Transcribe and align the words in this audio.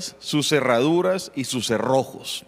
sus 0.00 0.48
cerraduras 0.48 1.32
y 1.34 1.44
sus 1.44 1.66
cerrojos. 1.66 2.46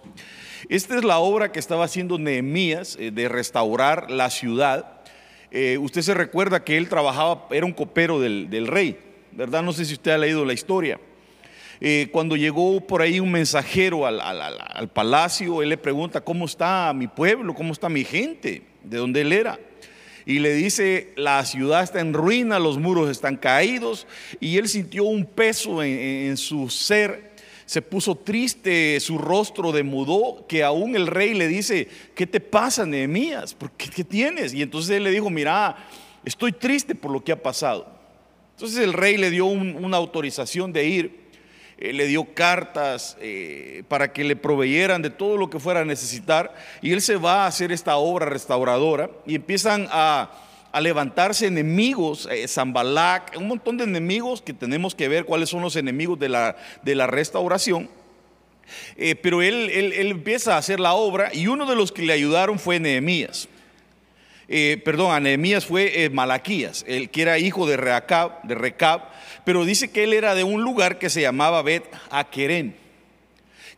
Esta 0.68 0.96
es 0.96 1.04
la 1.04 1.18
obra 1.18 1.53
que 1.53 1.61
estaba 1.61 1.84
haciendo 1.84 2.19
Nehemías 2.19 2.97
eh, 2.99 3.13
de 3.13 3.29
restaurar 3.29 4.11
la 4.11 4.31
ciudad. 4.31 5.00
Eh, 5.52 5.79
usted 5.79 6.02
se 6.02 6.15
recuerda 6.15 6.65
que 6.65 6.77
él 6.77 6.88
trabajaba, 6.88 7.47
era 7.50 7.65
un 7.65 7.72
copero 7.72 8.18
del, 8.20 8.66
rey, 8.66 8.98
¿verdad? 9.30 9.62
No 9.62 9.72
sé 9.72 9.84
si 9.84 9.95
usted 9.95 10.11
ha 10.11 10.18
leído 10.18 10.45
la 10.45 10.54
historia. 10.54 10.98
Eh, 11.80 12.09
cuando 12.11 12.36
llegó 12.36 12.80
por 12.80 13.00
ahí 13.00 13.20
un 13.20 13.30
mensajero 13.30 14.06
al, 14.06 14.20
al, 14.20 14.40
al, 14.40 14.88
palacio, 14.88 15.62
él 15.62 15.68
le 15.68 15.76
pregunta, 15.76 16.20
¿cómo 16.20 16.46
está 16.46 16.92
mi 16.94 17.06
pueblo? 17.06 17.54
¿Cómo 17.54 17.72
está 17.72 17.88
mi 17.88 18.02
gente? 18.02 18.62
De 18.82 18.96
donde 18.96 19.20
él 19.20 19.32
era. 19.32 19.60
Y 20.24 20.40
le 20.40 20.54
dice, 20.54 21.12
la 21.14 21.44
ciudad 21.44 21.84
está 21.84 22.00
en 22.00 22.12
ruina, 22.12 22.58
los 22.58 22.78
muros 22.78 23.08
están 23.08 23.36
caídos. 23.36 24.08
Y 24.40 24.58
él 24.58 24.68
sintió 24.68 25.04
un 25.04 25.24
peso 25.24 25.80
en 25.84 26.36
su 26.36 26.68
ser. 26.70 27.36
Se 27.66 27.82
puso 27.82 28.14
triste, 28.14 28.98
su 29.00 29.18
rostro 29.18 29.72
demudó, 29.72 30.46
que 30.48 30.64
aún 30.64 30.96
el 30.96 31.07
rey 31.07 31.34
le 31.34 31.48
dice, 31.48 31.88
¿qué 32.15 32.27
te 32.27 32.41
pasa, 32.41 32.87
Nehemías? 32.87 33.55
¿Por 33.55 33.73
qué, 33.73 33.91
¿Qué 33.91 34.05
tienes? 34.05 34.55
Y 34.55 34.62
entonces 34.62 34.97
él 34.97 35.05
le 35.05 35.11
dijo, 35.11 35.29
mira, 35.29 35.77
estoy 36.24 36.52
triste 36.52 36.95
por 36.95 37.10
lo 37.10 37.23
que 37.23 37.33
ha 37.33 37.43
pasado. 37.43 37.87
Entonces 38.55 38.79
el 38.79 38.93
rey 38.93 39.16
le 39.19 39.30
dio 39.30 39.47
un, 39.47 39.77
una 39.84 39.98
autorización 39.98 40.73
de 40.73 40.87
ir 40.87 41.27
eh, 41.79 41.93
le 41.93 42.07
dio 42.07 42.33
cartas 42.33 43.19
eh, 43.21 43.83
para 43.88 44.10
que 44.10 44.24
le 44.24 44.35
proveyeran 44.35 45.02
de 45.02 45.10
todo 45.10 45.37
lo 45.37 45.51
que 45.51 45.60
fuera 45.60 45.80
a 45.80 45.85
necesitar. 45.85 46.55
Y 46.80 46.93
él 46.93 47.02
se 47.02 47.16
va 47.16 47.45
a 47.45 47.46
hacer 47.48 47.71
esta 47.71 47.96
obra 47.96 48.27
restauradora 48.27 49.10
y 49.27 49.35
empiezan 49.35 49.87
a, 49.91 50.30
a 50.77 50.80
levantarse 50.80 51.47
enemigos, 51.47 52.29
eh, 52.30 52.47
Zambalac, 52.47 53.35
un 53.39 53.48
montón 53.48 53.79
de 53.79 53.85
enemigos 53.85 54.43
que 54.43 54.53
tenemos 54.53 54.95
que 54.95 55.09
ver 55.09 55.25
cuáles 55.25 55.49
son 55.49 55.62
los 55.62 55.75
enemigos 55.75 56.19
de 56.19 56.29
la, 56.29 56.57
de 56.83 56.95
la 56.95 57.07
restauración. 57.07 57.89
Eh, 58.97 59.15
pero 59.15 59.41
él, 59.41 59.71
él, 59.71 59.95
él, 59.95 60.10
empieza 60.10 60.54
a 60.54 60.59
hacer 60.59 60.79
la 60.79 60.93
obra 60.93 61.30
y 61.32 61.47
uno 61.47 61.65
de 61.65 61.77
los 61.77 61.93
que 61.93 62.02
le 62.02 62.13
ayudaron 62.13 62.59
fue 62.59 62.79
Nehemías. 62.79 63.49
Eh, 64.48 64.80
perdón, 64.84 65.12
a 65.12 65.20
Nehemías 65.20 65.64
fue 65.64 66.04
eh, 66.04 66.10
Malaquías, 66.10 66.84
el 66.86 67.08
que 67.08 67.22
era 67.22 67.38
hijo 67.38 67.66
de 67.66 67.78
Recab, 67.78 68.42
de 68.42 68.54
Recab, 68.54 69.00
pero 69.47 69.64
dice 69.64 69.91
que 69.91 70.04
él 70.04 70.12
era 70.12 70.34
de 70.34 70.44
un 70.44 70.62
lugar 70.62 70.98
que 70.98 71.08
se 71.08 71.22
llamaba 71.22 71.62
Bet 71.62 71.84
Aquerem, 72.10 72.74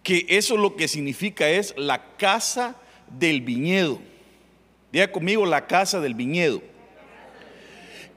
que 0.02 0.26
eso 0.28 0.56
lo 0.56 0.74
que 0.74 0.88
significa 0.88 1.48
es 1.48 1.74
la 1.76 2.16
casa 2.16 2.74
del 3.08 3.41
viñedo. 3.41 4.00
Diga 4.92 5.12
conmigo 5.12 5.46
la 5.46 5.66
casa 5.66 6.00
del 6.00 6.14
viñedo. 6.14 6.62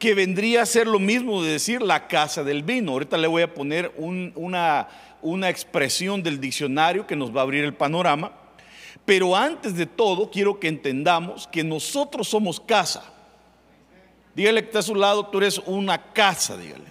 Que 0.01 0.15
vendría 0.15 0.63
a 0.63 0.65
ser 0.65 0.87
lo 0.87 0.97
mismo 0.97 1.43
de 1.43 1.51
decir 1.51 1.79
la 1.83 2.07
casa 2.07 2.43
del 2.43 2.63
vino. 2.63 2.93
Ahorita 2.93 3.19
le 3.19 3.27
voy 3.27 3.43
a 3.43 3.53
poner 3.53 3.93
un, 3.97 4.31
una, 4.35 4.87
una 5.21 5.47
expresión 5.47 6.23
del 6.23 6.41
diccionario 6.41 7.05
que 7.05 7.15
nos 7.15 7.29
va 7.29 7.41
a 7.41 7.43
abrir 7.43 7.63
el 7.63 7.75
panorama. 7.75 8.31
Pero 9.05 9.35
antes 9.35 9.75
de 9.75 9.85
todo, 9.85 10.31
quiero 10.31 10.59
que 10.59 10.69
entendamos 10.69 11.47
que 11.47 11.63
nosotros 11.63 12.27
somos 12.27 12.59
casa. 12.59 13.13
Dígale 14.33 14.61
que 14.61 14.69
está 14.69 14.79
a 14.79 14.81
su 14.81 14.95
lado, 14.95 15.27
tú 15.27 15.37
eres 15.37 15.59
una 15.67 16.11
casa, 16.13 16.57
dígale. 16.57 16.85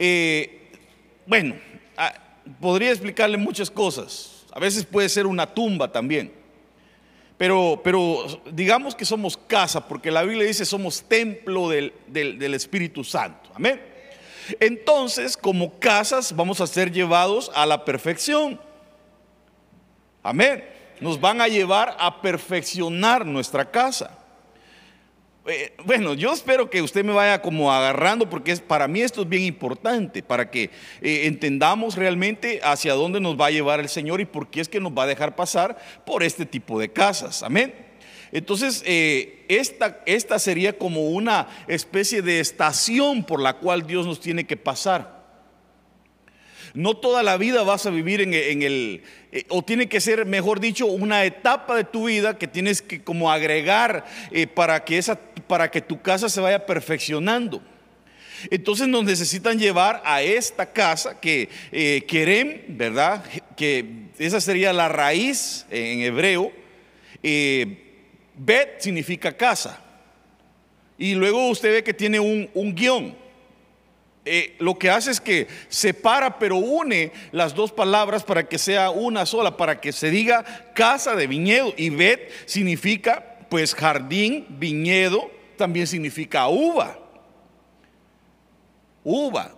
Eh, 0.00 0.72
bueno, 1.26 1.54
ah, 1.96 2.12
podría 2.60 2.90
explicarle 2.90 3.36
muchas 3.36 3.70
cosas. 3.70 4.44
A 4.50 4.58
veces 4.58 4.84
puede 4.84 5.08
ser 5.08 5.28
una 5.28 5.46
tumba 5.46 5.92
también. 5.92 6.32
Pero, 7.36 7.80
pero 7.84 8.24
digamos 8.50 8.94
que 8.94 9.04
somos 9.04 9.36
casa, 9.36 9.86
porque 9.86 10.10
la 10.10 10.22
Biblia 10.22 10.46
dice 10.46 10.64
somos 10.64 11.02
templo 11.02 11.68
del, 11.68 11.92
del, 12.06 12.38
del 12.38 12.54
Espíritu 12.54 13.04
Santo. 13.04 13.50
Amén. 13.54 13.80
Entonces, 14.60 15.36
como 15.36 15.78
casas, 15.78 16.34
vamos 16.34 16.60
a 16.60 16.66
ser 16.66 16.90
llevados 16.92 17.50
a 17.54 17.66
la 17.66 17.84
perfección. 17.84 18.60
Amén. 20.22 20.64
Nos 21.00 21.20
van 21.20 21.40
a 21.40 21.48
llevar 21.48 21.96
a 21.98 22.22
perfeccionar 22.22 23.26
nuestra 23.26 23.70
casa. 23.70 24.18
Eh, 25.48 25.72
bueno, 25.84 26.14
yo 26.14 26.32
espero 26.32 26.68
que 26.70 26.82
usted 26.82 27.04
me 27.04 27.12
vaya 27.12 27.40
como 27.40 27.72
agarrando 27.72 28.28
porque 28.28 28.50
es, 28.50 28.60
para 28.60 28.88
mí 28.88 29.00
esto 29.00 29.22
es 29.22 29.28
bien 29.28 29.44
importante, 29.44 30.22
para 30.22 30.50
que 30.50 30.70
eh, 31.00 31.22
entendamos 31.26 31.94
realmente 31.94 32.60
hacia 32.64 32.94
dónde 32.94 33.20
nos 33.20 33.38
va 33.40 33.46
a 33.46 33.50
llevar 33.50 33.78
el 33.78 33.88
Señor 33.88 34.20
y 34.20 34.24
por 34.24 34.48
qué 34.48 34.60
es 34.60 34.68
que 34.68 34.80
nos 34.80 34.92
va 34.92 35.04
a 35.04 35.06
dejar 35.06 35.36
pasar 35.36 35.78
por 36.04 36.24
este 36.24 36.46
tipo 36.46 36.80
de 36.80 36.92
casas. 36.92 37.44
Amén. 37.44 37.72
Entonces, 38.32 38.82
eh, 38.86 39.44
esta, 39.48 40.00
esta 40.04 40.38
sería 40.40 40.76
como 40.76 41.10
una 41.10 41.46
especie 41.68 42.22
de 42.22 42.40
estación 42.40 43.22
por 43.22 43.40
la 43.40 43.54
cual 43.58 43.86
Dios 43.86 44.04
nos 44.04 44.20
tiene 44.20 44.46
que 44.46 44.56
pasar. 44.56 45.15
No 46.74 46.96
toda 46.96 47.22
la 47.22 47.36
vida 47.36 47.62
vas 47.62 47.86
a 47.86 47.90
vivir 47.90 48.20
en, 48.20 48.32
el, 48.34 49.02
eh, 49.32 49.44
o 49.48 49.62
tiene 49.62 49.88
que 49.88 50.00
ser, 50.00 50.26
mejor 50.26 50.60
dicho, 50.60 50.86
una 50.86 51.24
etapa 51.24 51.76
de 51.76 51.84
tu 51.84 52.06
vida 52.06 52.38
que 52.38 52.46
tienes 52.46 52.82
que 52.82 53.02
como 53.02 53.30
agregar 53.30 54.04
eh, 54.30 54.46
para, 54.46 54.84
que 54.84 54.98
esa, 54.98 55.18
para 55.46 55.70
que 55.70 55.80
tu 55.80 56.00
casa 56.00 56.28
se 56.28 56.40
vaya 56.40 56.66
perfeccionando. 56.66 57.62
Entonces 58.50 58.86
nos 58.88 59.04
necesitan 59.04 59.58
llevar 59.58 60.02
a 60.04 60.22
esta 60.22 60.72
casa 60.72 61.18
que 61.20 61.48
eh, 61.72 62.04
querem, 62.06 62.62
¿verdad? 62.68 63.24
Que 63.56 64.08
esa 64.18 64.40
sería 64.40 64.72
la 64.72 64.88
raíz 64.88 65.66
en 65.70 66.00
hebreo. 66.00 66.52
Eh, 67.22 67.82
bet 68.34 68.80
significa 68.80 69.36
casa. 69.36 69.82
Y 70.98 71.14
luego 71.14 71.48
usted 71.48 71.72
ve 71.72 71.84
que 71.84 71.94
tiene 71.94 72.20
un, 72.20 72.48
un 72.54 72.74
guion 72.74 73.25
eh, 74.26 74.56
lo 74.58 74.78
que 74.78 74.90
hace 74.90 75.10
es 75.10 75.20
que 75.20 75.46
separa 75.68 76.38
pero 76.38 76.56
une 76.56 77.12
las 77.32 77.54
dos 77.54 77.72
palabras 77.72 78.24
para 78.24 78.48
que 78.48 78.58
sea 78.58 78.90
una 78.90 79.24
sola, 79.24 79.56
para 79.56 79.80
que 79.80 79.92
se 79.92 80.10
diga 80.10 80.44
casa 80.74 81.14
de 81.14 81.26
viñedo. 81.26 81.72
Y 81.76 81.90
bet 81.90 82.30
significa 82.44 83.36
pues 83.48 83.74
jardín, 83.74 84.46
viñedo, 84.50 85.30
también 85.56 85.86
significa 85.86 86.48
uva. 86.48 86.98
Uva. 89.04 89.52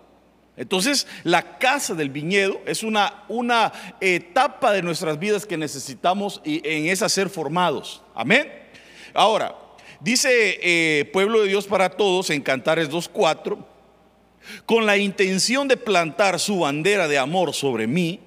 Entonces, 0.56 1.06
la 1.22 1.58
casa 1.58 1.94
del 1.94 2.10
viñedo 2.10 2.60
es 2.66 2.82
una, 2.82 3.24
una 3.28 3.72
etapa 4.00 4.72
de 4.72 4.82
nuestras 4.82 5.18
vidas 5.18 5.46
que 5.46 5.56
necesitamos 5.56 6.42
y 6.44 6.60
en 6.68 6.86
esa 6.86 7.08
ser 7.08 7.30
formados. 7.30 8.02
Amén. 8.14 8.52
Ahora, 9.14 9.54
dice 10.00 10.58
eh, 10.60 11.04
Pueblo 11.12 11.42
de 11.42 11.48
Dios 11.48 11.66
para 11.66 11.90
Todos 11.90 12.30
en 12.30 12.42
Cantares 12.42 12.90
2.4 12.90 13.77
con 14.66 14.86
la 14.86 14.96
intención 14.96 15.68
de 15.68 15.76
plantar 15.76 16.38
su 16.40 16.60
bandera 16.60 17.08
de 17.08 17.18
amor 17.18 17.54
sobre 17.54 17.86
mí, 17.86 18.20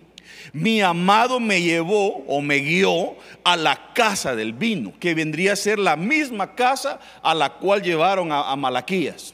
mi 0.54 0.82
amado 0.82 1.40
me 1.40 1.62
llevó 1.62 2.24
o 2.28 2.42
me 2.42 2.58
guió 2.58 3.16
a 3.44 3.56
la 3.56 3.94
casa 3.94 4.36
del 4.36 4.54
vino, 4.54 4.94
que 5.00 5.14
vendría 5.14 5.54
a 5.54 5.56
ser 5.56 5.80
la 5.80 5.96
misma 5.96 6.56
casa 6.56 7.00
a 7.22 7.34
la 7.34 7.54
cual 7.54 7.82
llevaron 7.82 8.32
a, 8.32 8.52
a 8.52 8.56
Malaquías, 8.56 9.34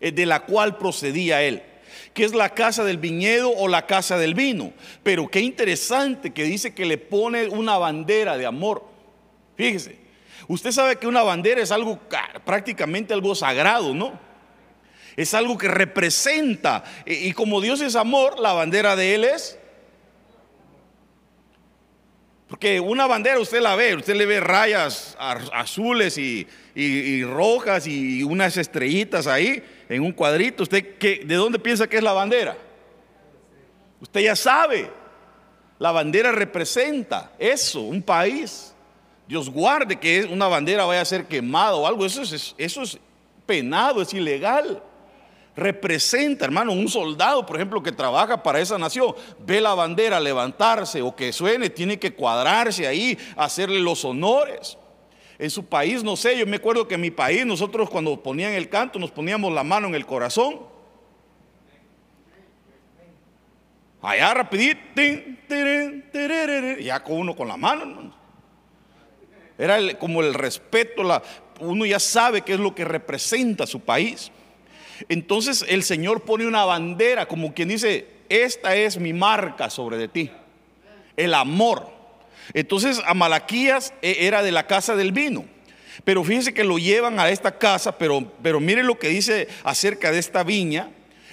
eh, 0.00 0.12
de 0.12 0.26
la 0.26 0.40
cual 0.40 0.76
procedía 0.76 1.42
él 1.42 1.62
que 2.14 2.24
es 2.24 2.34
la 2.34 2.50
casa 2.50 2.84
del 2.84 2.98
viñedo 2.98 3.50
o 3.50 3.68
la 3.68 3.86
casa 3.86 4.18
del 4.18 4.34
vino. 4.34 4.72
Pero 5.02 5.28
qué 5.28 5.40
interesante 5.40 6.32
que 6.32 6.44
dice 6.44 6.74
que 6.74 6.84
le 6.84 6.98
pone 6.98 7.46
una 7.48 7.78
bandera 7.78 8.36
de 8.36 8.46
amor. 8.46 8.84
Fíjese, 9.56 9.96
usted 10.48 10.72
sabe 10.72 10.96
que 10.96 11.06
una 11.06 11.22
bandera 11.22 11.62
es 11.62 11.70
algo 11.70 11.98
prácticamente 12.44 13.14
algo 13.14 13.34
sagrado, 13.34 13.94
¿no? 13.94 14.18
Es 15.16 15.34
algo 15.34 15.58
que 15.58 15.68
representa. 15.68 16.84
Y 17.06 17.32
como 17.32 17.60
Dios 17.60 17.80
es 17.80 17.96
amor, 17.96 18.38
la 18.40 18.52
bandera 18.52 18.96
de 18.96 19.14
Él 19.14 19.24
es. 19.24 19.58
Porque 22.50 22.80
una 22.80 23.06
bandera 23.06 23.38
usted 23.38 23.60
la 23.60 23.76
ve, 23.76 23.94
usted 23.94 24.16
le 24.16 24.26
ve 24.26 24.40
rayas 24.40 25.16
azules 25.52 26.18
y, 26.18 26.48
y, 26.74 26.84
y 26.84 27.24
rojas 27.24 27.86
y 27.86 28.24
unas 28.24 28.56
estrellitas 28.56 29.28
ahí 29.28 29.62
en 29.88 30.02
un 30.02 30.10
cuadrito. 30.10 30.64
¿Usted 30.64 30.98
qué, 30.98 31.22
de 31.24 31.34
dónde 31.36 31.60
piensa 31.60 31.86
que 31.86 31.98
es 31.98 32.02
la 32.02 32.12
bandera? 32.12 32.56
Usted 34.00 34.20
ya 34.20 34.34
sabe. 34.34 34.90
La 35.78 35.92
bandera 35.92 36.32
representa 36.32 37.32
eso, 37.38 37.82
un 37.82 38.02
país. 38.02 38.74
Dios 39.28 39.48
guarde 39.48 39.94
que 39.94 40.24
una 40.24 40.48
bandera 40.48 40.84
vaya 40.84 41.02
a 41.02 41.04
ser 41.04 41.26
quemada 41.26 41.76
o 41.76 41.86
algo. 41.86 42.04
Eso 42.04 42.22
es, 42.22 42.52
eso 42.58 42.82
es 42.82 42.98
penado, 43.46 44.02
es 44.02 44.12
ilegal 44.12 44.82
representa, 45.56 46.44
hermano, 46.44 46.72
un 46.72 46.88
soldado, 46.88 47.44
por 47.44 47.56
ejemplo, 47.56 47.82
que 47.82 47.92
trabaja 47.92 48.42
para 48.42 48.60
esa 48.60 48.78
nación, 48.78 49.14
ve 49.40 49.60
la 49.60 49.74
bandera 49.74 50.20
levantarse 50.20 51.02
o 51.02 51.14
que 51.14 51.32
suene, 51.32 51.70
tiene 51.70 51.98
que 51.98 52.14
cuadrarse 52.14 52.86
ahí, 52.86 53.18
hacerle 53.36 53.80
los 53.80 54.04
honores. 54.04 54.78
En 55.38 55.50
su 55.50 55.64
país, 55.64 56.04
no 56.04 56.16
sé, 56.16 56.38
yo 56.38 56.46
me 56.46 56.56
acuerdo 56.56 56.86
que 56.86 56.96
en 56.96 57.00
mi 57.00 57.10
país 57.10 57.46
nosotros 57.46 57.88
cuando 57.88 58.22
ponían 58.22 58.52
el 58.52 58.68
canto 58.68 58.98
nos 58.98 59.10
poníamos 59.10 59.52
la 59.52 59.64
mano 59.64 59.88
en 59.88 59.94
el 59.94 60.04
corazón. 60.04 60.60
Allá 64.02 64.34
rapidito, 64.34 64.80
ya 66.80 67.02
con 67.02 67.16
uno 67.16 67.34
con 67.34 67.48
la 67.48 67.56
mano. 67.56 68.14
Era 69.58 69.98
como 69.98 70.22
el 70.22 70.32
respeto, 70.32 71.02
uno 71.60 71.84
ya 71.84 71.98
sabe 71.98 72.40
qué 72.42 72.54
es 72.54 72.60
lo 72.60 72.74
que 72.74 72.84
representa 72.84 73.66
su 73.66 73.80
país. 73.80 74.30
Entonces 75.08 75.64
el 75.68 75.82
Señor 75.82 76.22
pone 76.22 76.46
una 76.46 76.64
bandera, 76.64 77.26
como 77.26 77.54
quien 77.54 77.68
dice, 77.68 78.06
esta 78.28 78.76
es 78.76 78.98
mi 78.98 79.12
marca 79.12 79.70
sobre 79.70 79.96
de 79.96 80.08
ti, 80.08 80.30
el 81.16 81.34
amor. 81.34 81.90
Entonces 82.52 83.00
a 83.04 83.14
Malaquías 83.14 83.94
eh, 84.02 84.18
era 84.20 84.42
de 84.42 84.52
la 84.52 84.66
casa 84.66 84.96
del 84.96 85.12
vino. 85.12 85.44
Pero 86.04 86.24
fíjense 86.24 86.54
que 86.54 86.64
lo 86.64 86.78
llevan 86.78 87.20
a 87.20 87.28
esta 87.28 87.58
casa, 87.58 87.98
pero, 87.98 88.32
pero 88.42 88.60
miren 88.60 88.86
lo 88.86 88.98
que 88.98 89.08
dice 89.08 89.48
acerca 89.64 90.10
de 90.12 90.18
esta 90.18 90.42
viña. 90.42 90.90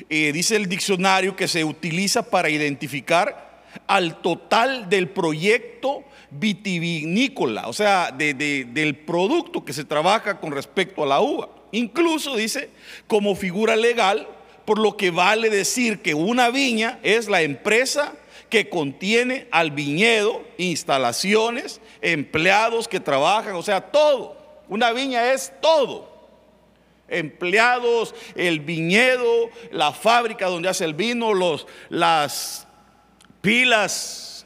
Eh, 0.10 0.31
dice 0.31 0.56
el 0.56 0.68
diccionario 0.68 1.36
que 1.36 1.48
se 1.48 1.64
utiliza 1.64 2.30
para 2.30 2.50
identificar 2.50 3.64
al 3.88 4.22
total 4.22 4.90
del 4.90 5.10
proyecto 5.10 6.04
vitivinícola, 6.30 7.68
o 7.68 7.74
sea, 7.74 8.12
del 8.12 8.96
producto 9.06 9.64
que 9.64 9.74
se 9.74 9.86
trabaja 9.86 10.40
con 10.40 10.52
respecto 10.52 11.04
a 11.04 11.08
la 11.08 11.22
uva. 11.22 11.50
Incluso 11.72 12.36
dice, 12.36 12.69
como 13.08 13.36
figura 13.36 13.75
legal, 13.75 14.28
por 14.66 14.80
lo 14.80 14.98
que 14.98 15.12
vale 15.12 15.50
decir 15.50 16.02
que 16.02 16.14
una 16.14 16.50
viña 16.50 17.00
es 17.04 17.30
la 17.30 17.42
empresa 17.42 18.14
que 18.50 18.69
contiene 18.69 19.48
al 19.52 19.72
viñedo, 19.72 20.44
instalaciones, 20.58 21.81
empleados 22.02 22.88
que 22.88 23.00
trabajan, 23.00 23.56
o 23.56 23.64
sea, 23.64 23.81
todo. 23.81 24.38
Una 24.69 24.92
viña 24.92 25.34
es 25.34 25.54
todo. 25.62 26.16
Empleados, 27.10 28.14
el 28.36 28.60
viñedo, 28.60 29.50
la 29.72 29.94
fábrica 29.94 30.48
donde 30.48 30.69
hace 30.69 30.86
el 30.86 30.94
vino, 30.94 31.34
los, 31.34 31.66
las 31.90 32.68
pilas 33.42 34.46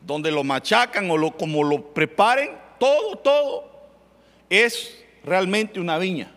donde 0.00 0.30
lo 0.30 0.44
machacan 0.44 1.10
o 1.10 1.18
lo, 1.18 1.36
como 1.36 1.62
lo 1.62 1.92
preparen, 1.92 2.56
todo, 2.78 3.16
todo 3.16 3.70
es 4.48 5.04
realmente 5.24 5.80
una 5.80 5.98
viña. 5.98 6.34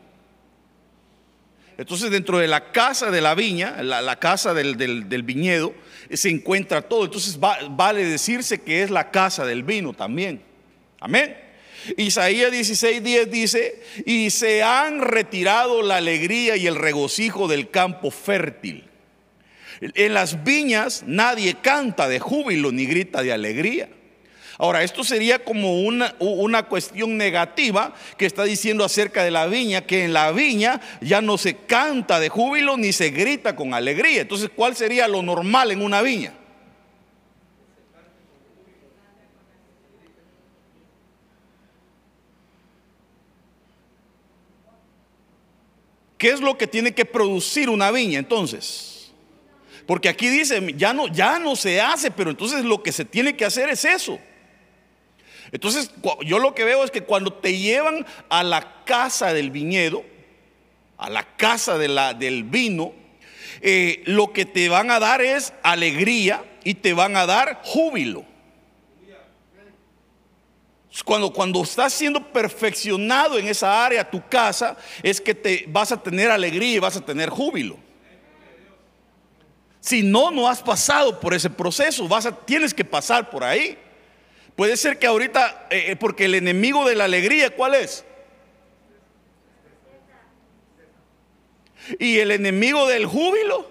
Entonces 1.82 2.12
dentro 2.12 2.38
de 2.38 2.48
la 2.48 2.72
casa 2.72 3.10
de 3.10 3.22
la 3.22 3.34
viña, 3.34 3.82
la, 3.82 4.20
casa 4.20 4.54
del, 4.54 5.24
viñedo, 5.24 5.74
se 6.14 6.30
encuentra 6.30 6.84
todo. 6.84 7.06
Entonces 7.06 7.40
vale 7.40 8.06
decirse 8.06 8.62
que 8.62 8.84
es 8.84 8.92
la 8.92 9.10
casa 9.10 9.48
del 9.48 9.64
vino 9.64 9.92
también. 9.94 10.44
Amén. 11.00 11.36
Isaías 11.98 12.52
16:10 12.52 13.26
dice, 13.26 13.82
y 14.06 14.30
se 14.30 14.62
han 14.62 15.02
retirado 15.02 15.82
la 15.82 15.98
alegría 15.98 16.56
y 16.56 16.68
el 16.68 16.76
regocijo 16.76 17.48
del 17.48 17.72
campo 17.72 18.12
fértil. 18.12 18.84
En 19.82 20.14
las 20.14 20.44
viñas 20.44 21.04
nadie 21.08 21.56
canta 21.64 22.08
de 22.08 22.20
júbilo 22.20 22.72
ni 22.72 22.86
grita 22.86 23.24
de 23.24 23.34
alegría. 23.34 23.90
Ahora, 24.62 24.84
esto 24.84 25.04
sería 25.04 25.44
como 25.44 25.82
una, 25.82 26.14
una, 26.20 26.68
cuestión 26.68 27.18
negativa 27.18 27.96
que 28.16 28.28
está 28.28 28.44
diciendo 28.44 28.86
acerca 28.86 29.24
de 29.24 29.32
la 29.32 29.48
viña, 29.48 29.82
que 29.88 30.04
en 30.04 30.14
la 30.14 30.32
viña 30.32 30.80
ya 31.02 31.20
no 31.20 31.40
se 31.40 31.56
canta 31.56 32.20
de 32.20 32.30
júbilo 32.30 32.78
ni 32.78 32.94
se 32.94 33.10
grita 33.10 33.56
con 33.56 33.74
alegría. 33.74 34.22
Entonces, 34.22 34.52
¿cuál 34.56 34.76
sería 34.76 35.08
lo 35.08 35.24
normal 35.24 35.72
en 35.72 35.82
una 35.82 36.04
viña? 36.04 36.34
¿Qué 46.20 46.30
es 46.30 46.40
lo 46.40 46.56
que 46.56 46.68
tiene 46.68 46.94
que 46.94 47.06
producir 47.06 47.68
una 47.68 47.90
viña 47.90 48.20
entonces? 48.20 49.12
Porque 49.88 50.08
aquí 50.08 50.28
dice, 50.28 50.76
ya 50.78 50.94
no, 50.94 51.08
ya 51.08 51.40
no 51.40 51.56
se 51.56 51.82
hace, 51.82 52.12
pero 52.12 52.30
entonces 52.30 52.64
lo 52.64 52.84
que 52.84 52.92
se 52.92 53.06
tiene 53.06 53.36
que 53.36 53.44
hacer 53.44 53.68
es 53.68 53.86
eso. 53.86 54.20
Entonces, 55.52 55.92
yo 56.26 56.40
lo 56.40 56.56
que 56.56 56.64
veo 56.64 56.84
es 56.84 56.92
que 56.92 57.04
cuando 57.04 57.34
te 57.34 57.58
llevan 57.58 58.06
a 58.30 58.44
la 58.44 58.84
casa 58.86 59.34
del 59.34 59.52
viñedo, 59.52 60.04
a 60.98 61.10
la 61.10 61.36
casa 61.36 61.78
de 61.78 61.88
la, 61.88 62.14
del 62.14 62.44
vino, 62.44 62.94
eh, 63.62 64.02
lo 64.06 64.32
que 64.32 64.46
te 64.46 64.70
van 64.70 64.92
a 64.92 65.00
dar 65.00 65.22
es 65.22 65.54
alegría 65.62 66.46
y 66.64 66.76
te 66.76 66.94
van 66.94 67.18
a 67.18 67.26
dar 67.26 67.62
júbilo. 67.64 68.26
Cuando, 71.06 71.32
cuando 71.32 71.64
estás 71.64 71.94
siendo 71.94 72.32
perfeccionado 72.32 73.40
en 73.40 73.48
esa 73.48 73.86
área, 73.86 74.10
tu 74.10 74.28
casa, 74.28 74.78
es 75.02 75.22
que 75.22 75.34
te 75.34 75.66
vas 75.68 75.92
a 75.92 76.02
tener 76.02 76.30
alegría 76.30 76.76
y 76.76 76.80
vas 76.80 76.98
a 76.98 77.06
tener 77.06 77.30
júbilo. 77.30 77.78
Si 79.80 80.04
no, 80.04 80.30
no 80.30 80.48
has 80.48 80.62
pasado 80.62 81.20
por 81.20 81.34
ese 81.34 81.50
proceso, 81.50 82.08
vas 82.08 82.26
a, 82.26 82.32
tienes 82.32 82.74
que 82.74 82.86
pasar 82.86 83.30
por 83.30 83.44
ahí. 83.44 83.78
Puede 84.56 84.78
ser 84.78 85.00
que 85.00 85.08
ahorita, 85.08 85.68
eh, 85.70 85.92
eh, 85.92 85.96
porque 85.96 86.26
el 86.26 86.36
enemigo 86.36 86.88
de 86.88 86.96
la 86.96 87.06
alegría, 87.06 87.56
¿cuál 87.56 87.76
es? 87.76 88.06
Y 92.00 92.20
el 92.20 92.32
enemigo 92.32 92.88
del 92.88 93.06
júbilo. 93.06 93.70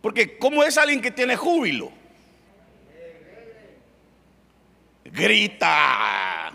Porque 0.00 0.38
¿cómo 0.38 0.64
es 0.64 0.78
alguien 0.78 1.00
que 1.00 1.10
tiene 1.10 1.36
júbilo? 1.36 1.92
grita. 5.12 6.52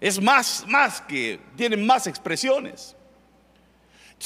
Es 0.00 0.20
más, 0.20 0.64
más 0.68 1.00
que, 1.02 1.40
tiene 1.56 1.76
más 1.76 2.06
expresiones. 2.06 2.96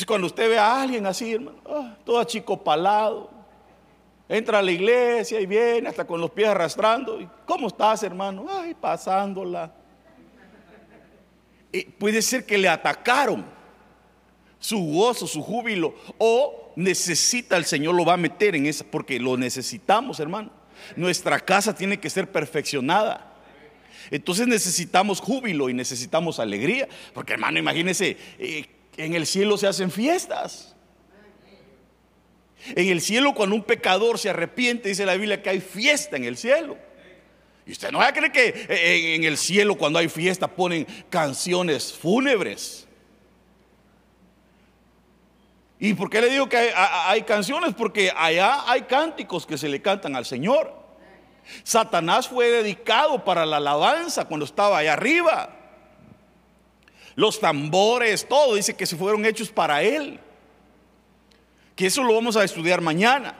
Cuando 0.04 0.26
usted 0.26 0.50
ve 0.50 0.58
a 0.58 0.82
alguien 0.82 1.06
así, 1.06 1.32
hermano, 1.32 1.58
ah, 1.64 1.96
todo 2.04 2.22
chico 2.25 2.62
palado, 2.62 3.31
entra 4.28 4.58
a 4.58 4.62
la 4.62 4.70
iglesia 4.70 5.40
y 5.40 5.46
viene 5.46 5.88
hasta 5.88 6.06
con 6.06 6.20
los 6.20 6.31
pies 6.31 6.48
arrastrando. 6.48 7.19
¿Cómo 7.46 7.69
estás, 7.69 8.02
hermano? 8.02 8.46
Ay, 8.50 8.75
pasándola. 8.75 9.72
puede 11.98 12.20
ser 12.20 12.44
que 12.44 12.58
le 12.58 12.69
atacaron 12.69 13.44
su 14.58 14.78
gozo, 14.78 15.26
su 15.26 15.43
júbilo, 15.43 15.94
o 16.19 16.72
necesita 16.76 17.56
el 17.56 17.64
Señor 17.64 17.94
lo 17.94 18.04
va 18.04 18.14
a 18.14 18.19
meter 18.19 18.56
en 18.56 18.66
esa, 18.66 18.84
porque 18.84 19.19
lo 19.19 19.37
necesitamos, 19.37 20.20
hermano. 20.20 20.50
Nuestra 20.94 21.40
casa 21.40 21.75
tiene 21.75 21.98
que 21.98 22.10
ser 22.10 22.31
perfeccionada. 22.31 23.32
Entonces 24.10 24.46
necesitamos 24.46 25.20
júbilo 25.20 25.69
y 25.69 25.75
necesitamos 25.75 26.38
alegría. 26.38 26.88
Porque 27.12 27.32
hermano, 27.32 27.58
imagínese, 27.58 28.16
eh, 28.38 28.66
en 28.96 29.14
el 29.14 29.26
cielo 29.26 29.56
se 29.56 29.66
hacen 29.66 29.90
fiestas. 29.90 30.75
En 32.75 32.88
el 32.88 33.00
cielo 33.00 33.34
cuando 33.34 33.54
un 33.54 33.62
pecador 33.62 34.19
se 34.19 34.31
arrepiente, 34.31 34.88
dice 34.88 35.06
la 35.06 35.14
Biblia 35.14 35.43
que 35.43 35.50
hay 35.50 35.60
fiesta 35.60 36.16
en 36.16 36.25
el 36.25 36.37
cielo. 36.37 36.76
Y 37.64 37.72
usted 37.72 37.90
no 37.90 37.98
va 37.98 38.08
a 38.08 38.12
creer 38.12 38.32
que 38.32 39.14
en 39.14 39.25
el 39.25 39.37
cielo 39.37 39.76
cuando 39.76 39.98
hay 39.98 40.08
fiesta 40.08 40.48
ponen 40.48 40.87
canciones 41.10 41.93
fúnebres. 41.93 42.87
¿Y 45.79 45.94
por 45.94 46.08
qué 46.08 46.20
le 46.20 46.31
digo 46.31 46.48
que 46.48 46.72
hay, 46.74 47.22
canciones? 47.22 47.74
Porque 47.74 48.10
allá 48.17 48.70
hay 48.70 48.82
cánticos 48.82 49.44
que 49.46 49.58
se 49.58 49.69
le 49.69 49.82
cantan 49.82 50.17
al 50.17 50.24
Señor. 50.24 50.74
Satanás 51.62 52.29
fue 52.29 52.50
dedicado 52.50 53.24
para 53.24 53.44
la 53.44 53.58
alabanza 53.58 54.24
cuando 54.24 54.46
estaba 54.46 54.79
allá 54.79 54.94
arriba. 54.94 55.55
Los 57.17 57.41
tambores, 57.41 58.29
todo 58.29 58.55
dice 58.55 58.77
que 58.77 58.87
se 58.87 58.94
fueron 58.94 59.25
hechos 59.25 59.49
para 59.49 59.82
él. 59.82 60.20
Que 61.75 61.87
eso 61.87 62.03
lo 62.05 62.15
vamos 62.15 62.37
a 62.37 62.44
estudiar 62.44 62.82
mañana. 62.82 63.35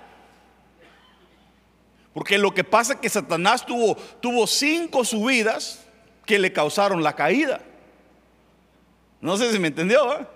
Porque 2.15 2.39
lo 2.39 2.55
que 2.55 2.65
pasa 2.65 2.95
es 2.95 3.01
que 3.01 3.11
Satanás 3.11 3.67
tuvo, 3.67 3.95
tuvo 4.21 4.47
cinco 4.47 5.05
subidas 5.05 5.85
que 6.25 6.39
le 6.39 6.51
causaron 6.53 7.03
la 7.03 7.15
caída. 7.15 7.61
No 9.21 9.37
sé 9.37 9.53
si 9.53 9.59
me 9.59 9.69
entendió. 9.69 10.21
¿eh? 10.21 10.27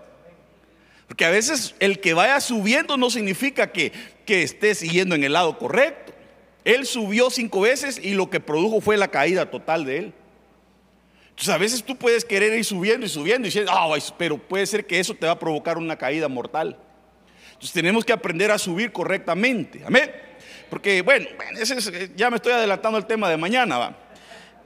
Porque 1.08 1.24
a 1.24 1.30
veces 1.30 1.74
el 1.80 1.98
que 2.00 2.12
vaya 2.12 2.38
subiendo 2.40 2.98
no 2.98 3.08
significa 3.08 3.72
que, 3.72 3.92
que 4.26 4.42
esté 4.42 4.74
siguiendo 4.74 5.14
en 5.14 5.24
el 5.24 5.32
lado 5.32 5.56
correcto. 5.56 6.12
Él 6.64 6.84
subió 6.84 7.30
cinco 7.30 7.62
veces 7.62 7.98
y 8.02 8.12
lo 8.12 8.28
que 8.28 8.40
produjo 8.40 8.82
fue 8.82 8.98
la 8.98 9.08
caída 9.08 9.50
total 9.50 9.86
de 9.86 9.98
él. 9.98 10.14
Entonces 11.40 11.54
a 11.54 11.58
veces 11.58 11.82
tú 11.82 11.96
puedes 11.96 12.22
querer 12.22 12.52
ir 12.52 12.66
subiendo 12.66 13.06
y 13.06 13.08
subiendo 13.08 13.46
y 13.46 13.48
diciendo, 13.48 13.72
pero 14.18 14.36
puede 14.36 14.66
ser 14.66 14.86
que 14.86 15.00
eso 15.00 15.14
te 15.14 15.24
va 15.24 15.32
a 15.32 15.38
provocar 15.38 15.78
una 15.78 15.96
caída 15.96 16.28
mortal. 16.28 16.76
Entonces 17.52 17.72
tenemos 17.72 18.04
que 18.04 18.12
aprender 18.12 18.50
a 18.50 18.58
subir 18.58 18.92
correctamente. 18.92 19.82
Amén. 19.86 20.12
Porque 20.68 21.00
bueno, 21.00 21.26
ya 22.14 22.28
me 22.28 22.36
estoy 22.36 22.52
adelantando 22.52 22.98
el 22.98 23.06
tema 23.06 23.30
de 23.30 23.38
mañana. 23.38 23.78
¿va? 23.78 23.96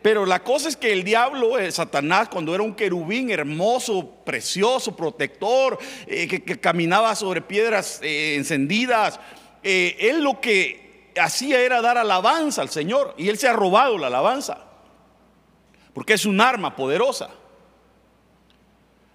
Pero 0.02 0.26
la 0.26 0.43
cosa 0.43 0.69
es 0.69 0.76
que 0.76 0.93
el 0.93 1.04
diablo, 1.04 1.61
eh, 1.61 1.71
Satanás, 1.71 2.28
cuando 2.28 2.52
era 2.52 2.64
un 2.64 2.75
querubín 2.75 3.31
hermoso, 3.31 4.11
precioso, 4.25 4.97
protector, 4.97 5.78
eh, 6.09 6.26
que, 6.26 6.59
caminaba 6.59 7.14
sobre 7.14 7.40
piedras 7.40 8.00
eh, 8.02 8.35
encendidas, 8.35 9.21
él 9.62 10.25
lo 10.25 10.40
que 10.40 11.12
hacía 11.16 11.61
era 11.61 11.81
dar 11.81 11.99
alabanza 11.99 12.62
al 12.62 12.69
Señor 12.69 13.14
y 13.16 13.28
él 13.28 13.38
se 13.38 13.47
ha 13.47 13.52
robado 13.52 13.97
la 13.97 14.09
alabanza, 14.09 14.74
porque 15.94 16.12
es 16.12 16.26
un 16.26 16.40
arma 16.40 16.76
poderosa. 16.76 17.30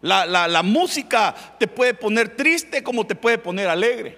La, 0.01 0.25
la 0.25 0.63
música 0.63 1.35
te 1.59 1.67
puede 1.67 1.93
poner 1.93 2.35
triste 2.35 2.81
como 2.81 3.05
te 3.05 3.15
puede 3.15 3.37
poner 3.37 3.67
alegre. 3.67 4.17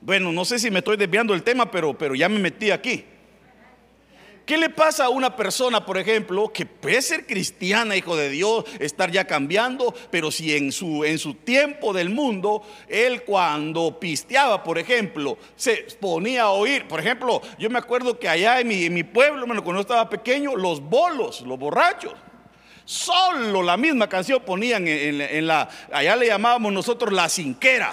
Bueno, 0.00 0.32
no 0.32 0.44
sé 0.44 0.58
si 0.58 0.70
me 0.70 0.78
estoy 0.78 0.96
desviando 0.96 1.32
del 1.32 1.42
tema, 1.42 1.70
pero, 1.70 1.96
pero 1.96 2.14
ya 2.14 2.28
me 2.28 2.38
metí 2.38 2.70
aquí. 2.70 3.04
¿Qué 4.48 4.56
le 4.56 4.70
pasa 4.70 5.04
a 5.04 5.08
una 5.10 5.36
persona, 5.36 5.84
por 5.84 5.98
ejemplo, 5.98 6.50
que 6.50 6.64
puede 6.64 7.02
ser 7.02 7.26
cristiana, 7.26 7.94
hijo 7.96 8.16
de 8.16 8.30
Dios, 8.30 8.64
estar 8.80 9.10
ya 9.10 9.26
cambiando, 9.26 9.94
pero 10.10 10.30
si 10.30 10.56
en 10.56 10.72
su, 10.72 11.04
en 11.04 11.18
su 11.18 11.34
tiempo 11.34 11.92
del 11.92 12.08
mundo, 12.08 12.62
él 12.88 13.24
cuando 13.24 14.00
pisteaba, 14.00 14.64
por 14.64 14.78
ejemplo, 14.78 15.36
se 15.54 15.86
ponía 16.00 16.44
a 16.44 16.50
oír, 16.52 16.88
por 16.88 16.98
ejemplo, 16.98 17.42
yo 17.58 17.68
me 17.68 17.78
acuerdo 17.78 18.18
que 18.18 18.26
allá 18.26 18.58
en 18.58 18.68
mi, 18.68 18.84
en 18.84 18.94
mi 18.94 19.04
pueblo, 19.04 19.44
cuando 19.46 19.74
yo 19.74 19.80
estaba 19.80 20.08
pequeño, 20.08 20.56
los 20.56 20.80
bolos, 20.80 21.42
los 21.42 21.58
borrachos, 21.58 22.14
solo 22.86 23.62
la 23.62 23.76
misma 23.76 24.08
canción 24.08 24.40
ponían 24.46 24.88
en, 24.88 25.46
la, 25.46 25.68
allá 25.92 26.16
le 26.16 26.26
llamábamos 26.26 26.72
nosotros 26.72 27.12
la 27.12 27.28
cinquera, 27.28 27.92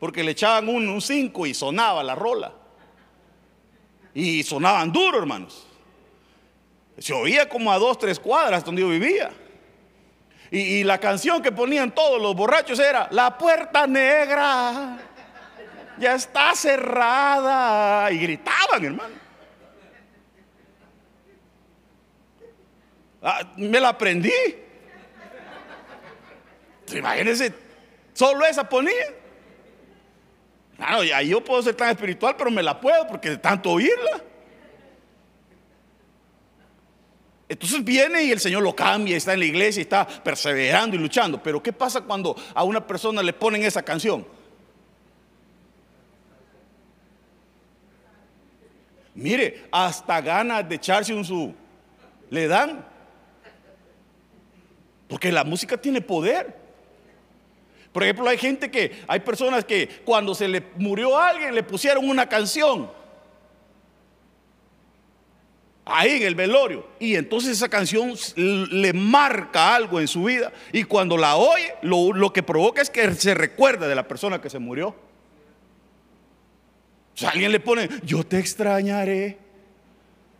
porque 0.00 0.24
le 0.24 0.32
echaban 0.32 0.68
un 0.68 1.00
cinco 1.00 1.46
y 1.46 1.54
sonaba 1.54 2.02
la 2.02 2.16
rola. 2.16 2.61
Y 4.14 4.42
sonaban 4.42 4.92
duro, 4.92 5.18
hermanos. 5.18 5.66
Se 6.98 7.12
oía 7.12 7.48
como 7.48 7.72
a 7.72 7.78
dos, 7.78 7.98
tres 7.98 8.18
cuadras 8.20 8.64
donde 8.64 8.82
yo 8.82 8.88
vivía. 8.88 9.30
Y, 10.50 10.84
la 10.84 10.98
canción 10.98 11.40
que 11.40 11.50
ponían 11.50 11.94
todos 11.94 12.20
los 12.20 12.36
borrachos 12.36 12.78
era 12.78 13.08
La 13.10 13.38
puerta 13.38 13.86
negra 13.86 14.98
ya 15.98 16.14
está 16.14 16.54
cerrada. 16.54 18.12
Y 18.12 18.18
gritaban, 18.18 18.84
hermano. 18.84 19.14
Ah, 23.22 23.52
me 23.56 23.80
la 23.80 23.90
aprendí. 23.90 24.32
Imagínense, 26.92 27.54
solo 28.12 28.44
esa 28.44 28.68
ponía. 28.68 29.21
Claro, 30.82 31.04
ya 31.04 31.22
yo 31.22 31.44
puedo 31.44 31.62
ser 31.62 31.76
tan 31.76 31.90
espiritual, 31.90 32.34
pero 32.36 32.50
me 32.50 32.60
la 32.60 32.80
puedo 32.80 33.06
porque 33.06 33.30
de 33.30 33.36
tanto 33.36 33.70
oírla. 33.70 34.20
Entonces 37.48 37.84
viene 37.84 38.24
y 38.24 38.32
el 38.32 38.40
Señor 38.40 38.64
lo 38.64 38.74
cambia, 38.74 39.16
está 39.16 39.32
en 39.34 39.38
la 39.38 39.44
iglesia, 39.44 39.78
y 39.78 39.82
está 39.82 40.04
perseverando 40.04 40.96
y 40.96 40.98
luchando. 40.98 41.40
Pero 41.40 41.62
¿qué 41.62 41.72
pasa 41.72 42.00
cuando 42.00 42.34
a 42.52 42.64
una 42.64 42.84
persona 42.84 43.22
le 43.22 43.32
ponen 43.32 43.62
esa 43.62 43.84
canción? 43.84 44.26
Mire, 49.14 49.68
hasta 49.70 50.20
ganas 50.20 50.68
de 50.68 50.74
echarse 50.74 51.14
un 51.14 51.24
su 51.24 51.54
le 52.28 52.48
dan. 52.48 52.84
Porque 55.06 55.30
la 55.30 55.44
música 55.44 55.76
tiene 55.76 56.00
poder. 56.00 56.61
Por 57.92 58.02
ejemplo, 58.02 58.28
hay 58.28 58.38
gente 58.38 58.70
que, 58.70 59.02
hay 59.06 59.20
personas 59.20 59.64
que 59.64 59.86
cuando 60.04 60.34
se 60.34 60.48
le 60.48 60.62
murió 60.76 61.18
a 61.18 61.28
alguien 61.28 61.54
le 61.54 61.62
pusieron 61.62 62.08
una 62.08 62.26
canción. 62.28 62.90
Ahí 65.84 66.12
en 66.12 66.22
el 66.22 66.34
velorio. 66.34 66.86
Y 66.98 67.16
entonces 67.16 67.50
esa 67.52 67.68
canción 67.68 68.14
le 68.36 68.92
marca 68.94 69.74
algo 69.74 70.00
en 70.00 70.08
su 70.08 70.24
vida. 70.24 70.52
Y 70.72 70.84
cuando 70.84 71.18
la 71.18 71.36
oye, 71.36 71.74
lo, 71.82 72.12
lo 72.14 72.32
que 72.32 72.42
provoca 72.42 72.80
es 72.80 72.88
que 72.88 73.12
se 73.14 73.34
recuerda 73.34 73.86
de 73.88 73.94
la 73.94 74.08
persona 74.08 74.40
que 74.40 74.48
se 74.48 74.58
murió. 74.58 74.88
O 77.14 77.18
sea, 77.18 77.30
alguien 77.30 77.52
le 77.52 77.60
pone, 77.60 77.90
yo 78.04 78.24
te 78.24 78.38
extrañaré, 78.38 79.36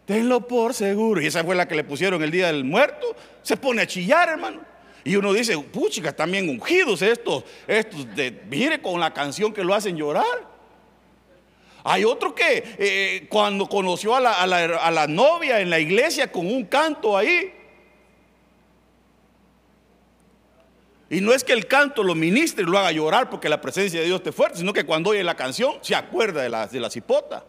tenlo 0.07 0.47
por 0.49 0.73
seguro. 0.73 1.21
Y 1.21 1.27
esa 1.27 1.45
fue 1.45 1.55
la 1.55 1.69
que 1.69 1.75
le 1.75 1.85
pusieron 1.85 2.23
el 2.23 2.31
día 2.31 2.47
del 2.47 2.65
muerto. 2.65 3.15
Se 3.43 3.59
pone 3.59 3.83
a 3.83 3.87
chillar, 3.87 4.31
hermano. 4.31 4.72
Y 5.05 5.17
uno 5.17 5.33
dice, 5.33 5.59
puchica, 5.59 6.11
están 6.11 6.31
bien 6.31 6.49
ungidos 6.49 7.03
estos, 7.03 7.45
estos, 7.67 8.15
de, 8.15 8.43
mire 8.49 8.81
con 8.81 9.01
la 9.01 9.13
canción 9.13 9.53
que 9.53 9.65
lo 9.65 9.75
hacen 9.75 9.97
llorar. 9.97 10.53
Hay 11.85 12.05
otro 12.05 12.35
que 12.35 12.63
eh, 12.79 13.27
cuando 13.29 13.69
conoció 13.69 14.15
a 14.15 14.21
la, 14.21 14.43
a 14.43 14.91
la 14.91 15.07
novia 15.09 15.61
en 15.61 15.71
la 15.71 15.81
iglesia 15.81 16.31
con 16.31 16.47
un 16.47 16.65
canto 16.67 17.17
ahí, 17.17 17.53
Y 21.13 21.21
no 21.21 21.35
es 21.35 21.45
que 21.45 21.53
el 21.53 21.67
canto 21.67 22.03
lo 22.03 22.15
ministre 22.15 22.65
y 22.65 22.67
lo 22.67 22.79
haga 22.79 22.91
llorar 22.91 23.29
porque 23.29 23.51
la 23.51 23.61
presencia 23.61 24.01
de 24.01 24.07
Dios 24.07 24.21
esté 24.21 24.33
fuerte, 24.33 24.57
sino 24.57 24.73
que 24.73 24.87
cuando 24.87 25.11
oye 25.11 25.23
la 25.23 25.37
canción 25.37 25.75
se 25.83 25.95
acuerda 25.95 26.41
de 26.41 26.49
la, 26.49 26.67
de 26.67 26.81
la 26.81 26.89
cipota. 26.89 27.45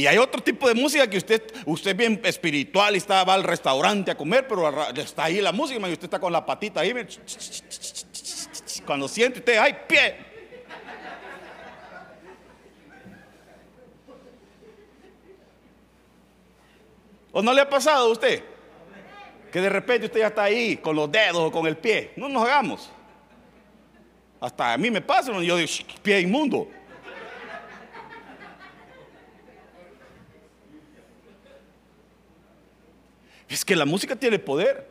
Y 0.00 0.06
hay 0.06 0.16
otro 0.16 0.42
tipo 0.42 0.66
de 0.66 0.72
música 0.72 1.06
que 1.10 1.18
usted, 1.18 1.42
usted 1.66 1.94
bien 1.94 2.18
espiritual 2.24 2.94
y 2.94 2.96
está, 2.96 3.22
va 3.22 3.34
al 3.34 3.44
restaurante 3.44 4.10
a 4.10 4.16
comer, 4.16 4.48
pero 4.48 4.90
está 4.96 5.24
ahí 5.24 5.42
la 5.42 5.52
música 5.52 5.78
y 5.86 5.92
usted 5.92 6.04
está 6.04 6.18
con 6.18 6.32
la 6.32 6.46
patita 6.46 6.80
ahí. 6.80 6.94
Cuando 8.86 9.06
siente 9.08 9.40
usted, 9.40 9.58
¡ay, 9.58 9.76
pie! 9.86 10.16
¿O 17.30 17.42
no 17.42 17.52
le 17.52 17.60
ha 17.60 17.68
pasado 17.68 18.06
a 18.06 18.12
usted? 18.12 18.42
Que 19.52 19.60
de 19.60 19.68
repente 19.68 20.06
usted 20.06 20.20
ya 20.20 20.28
está 20.28 20.44
ahí 20.44 20.78
con 20.78 20.96
los 20.96 21.12
dedos 21.12 21.42
o 21.42 21.52
con 21.52 21.66
el 21.66 21.76
pie. 21.76 22.12
No 22.16 22.26
nos 22.30 22.42
hagamos. 22.44 22.90
Hasta 24.40 24.72
a 24.72 24.78
mí 24.78 24.90
me 24.90 25.02
pasa, 25.02 25.30
yo 25.42 25.56
digo, 25.58 25.70
pie 26.02 26.20
inmundo. 26.20 26.70
Es 33.50 33.64
que 33.64 33.74
la 33.74 33.84
música 33.84 34.14
tiene 34.14 34.38
poder. 34.38 34.86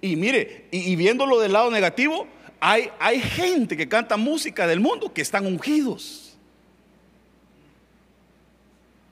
Y 0.00 0.16
mire, 0.16 0.68
y, 0.70 0.96
viéndolo 0.96 1.38
del 1.38 1.52
lado 1.52 1.70
negativo, 1.70 2.26
hay, 2.58 2.90
hay 2.98 3.20
gente 3.20 3.76
que 3.76 3.86
canta 3.88 4.16
música 4.16 4.66
del 4.66 4.80
mundo 4.80 5.12
que 5.12 5.20
están 5.20 5.46
ungidos. 5.46 6.34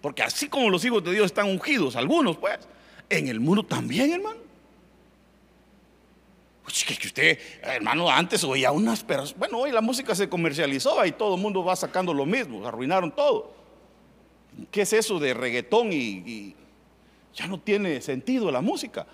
Porque 0.01 0.23
así 0.23 0.49
como 0.49 0.71
los 0.71 0.83
hijos 0.87 1.05
de 1.05 1.13
Dios 1.13 1.27
están 1.27 1.51
ungidos, 1.51 1.97
algunos 1.97 2.39
pues, 2.39 2.59
en 3.11 3.29
el 3.29 3.41
mundo 3.41 3.63
también, 3.63 4.11
hermano. 4.11 4.41
Pues 6.65 7.05
usted, 7.05 7.39
hermano, 7.63 8.09
antes 8.09 8.43
oía 8.43 8.73
unas 8.73 9.05
personas. 9.05 9.39
Bueno, 9.39 9.59
hoy 9.59 9.71
la 9.71 9.83
música 9.83 10.15
se 10.15 10.31
comercializó 10.31 11.05
y 11.05 11.13
todo 11.13 11.35
el 11.35 11.43
mundo 11.43 11.63
va 11.63 11.77
sacando 11.77 12.15
lo 12.15 12.25
mismo, 12.25 12.67
arruinaron 12.67 13.15
todo. 13.15 13.53
¿Qué 14.71 14.83
es 14.83 14.93
eso 14.95 15.19
de 15.19 15.35
reggaetón 15.35 15.93
y 15.93 16.55
ya 17.35 17.47
no 17.47 17.61
tiene 17.61 18.01
sentido 18.01 18.51
la 18.51 18.61
música. 18.61 19.07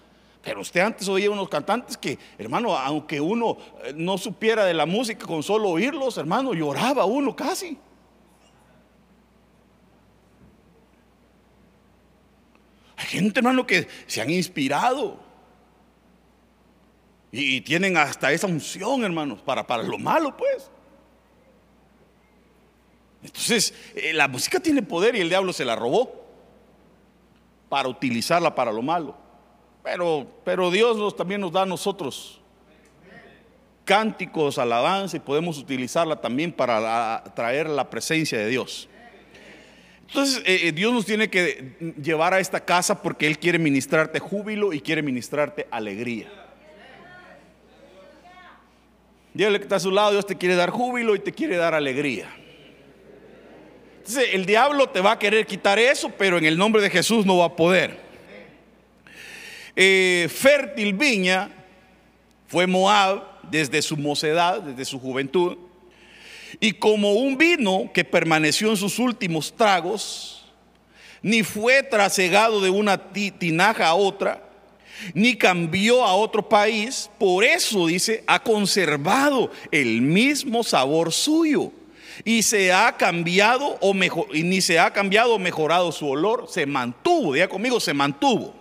Pero 0.42 0.60
usted 0.60 0.80
antes 0.80 1.08
oía 1.08 1.30
unos 1.30 1.48
cantantes 1.48 1.96
que, 1.96 2.18
hermano, 2.38 2.76
aunque 2.76 3.20
uno 3.20 3.58
eh, 3.82 3.92
no 3.96 4.16
supiera 4.16 4.64
de 4.64 4.74
la 4.74 4.86
música 4.86 5.26
con 5.26 5.42
solo 5.42 5.70
oírlos, 5.70 6.18
hermano, 6.18 6.54
lloraba 6.54 7.04
uno 7.04 7.34
casi. 7.34 7.76
Hay 12.96 13.06
gente, 13.06 13.40
hermano, 13.40 13.66
que 13.66 13.88
se 14.06 14.22
han 14.22 14.30
inspirado 14.30 15.18
y, 17.32 17.60
tienen 17.62 17.96
hasta 17.96 18.32
esa 18.32 18.46
unción, 18.46 19.04
hermanos, 19.04 19.42
para, 19.42 19.66
para 19.66 19.82
lo 19.82 19.98
malo, 19.98 20.36
pues. 20.36 20.70
Entonces, 23.22 23.74
eh, 23.96 24.12
la 24.12 24.28
música 24.28 24.60
tiene 24.60 24.80
poder 24.82 25.16
y 25.16 25.20
el 25.20 25.28
diablo 25.28 25.52
se 25.52 25.64
la 25.64 25.74
robó 25.74 26.15
para 27.68 27.88
utilizarla 27.88 28.54
para 28.54 28.72
lo 28.72 28.82
malo. 28.82 29.16
Pero, 29.82 30.26
pero 30.44 30.70
Dios 30.70 30.96
nos, 30.96 31.14
también 31.14 31.40
nos 31.40 31.52
da 31.52 31.62
a 31.62 31.66
nosotros 31.66 32.40
cánticos, 33.84 34.58
alabanza 34.58 35.16
y 35.16 35.20
podemos 35.20 35.58
utilizarla 35.58 36.20
también 36.20 36.52
para 36.52 37.22
traer 37.34 37.70
la 37.70 37.88
presencia 37.88 38.36
de 38.36 38.48
Dios. 38.48 38.88
Entonces 40.08 40.42
eh, 40.44 40.68
eh, 40.68 40.72
Dios 40.72 40.92
nos 40.92 41.06
tiene 41.06 41.30
que 41.30 41.94
llevar 42.02 42.34
a 42.34 42.40
esta 42.40 42.64
casa 42.64 43.00
porque 43.00 43.26
Él 43.26 43.38
quiere 43.38 43.58
ministrarte 43.58 44.18
júbilo 44.18 44.72
y 44.72 44.80
quiere 44.80 45.02
ministrarte 45.02 45.66
alegría. 45.70 46.28
Dígale 49.34 49.58
que 49.58 49.64
está 49.64 49.76
a 49.76 49.80
su 49.80 49.90
lado, 49.90 50.12
Dios 50.12 50.26
te 50.26 50.36
quiere 50.36 50.56
dar 50.56 50.70
júbilo 50.70 51.14
y 51.14 51.18
te 51.18 51.32
quiere 51.32 51.56
dar 51.56 51.74
alegría. 51.74 52.28
El 54.14 54.46
diablo 54.46 54.88
te 54.88 55.00
va 55.00 55.12
a 55.12 55.18
querer 55.18 55.46
quitar 55.46 55.78
eso, 55.78 56.10
pero 56.16 56.38
en 56.38 56.44
el 56.44 56.56
nombre 56.56 56.80
de 56.80 56.90
Jesús 56.90 57.26
no 57.26 57.38
va 57.38 57.46
a 57.46 57.56
poder. 57.56 57.98
Eh, 59.74 60.28
fértil 60.30 60.94
viña 60.94 61.50
fue 62.46 62.66
Moab 62.66 63.24
desde 63.50 63.82
su 63.82 63.96
mocedad, 63.96 64.62
desde 64.62 64.84
su 64.84 65.00
juventud. 65.00 65.58
Y 66.60 66.72
como 66.72 67.14
un 67.14 67.36
vino 67.36 67.90
que 67.92 68.04
permaneció 68.04 68.70
en 68.70 68.76
sus 68.76 68.98
últimos 68.98 69.54
tragos, 69.54 70.44
ni 71.20 71.42
fue 71.42 71.82
trasegado 71.82 72.60
de 72.60 72.70
una 72.70 73.10
tinaja 73.10 73.88
a 73.88 73.94
otra, 73.94 74.42
ni 75.12 75.36
cambió 75.36 76.04
a 76.04 76.14
otro 76.14 76.48
país, 76.48 77.10
por 77.18 77.44
eso 77.44 77.88
dice, 77.88 78.22
ha 78.26 78.42
conservado 78.42 79.50
el 79.72 80.00
mismo 80.00 80.62
sabor 80.62 81.12
suyo 81.12 81.72
y 82.24 82.42
se 82.42 82.72
ha 82.72 82.96
cambiado 82.96 83.76
o 83.80 83.94
mejor, 83.94 84.26
y 84.34 84.42
ni 84.42 84.60
se 84.60 84.78
ha 84.78 84.92
cambiado 84.92 85.34
o 85.34 85.38
mejorado 85.38 85.92
su 85.92 86.08
olor, 86.08 86.46
se 86.48 86.66
mantuvo, 86.66 87.34
diga 87.34 87.48
conmigo, 87.48 87.80
se 87.80 87.94
mantuvo. 87.94 88.54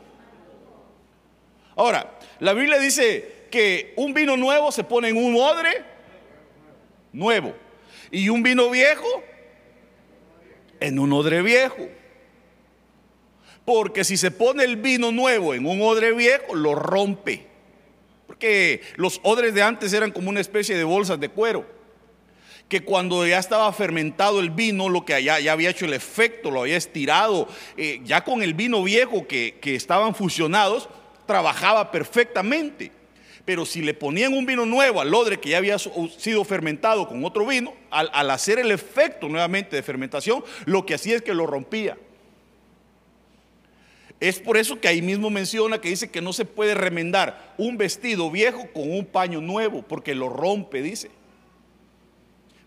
Ahora, 1.75 2.17
la 2.39 2.53
Biblia 2.53 2.79
dice 2.79 3.47
que 3.51 3.93
un 3.97 4.13
vino 4.13 4.37
nuevo 4.37 4.71
se 4.71 4.83
pone 4.83 5.09
en 5.09 5.17
un 5.17 5.35
odre 5.35 5.83
nuevo. 7.11 7.53
Y 8.11 8.29
un 8.29 8.43
vino 8.43 8.69
viejo 8.69 9.07
en 10.79 10.99
un 10.99 11.11
odre 11.13 11.41
viejo. 11.41 11.87
Porque 13.65 14.03
si 14.03 14.15
se 14.15 14.31
pone 14.31 14.63
el 14.63 14.77
vino 14.77 15.11
nuevo 15.11 15.53
en 15.53 15.65
un 15.65 15.81
odre 15.81 16.13
viejo, 16.13 16.55
lo 16.55 16.75
rompe. 16.75 17.47
Porque 18.27 18.81
los 18.95 19.19
odres 19.23 19.53
de 19.53 19.63
antes 19.63 19.91
eran 19.93 20.11
como 20.11 20.29
una 20.29 20.39
especie 20.39 20.77
de 20.77 20.83
bolsas 20.83 21.19
de 21.19 21.29
cuero. 21.29 21.65
Que 22.69 22.81
cuando 22.81 23.25
ya 23.27 23.37
estaba 23.37 23.71
fermentado 23.73 24.39
el 24.39 24.49
vino, 24.49 24.89
lo 24.89 25.05
que 25.05 25.23
ya, 25.23 25.39
ya 25.39 25.51
había 25.51 25.69
hecho 25.69 25.85
el 25.85 25.93
efecto, 25.93 26.49
lo 26.49 26.61
había 26.61 26.77
estirado, 26.77 27.47
eh, 27.77 28.01
ya 28.03 28.23
con 28.23 28.41
el 28.41 28.53
vino 28.53 28.83
viejo 28.83 29.27
que, 29.27 29.57
que 29.61 29.75
estaban 29.75 30.15
fusionados, 30.15 30.89
trabajaba 31.27 31.91
perfectamente. 31.91 32.91
Pero 33.45 33.65
si 33.65 33.83
le 33.83 33.93
ponían 33.93 34.33
un 34.33 34.45
vino 34.45 34.65
nuevo 34.65 34.99
al 34.99 35.13
odre 35.13 35.39
que 35.39 35.49
ya 35.49 35.59
había 35.59 35.77
sido 35.77 36.43
fermentado 36.43 37.07
con 37.07 37.23
otro 37.23 37.45
vino, 37.45 37.73
al, 37.91 38.09
al, 38.11 38.31
hacer 38.31 38.57
el 38.57 38.71
efecto 38.71 39.29
nuevamente 39.29 39.75
de 39.75 39.83
fermentación, 39.83 40.43
lo 40.65 40.85
que 40.85 40.95
hacía 40.95 41.17
es 41.17 41.21
que 41.21 41.35
lo 41.35 41.45
rompía. 41.45 41.95
Es 44.19 44.39
por 44.39 44.57
eso 44.57 44.79
que 44.79 44.87
ahí 44.87 45.01
mismo 45.01 45.29
menciona 45.29 45.81
que 45.81 45.89
dice 45.89 46.09
que 46.09 46.21
no 46.21 46.33
se 46.33 46.45
puede 46.45 46.73
remendar 46.73 47.53
un 47.57 47.77
vestido 47.77 48.31
viejo 48.31 48.67
con 48.73 48.89
un 48.91 49.05
paño 49.05 49.41
nuevo, 49.41 49.83
porque 49.83 50.15
lo 50.15 50.29
rompe, 50.29 50.81
dice. 50.81 51.11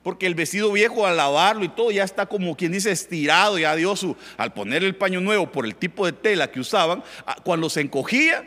Porque 0.09 0.27
el 0.27 0.35
vestido 0.35 0.73
viejo 0.73 1.07
al 1.07 1.19
lavarlo 1.19 1.65
y 1.65 1.69
todo 1.69 1.91
ya 1.91 2.03
está 2.03 2.25
como 2.25 2.57
quien 2.57 2.73
dice 2.73 2.91
estirado, 2.91 3.59
ya 3.59 3.77
dio 3.77 3.95
su, 3.95 4.17
al 4.38 4.55
poner 4.55 4.83
el 4.83 4.97
paño 4.97 5.21
nuevo 5.21 5.53
por 5.53 5.67
el 5.67 5.75
tipo 5.77 6.07
de 6.07 6.12
tela 6.12 6.50
que 6.50 6.61
usaban, 6.61 7.05
cuando 7.45 7.69
se 7.69 7.83
encogía 7.83 8.43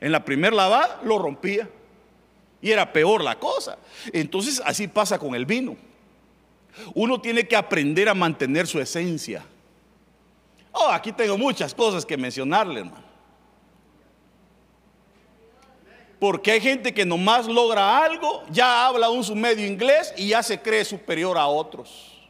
en 0.00 0.12
la 0.12 0.24
primera 0.24 0.54
lavada, 0.54 1.00
lo 1.02 1.18
rompía. 1.18 1.68
Y 2.62 2.70
era 2.70 2.92
peor 2.92 3.24
la 3.24 3.40
cosa. 3.40 3.76
Entonces 4.12 4.62
así 4.64 4.86
pasa 4.86 5.18
con 5.18 5.34
el 5.34 5.46
vino. 5.46 5.76
Uno 6.94 7.20
tiene 7.20 7.42
que 7.48 7.56
aprender 7.56 8.08
a 8.08 8.14
mantener 8.14 8.68
su 8.68 8.78
esencia. 8.78 9.44
Oh, 10.70 10.90
aquí 10.92 11.10
tengo 11.10 11.36
muchas 11.36 11.74
cosas 11.74 12.06
que 12.06 12.16
mencionarle, 12.16 12.82
hermano. 12.82 13.09
Porque 16.20 16.52
hay 16.52 16.60
gente 16.60 16.92
que 16.92 17.06
nomás 17.06 17.46
logra 17.46 18.04
algo, 18.04 18.44
ya 18.50 18.86
habla 18.86 19.08
un 19.08 19.24
su 19.24 19.34
medio 19.34 19.66
inglés 19.66 20.12
y 20.18 20.28
ya 20.28 20.42
se 20.42 20.60
cree 20.60 20.84
superior 20.84 21.38
a 21.38 21.46
otros. 21.46 22.20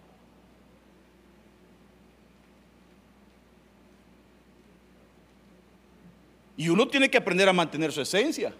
Y 6.56 6.68
uno 6.68 6.86
tiene 6.86 7.10
que 7.10 7.18
aprender 7.18 7.48
a 7.48 7.52
mantener 7.52 7.90
su 7.90 8.00
esencia. 8.00 8.54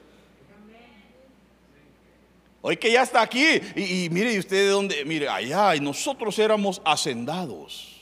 Hoy 2.62 2.76
que 2.76 2.90
ya 2.90 3.02
está 3.02 3.22
aquí, 3.22 3.46
y, 3.76 4.08
mire, 4.10 4.32
¿y 4.34 4.38
usted 4.38 4.56
de 4.56 4.68
dónde? 4.68 5.04
Mire, 5.04 5.28
allá, 5.28 5.76
y 5.76 5.80
nosotros 5.80 6.38
éramos 6.40 6.82
hacendados. 6.84 7.99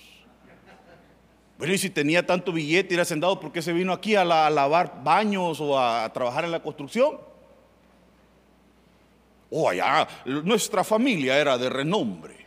Bueno, 1.59 1.75
y 1.75 1.79
si 1.79 1.91
tenía 1.91 2.25
tanto 2.25 2.53
billete 2.53 2.91
y 2.91 2.95
era 2.95 3.03
hacendado, 3.03 3.41
¿por 3.41 3.51
qué 3.51 3.61
se 3.61 3.73
vino 3.73 3.93
aquí 3.93 4.15
a, 4.15 4.25
lavar 4.25 5.03
baños 5.03 5.61
o 5.61 5.77
a, 5.77 6.11
trabajar 6.13 6.45
en 6.45 6.53
la 6.53 6.63
construcción? 6.63 7.19
Oh, 9.51 9.69
allá, 9.69 10.07
nuestra 10.25 10.85
familia 10.85 11.37
era 11.37 11.59
de 11.59 11.69
renombre. 11.69 12.47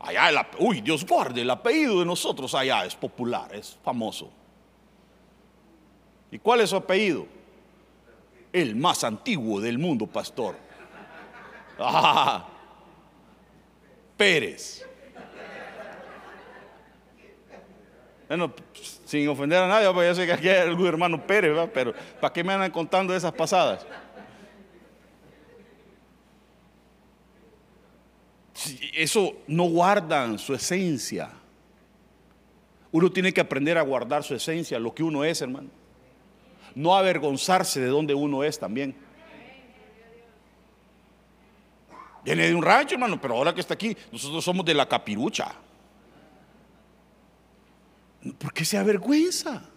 Allá, 0.00 0.48
uy, 0.58 0.80
Dios 0.80 1.04
guarde, 1.04 1.42
el 1.42 1.50
apellido 1.50 2.00
de 2.00 2.06
nosotros 2.06 2.54
allá 2.54 2.86
es 2.86 2.94
popular, 2.94 3.54
es 3.54 3.76
famoso. 3.84 4.30
¿Y 6.30 6.38
cuál 6.38 6.62
es 6.62 6.70
su 6.70 6.76
apellido? 6.76 7.26
El 8.52 8.74
más 8.74 9.04
antiguo 9.04 9.60
del 9.60 9.78
mundo, 9.78 10.06
pastor. 10.06 10.56
Ah, 11.78 12.48
Pérez. 14.16 14.86
Bueno, 18.28 18.52
sin 19.04 19.28
ofender 19.28 19.62
a 19.62 19.68
nadie, 19.68 19.86
porque 19.86 20.08
yo 20.08 20.14
sé 20.14 20.26
que 20.26 20.32
aquí 20.32 20.48
hay 20.48 20.68
algún 20.68 20.86
hermano 20.86 21.24
Pérez, 21.24 21.70
pero 21.72 21.94
¿para 22.20 22.32
qué 22.32 22.42
me 22.42 22.52
andan 22.52 22.72
contando 22.72 23.14
esas 23.14 23.32
pasadas? 23.32 23.86
Eso 28.94 29.36
no 29.46 29.64
guardan 29.64 30.38
su 30.38 30.54
esencia. 30.54 31.30
Uno 32.90 33.12
tiene 33.12 33.32
que 33.32 33.40
aprender 33.40 33.78
a 33.78 33.82
guardar 33.82 34.24
su 34.24 34.34
esencia, 34.34 34.78
lo 34.78 34.94
que 34.94 35.02
uno 35.02 35.22
es, 35.22 35.40
hermano. 35.42 35.68
No 36.74 36.96
avergonzarse 36.96 37.80
de 37.80 37.86
donde 37.86 38.14
uno 38.14 38.42
es 38.42 38.58
también. 38.58 38.96
Viene 42.24 42.48
de 42.48 42.54
un 42.54 42.62
rancho, 42.62 42.94
hermano, 42.94 43.20
pero 43.20 43.34
ahora 43.34 43.54
que 43.54 43.60
está 43.60 43.74
aquí, 43.74 43.96
nosotros 44.10 44.44
somos 44.44 44.66
de 44.66 44.74
la 44.74 44.88
capirucha. 44.88 45.54
¿Por 48.38 48.52
qué 48.52 48.64
se 48.64 48.78
avergüenza? 48.78 49.70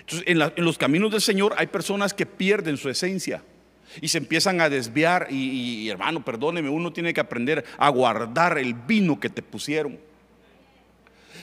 Entonces, 0.00 0.24
en, 0.26 0.64
los 0.64 0.78
caminos 0.78 1.10
del 1.10 1.20
Señor 1.20 1.54
hay 1.56 1.66
personas 1.66 2.14
que 2.14 2.26
pierden 2.26 2.76
su 2.76 2.88
esencia 2.88 3.42
y 4.00 4.08
se 4.08 4.18
empiezan 4.18 4.60
a 4.60 4.68
desviar. 4.68 5.28
Y, 5.30 5.88
hermano, 5.88 6.24
perdóneme, 6.24 6.68
uno 6.68 6.92
tiene 6.92 7.12
que 7.12 7.20
aprender 7.20 7.64
a 7.78 7.88
guardar 7.88 8.58
el 8.58 8.74
vino 8.74 9.18
que 9.20 9.28
te 9.28 9.42
pusieron. 9.42 9.98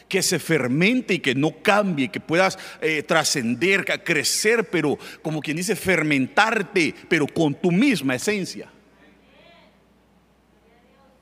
Que 0.08 0.22
se 0.22 0.40
fermente 0.40 1.16
y 1.16 1.20
que 1.20 1.36
no 1.36 1.62
cambie, 1.62 2.10
que 2.10 2.20
puedas 2.20 2.58
eh, 2.82 3.04
trascender, 3.04 3.86
crecer, 4.04 4.70
pero 4.70 4.98
como 5.22 5.42
quien 5.42 5.58
dice, 5.58 5.76
fermentarte, 5.76 6.96
pero 7.10 7.28
con 7.28 7.54
tu 7.54 7.72
misma 7.72 8.16
esencia. 8.16 8.70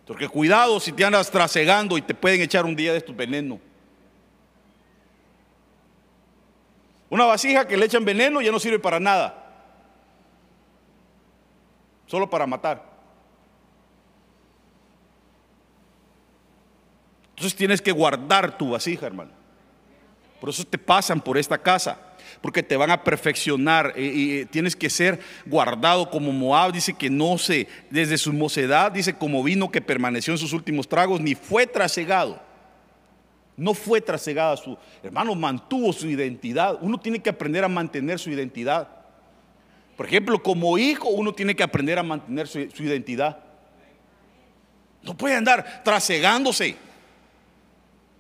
Porque 0.06 0.28
cuidado 0.28 0.80
si 0.80 0.92
te 0.92 1.04
andas 1.04 1.32
trasegando 1.32 1.98
y 1.98 2.02
te 2.02 2.14
pueden 2.14 2.42
echar 2.42 2.66
un 2.66 2.76
día 2.76 2.94
de 2.94 3.02
tu 3.02 3.16
veneno. 3.16 3.60
Una 7.16 7.24
vasija 7.24 7.66
que 7.66 7.78
le 7.78 7.86
echan 7.86 8.04
veneno 8.04 8.42
ya 8.42 8.52
no 8.52 8.60
sirve 8.60 8.78
para 8.78 9.00
nada. 9.00 9.42
Solo 12.08 12.30
para 12.30 12.46
matar. 12.46 12.84
Entonces 17.30 17.56
tienes 17.56 17.82
que 17.82 17.94
guardar 17.94 18.58
tu 18.58 18.72
vasija, 18.72 19.08
hermano. 19.08 19.32
Por 20.42 20.50
eso 20.50 20.66
te 20.66 20.78
pasan 20.78 21.22
por 21.22 21.38
esta 21.38 21.58
casa, 21.58 21.98
porque 22.42 22.62
te 22.62 22.76
van 22.76 22.92
a 22.92 23.02
perfeccionar 23.02 23.94
y, 23.96 24.44
tienes 24.48 24.76
que 24.76 24.90
ser 24.90 25.22
guardado 25.46 26.10
como 26.10 26.34
Moab, 26.34 26.74
dice 26.74 26.96
que 26.96 27.10
no 27.10 27.38
se, 27.38 27.70
desde 27.90 28.18
su 28.18 28.34
mocedad, 28.34 28.92
dice 28.92 29.14
como 29.14 29.42
vino 29.42 29.72
que 29.72 29.80
permaneció 29.80 30.34
en 30.34 30.38
sus 30.38 30.52
últimos 30.52 30.90
tragos, 30.90 31.22
ni 31.22 31.34
fue 31.34 31.66
trasegado. 31.66 32.42
No 33.58 33.74
fue 33.74 34.02
trasegada 34.02 34.58
su 34.58 34.78
hermano, 35.02 35.34
mantuvo 35.34 35.94
su 35.94 36.08
identidad. 36.08 36.78
Uno 36.82 37.00
tiene 37.00 37.22
que 37.22 37.30
aprender 37.30 37.64
a 37.64 37.70
mantener 37.70 38.20
su 38.20 38.30
identidad. 38.30 38.88
Por 39.96 40.06
ejemplo, 40.06 40.42
como 40.44 40.78
hijo, 40.78 41.08
uno 41.08 41.34
tiene 41.34 41.56
que 41.56 41.64
aprender 41.64 41.98
a 41.98 42.04
mantener 42.04 42.48
su, 42.48 42.60
identidad. 42.60 43.40
No 45.04 45.16
puede 45.16 45.36
andar 45.36 45.84
trasegándose. 45.84 46.76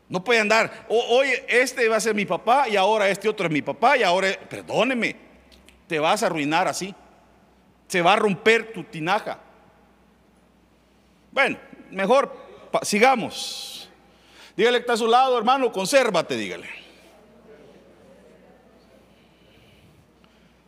No 0.07 0.23
puede 0.23 0.39
andar, 0.39 0.85
hoy 0.87 1.29
este 1.47 1.89
va 1.89 1.95
a 1.95 1.99
ser 1.99 2.13
mi 2.13 2.25
papá 2.25 2.69
y 2.69 2.75
ahora 2.75 3.09
este 3.09 3.27
otro 3.27 3.47
es 3.47 3.51
mi 3.51 3.63
papá 3.63 3.97
y 3.97 4.03
ahora, 4.03 4.27
perdóneme, 4.47 5.15
te 5.87 5.97
vas 5.97 6.21
a 6.21 6.27
arruinar 6.27 6.67
así. 6.67 6.93
Se 7.87 8.03
va 8.03 8.13
a 8.13 8.15
romper 8.15 8.71
tu 8.71 8.83
tinaja. 8.83 9.39
Bueno, 11.31 11.57
mejor 11.89 12.33
sigamos. 12.83 13.74
Dígale 14.55 14.77
que 14.77 14.81
está 14.81 14.93
a 14.93 14.97
su 14.97 15.07
lado, 15.07 15.37
hermano, 15.37 15.71
consérvate, 15.71 16.37
dígale. 16.37 16.69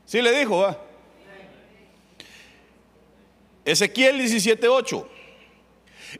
Sí 0.05 0.21
le 0.21 0.37
dijo, 0.37 0.59
¿va? 0.59 0.77
Ezequiel 3.65 4.19
17:8. 4.19 5.07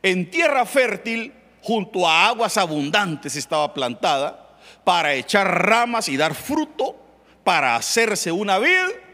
En 0.02 0.30
tierra 0.30 0.66
fértil, 0.66 1.32
junto 1.62 2.06
a 2.06 2.28
aguas 2.28 2.56
abundantes, 2.58 3.36
estaba 3.36 3.72
plantada 3.72 4.58
para 4.84 5.14
echar 5.14 5.66
ramas 5.66 6.08
y 6.08 6.16
dar 6.16 6.34
fruto, 6.34 6.96
para 7.44 7.76
hacerse 7.76 8.30
una 8.30 8.58
vid 8.58 9.07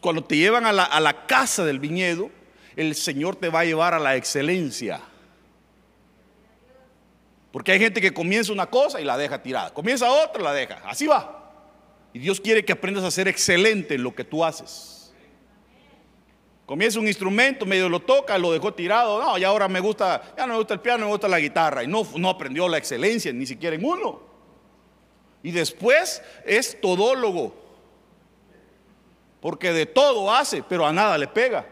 Cuando 0.00 0.22
te 0.22 0.36
llevan 0.36 0.66
a 0.66 0.72
la, 0.72 1.26
casa 1.26 1.64
del 1.64 1.80
viñedo, 1.80 2.30
el 2.76 2.94
Señor 2.94 3.36
te 3.36 3.48
va 3.48 3.60
a 3.60 3.64
llevar 3.64 3.94
a 3.94 3.98
la 3.98 4.16
excelencia. 4.16 5.00
Porque 7.50 7.72
hay 7.72 7.80
gente 7.80 8.00
que 8.00 8.14
comienza 8.14 8.52
una 8.52 8.66
cosa 8.66 9.00
y 9.00 9.04
la 9.04 9.16
deja 9.16 9.42
tirada. 9.42 9.74
Comienza 9.74 10.10
otra 10.10 10.40
y 10.40 10.44
la 10.44 10.52
deja. 10.52 10.82
Así 10.84 11.06
va. 11.06 11.52
Y 12.12 12.20
Dios 12.20 12.40
quiere 12.40 12.64
que 12.64 12.72
aprendas 12.72 13.04
a 13.04 13.10
ser 13.10 13.26
excelente 13.26 13.94
en 13.94 14.02
lo 14.02 14.14
que 14.14 14.24
tú 14.24 14.44
haces. 14.44 15.12
Comienza 16.66 17.00
un 17.00 17.08
instrumento, 17.08 17.64
medio 17.64 17.88
lo 17.88 18.00
toca, 18.00 18.36
lo 18.36 18.52
dejó 18.52 18.74
tirado. 18.74 19.20
No, 19.20 19.38
ya 19.38 19.48
ahora 19.48 19.68
me 19.68 19.80
gusta, 19.80 20.34
ya 20.36 20.46
no 20.46 20.52
me 20.52 20.58
gusta 20.58 20.74
el 20.74 20.80
piano, 20.80 21.06
me 21.06 21.10
gusta 21.10 21.26
la 21.26 21.40
guitarra. 21.40 21.82
Y 21.82 21.86
no, 21.86 22.06
no 22.16 22.28
aprendió 22.28 22.68
la 22.68 22.76
excelencia, 22.76 23.32
ni 23.32 23.46
siquiera 23.46 23.74
en 23.74 23.84
uno. 23.84 24.20
Y 25.42 25.50
después 25.50 26.22
es 26.44 26.78
todólogo. 26.80 27.67
Porque 29.40 29.72
de 29.72 29.86
todo 29.86 30.32
hace, 30.32 30.62
pero 30.62 30.86
a 30.86 30.92
nada 30.92 31.16
le 31.16 31.28
pega. 31.28 31.66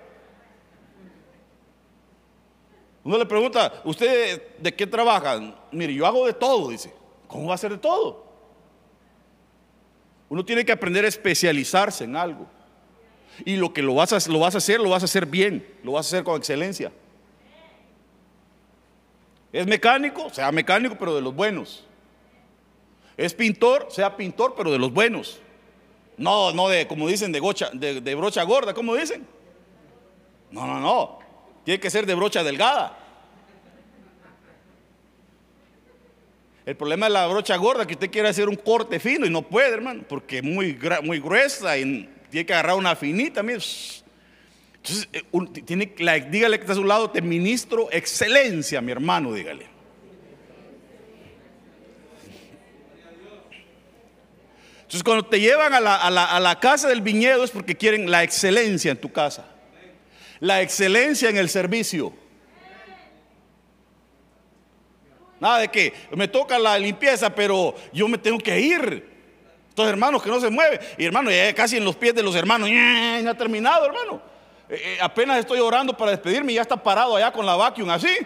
Uno 3.04 3.18
le 3.18 3.26
pregunta, 3.26 3.82
¿usted 3.84 4.58
de 4.58 4.74
qué 4.74 4.86
trabaja? 4.86 5.40
Mire, 5.70 5.94
yo 5.94 6.06
hago 6.06 6.26
de 6.26 6.32
todo, 6.32 6.70
dice. 6.70 6.92
¿Cómo 7.28 7.48
va 7.48 7.54
a 7.54 7.58
ser 7.58 7.72
de 7.72 7.78
todo? 7.78 8.24
Uno 10.28 10.44
tiene 10.44 10.64
que 10.64 10.72
aprender 10.72 11.04
a 11.04 11.08
especializarse 11.08 12.04
en 12.04 12.16
algo. 12.16 12.46
Y 13.44 13.56
lo 13.56 13.72
que 13.72 13.82
lo 13.82 13.94
vas, 13.94 14.12
a, 14.12 14.30
lo 14.30 14.40
vas 14.40 14.54
a 14.54 14.58
hacer, 14.58 14.80
lo 14.80 14.90
vas 14.90 15.02
a 15.02 15.06
hacer 15.06 15.26
bien, 15.26 15.66
lo 15.82 15.92
vas 15.92 16.06
a 16.06 16.08
hacer 16.08 16.24
con 16.24 16.36
excelencia. 16.36 16.90
Es 19.52 19.66
mecánico, 19.66 20.28
sea 20.30 20.50
mecánico, 20.50 20.96
pero 20.98 21.14
de 21.14 21.20
los 21.20 21.34
buenos. 21.34 21.84
Es 23.16 23.34
pintor, 23.34 23.86
sea 23.90 24.16
pintor, 24.16 24.54
pero 24.56 24.70
de 24.70 24.78
los 24.78 24.92
buenos. 24.92 25.40
No, 26.16 26.52
no 26.52 26.68
de, 26.68 26.86
como 26.86 27.08
dicen, 27.08 27.32
de, 27.32 27.40
gocha, 27.40 27.70
de, 27.72 28.14
brocha 28.14 28.42
gorda, 28.42 28.72
¿cómo 28.72 28.94
dicen? 28.94 29.26
No, 30.50 30.66
no, 30.66 30.80
no. 30.80 31.18
Tiene 31.64 31.80
que 31.80 31.90
ser 31.90 32.06
de 32.06 32.14
brocha 32.14 32.42
delgada. 32.42 32.98
El 36.64 36.76
problema 36.76 37.06
es 37.06 37.12
la 37.12 37.26
brocha 37.26 37.56
gorda, 37.56 37.86
que 37.86 37.94
usted 37.94 38.10
quiere 38.10 38.28
hacer 38.28 38.48
un 38.48 38.56
corte 38.56 38.98
fino 38.98 39.26
y 39.26 39.30
no 39.30 39.42
puede, 39.42 39.74
hermano, 39.74 40.04
porque 40.08 40.38
es 40.38 40.42
muy, 40.42 40.78
muy 41.02 41.20
gruesa 41.20 41.78
y 41.78 42.08
tiene 42.30 42.46
que 42.46 42.54
agarrar 42.54 42.76
una 42.76 42.96
finita. 42.96 43.40
Entonces, 43.40 44.02
eh, 45.12 45.22
tiene, 45.64 45.94
dígale 46.30 46.56
que 46.58 46.62
está 46.62 46.72
a 46.72 46.76
su 46.76 46.84
lado, 46.84 47.10
te 47.10 47.22
ministro 47.22 47.88
excelencia, 47.92 48.80
mi 48.80 48.90
hermano, 48.90 49.32
dígale. 49.32 49.75
Entonces, 54.86 55.02
cuando 55.02 55.26
te 55.26 55.40
llevan 55.40 55.74
a 55.74 55.80
la, 55.80 55.96
a 55.96 56.38
la 56.38 56.60
casa 56.60 56.86
del 56.88 57.00
viñedo 57.00 57.42
es 57.42 57.50
porque 57.50 57.76
quieren 57.76 58.08
la 58.08 58.22
excelencia 58.22 58.92
en 58.92 59.00
tu 59.00 59.10
casa, 59.10 59.44
la 60.38 60.62
excelencia 60.62 61.28
en 61.28 61.36
el 61.36 61.48
servicio. 61.48 62.12
Nada 65.40 65.58
de 65.58 65.68
que 65.68 65.92
me 66.12 66.28
toca 66.28 66.58
la 66.58 66.78
limpieza, 66.78 67.34
pero 67.34 67.74
yo 67.92 68.08
me 68.08 68.16
tengo 68.16 68.38
que 68.38 68.58
ir. 68.60 69.16
Estos 69.68 69.88
hermanos 69.88 70.22
que 70.22 70.30
no 70.30 70.40
se 70.40 70.48
mueven. 70.48 70.80
Y 70.96 71.04
hermano, 71.04 71.30
ya 71.30 71.52
casi 71.54 71.76
en 71.76 71.84
los 71.84 71.96
pies 71.96 72.14
de 72.14 72.22
los 72.22 72.34
hermanos. 72.34 72.70
Ya 72.70 73.28
ha 73.28 73.34
terminado, 73.34 73.84
hermano. 73.86 74.22
Eh, 74.68 74.80
eh, 74.82 74.98
apenas 75.00 75.38
estoy 75.38 75.58
orando 75.60 75.96
para 75.96 76.12
despedirme 76.12 76.52
ya 76.54 76.62
está 76.62 76.82
parado 76.82 77.16
allá 77.16 77.30
con 77.30 77.44
la 77.44 77.56
vacuum 77.56 77.90
así. 77.90 78.16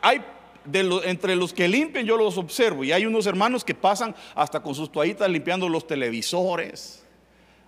Hay 0.00 0.22
de 0.64 0.80
entre 1.04 1.36
los 1.36 1.52
que 1.52 1.68
limpian 1.68 2.06
yo 2.06 2.16
los 2.16 2.38
observo 2.38 2.84
y 2.84 2.92
hay 2.92 3.06
unos 3.06 3.26
hermanos 3.26 3.64
que 3.64 3.74
pasan 3.74 4.14
hasta 4.34 4.62
con 4.62 4.74
sus 4.74 4.90
toallitas 4.90 5.28
limpiando 5.28 5.68
los 5.68 5.86
televisores, 5.86 7.04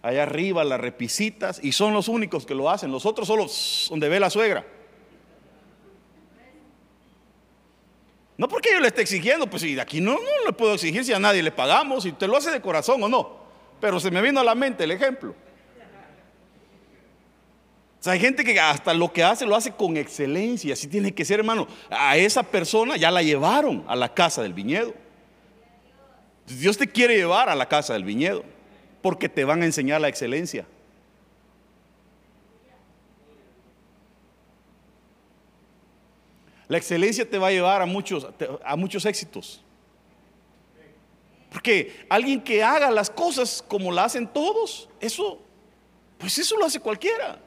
allá 0.02 0.22
arriba 0.22 0.64
las 0.64 0.80
repisitas 0.80 1.60
y 1.62 1.72
son 1.72 1.92
los 1.92 2.08
únicos 2.08 2.46
que 2.46 2.54
lo 2.54 2.70
hacen, 2.70 2.90
los 2.90 3.04
otros 3.04 3.28
solo 3.28 3.46
donde 3.90 4.08
ve 4.08 4.20
la 4.20 4.30
suegra. 4.30 4.66
No 8.38 8.48
porque 8.48 8.70
yo 8.72 8.80
le 8.80 8.88
esté 8.88 9.00
exigiendo, 9.00 9.46
pues 9.46 9.62
si 9.62 9.74
de 9.74 9.80
aquí 9.80 10.00
no, 10.00 10.12
no 10.12 10.46
le 10.46 10.52
puedo 10.52 10.74
exigir 10.74 11.04
si 11.04 11.12
a 11.12 11.18
nadie 11.18 11.42
le 11.42 11.52
pagamos, 11.52 12.02
si 12.02 12.10
usted 12.10 12.26
lo 12.26 12.36
hace 12.36 12.50
de 12.50 12.60
corazón 12.60 13.02
o 13.02 13.08
no. 13.08 13.46
Pero 13.80 13.98
se 13.98 14.10
me 14.10 14.20
vino 14.20 14.40
a 14.40 14.44
la 14.44 14.54
mente 14.54 14.84
el 14.84 14.90
ejemplo. 14.90 15.34
Hay 18.06 18.20
gente 18.20 18.44
que 18.44 18.58
hasta 18.60 18.94
lo 18.94 19.12
que 19.12 19.22
hace 19.22 19.46
lo 19.46 19.56
hace 19.56 19.72
con 19.72 19.96
excelencia, 19.96 20.74
así 20.74 20.86
tiene 20.86 21.12
que 21.12 21.24
ser, 21.24 21.40
hermano. 21.40 21.66
A 21.90 22.16
esa 22.16 22.42
persona 22.42 22.96
ya 22.96 23.10
la 23.10 23.22
llevaron 23.22 23.84
a 23.88 23.96
la 23.96 24.12
casa 24.12 24.42
del 24.42 24.52
viñedo. 24.52 24.94
Dios 26.46 26.76
te 26.76 26.86
quiere 26.86 27.16
llevar 27.16 27.48
a 27.48 27.54
la 27.54 27.68
casa 27.68 27.94
del 27.94 28.04
viñedo, 28.04 28.44
porque 29.02 29.28
te 29.28 29.44
van 29.44 29.62
a 29.62 29.64
enseñar 29.64 30.00
la 30.00 30.08
excelencia. 30.08 30.66
La 36.68 36.78
excelencia 36.78 37.28
te 37.28 37.38
va 37.38 37.48
a 37.48 37.52
llevar 37.52 37.82
a 37.82 37.86
muchos, 37.86 38.26
a 38.64 38.76
muchos 38.76 39.04
éxitos. 39.06 39.62
Porque 41.50 42.04
alguien 42.08 42.40
que 42.40 42.62
haga 42.62 42.90
las 42.90 43.08
cosas 43.08 43.64
como 43.66 43.90
las 43.92 44.06
hacen 44.06 44.26
todos, 44.26 44.88
eso, 45.00 45.40
pues 46.18 46.36
eso 46.38 46.56
lo 46.56 46.66
hace 46.66 46.80
cualquiera. 46.80 47.40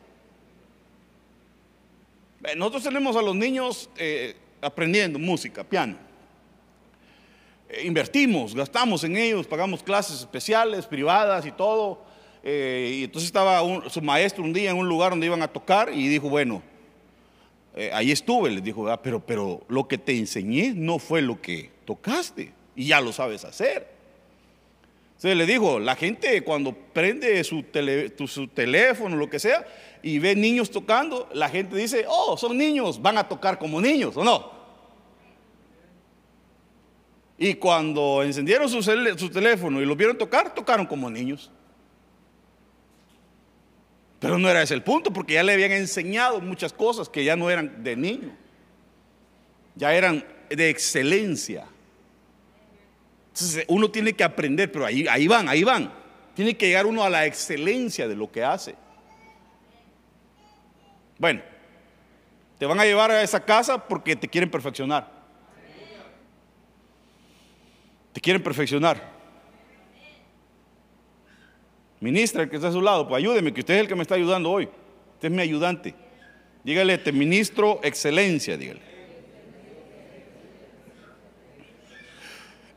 Nosotros 2.55 2.83
tenemos 2.83 3.15
a 3.15 3.21
los 3.21 3.35
niños 3.35 3.89
eh, 3.97 4.35
aprendiendo 4.61 5.19
música, 5.19 5.63
piano. 5.63 5.97
Eh, 7.69 7.85
invertimos, 7.85 8.55
gastamos 8.55 9.03
en 9.03 9.15
ellos, 9.17 9.45
pagamos 9.45 9.83
clases 9.83 10.19
especiales, 10.19 10.85
privadas 10.85 11.45
y 11.45 11.51
todo. 11.51 12.01
Eh, 12.43 12.99
y 12.99 13.03
entonces 13.03 13.27
estaba 13.27 13.61
su 13.89 14.01
maestro 14.01 14.43
un 14.43 14.53
día 14.53 14.71
en 14.71 14.77
un 14.77 14.87
lugar 14.87 15.11
donde 15.11 15.25
iban 15.25 15.41
a 15.41 15.47
tocar 15.47 15.91
y 15.93 16.07
dijo, 16.07 16.29
bueno, 16.29 16.63
eh, 17.75 17.91
ahí 17.93 18.11
estuve, 18.11 18.49
les 18.49 18.63
dijo, 18.63 18.89
ah, 18.89 19.01
pero, 19.01 19.19
pero 19.19 19.61
lo 19.67 19.87
que 19.87 19.97
te 19.97 20.17
enseñé 20.17 20.73
no 20.73 20.99
fue 20.99 21.21
lo 21.21 21.41
que 21.41 21.69
tocaste 21.85 22.53
y 22.75 22.87
ya 22.87 23.01
lo 23.01 23.11
sabes 23.11 23.45
hacer. 23.45 23.98
Se 25.19 25.35
le 25.35 25.45
dijo, 25.45 25.79
la 25.79 25.97
gente 25.97 26.41
cuando 26.45 26.73
prende 26.73 27.43
su, 27.43 27.65
su 28.25 28.47
teléfono, 28.47 29.17
lo 29.17 29.29
que 29.29 29.37
sea, 29.37 29.67
y 30.01 30.17
ve 30.17 30.33
niños 30.33 30.71
tocando, 30.71 31.27
la 31.33 31.49
gente 31.49 31.75
dice, 31.75 32.05
oh, 32.07 32.37
son 32.37 32.57
niños, 32.57 33.01
van 33.01 33.17
a 33.17 33.27
tocar 33.27 33.59
como 33.59 33.81
niños, 33.81 34.15
¿o 34.15 34.23
no? 34.23 34.49
Y 37.37 37.55
cuando 37.55 38.23
encendieron 38.23 38.69
su, 38.69 38.81
su 38.81 39.29
teléfono 39.29 39.81
y 39.81 39.85
lo 39.85 39.93
vieron 39.93 40.17
tocar, 40.17 40.55
tocaron 40.55 40.85
como 40.85 41.09
niños. 41.09 41.51
Pero 44.19 44.37
no 44.37 44.49
era 44.49 44.61
ese 44.61 44.73
el 44.73 44.83
punto, 44.83 45.11
porque 45.11 45.33
ya 45.33 45.43
le 45.43 45.51
habían 45.51 45.73
enseñado 45.73 46.39
muchas 46.39 46.71
cosas 46.71 47.09
que 47.09 47.25
ya 47.25 47.35
no 47.35 47.49
eran 47.49 47.83
de 47.83 47.97
niño, 47.97 48.31
ya 49.75 49.93
eran 49.93 50.23
de 50.49 50.69
excelencia. 50.69 51.67
Entonces 53.39 53.65
uno 53.69 53.89
tiene 53.89 54.13
que 54.13 54.23
aprender, 54.23 54.69
pero 54.69 54.85
ahí, 54.85 55.07
ahí 55.07 55.27
van, 55.27 55.47
ahí 55.47 55.63
van. 55.63 55.91
Tiene 56.35 56.57
que 56.57 56.67
llegar 56.67 56.85
uno 56.85 57.03
a 57.03 57.09
la 57.09 57.25
excelencia 57.25 58.07
de 58.07 58.15
lo 58.15 58.29
que 58.29 58.43
hace. 58.43 58.75
Bueno, 61.17 61.41
te 62.57 62.65
van 62.65 62.79
a 62.79 62.85
llevar 62.85 63.11
a 63.11 63.21
esa 63.21 63.43
casa 63.43 63.87
porque 63.87 64.15
te 64.17 64.27
quieren 64.27 64.51
perfeccionar. 64.51 65.09
Te 68.11 68.19
quieren 68.19 68.43
perfeccionar. 68.43 69.01
Ministra, 72.01 72.43
el 72.43 72.49
que 72.49 72.57
está 72.57 72.67
a 72.69 72.73
su 72.73 72.81
lado, 72.81 73.07
pues 73.07 73.19
ayúdeme, 73.19 73.53
que 73.53 73.61
usted 73.61 73.75
es 73.75 73.81
el 73.81 73.87
que 73.87 73.95
me 73.95 74.01
está 74.01 74.15
ayudando 74.15 74.51
hoy. 74.51 74.69
Usted 75.13 75.29
es 75.29 75.31
mi 75.33 75.41
ayudante. 75.41 75.95
Dígale, 76.63 76.97
te 76.97 77.13
ministro 77.13 77.79
excelencia, 77.83 78.57
dígale. 78.57 78.88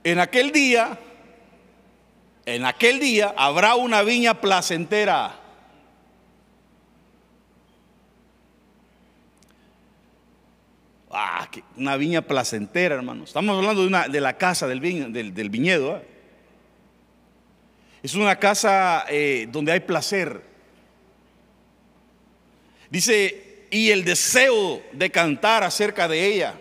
En 0.04 0.18
aquel 0.18 0.50
día, 0.50 0.98
en 2.44 2.64
aquel 2.64 2.98
día 2.98 3.34
habrá 3.36 3.76
una 3.76 4.02
viña 4.02 4.40
placentera. 4.40 5.38
Ah, 11.08 11.48
una 11.76 11.96
viña 11.96 12.22
placentera, 12.22 12.96
hermano. 12.96 13.24
Estamos 13.24 13.56
hablando 13.56 13.82
de, 13.82 13.86
una, 13.86 14.08
de 14.08 14.20
la 14.20 14.36
casa 14.38 14.66
del, 14.66 14.80
viñedo. 14.80 15.98
¿eh? 15.98 16.06
Es 18.02 18.14
una 18.14 18.36
casa 18.40 19.04
eh, 19.08 19.46
donde 19.52 19.70
hay 19.70 19.80
placer. 19.80 20.42
Dice, 22.90 23.68
y 23.70 23.90
el 23.90 24.04
deseo 24.04 24.82
de 24.92 25.10
cantar 25.10 25.62
acerca 25.62 26.08
de 26.08 26.26
ella. 26.26 26.54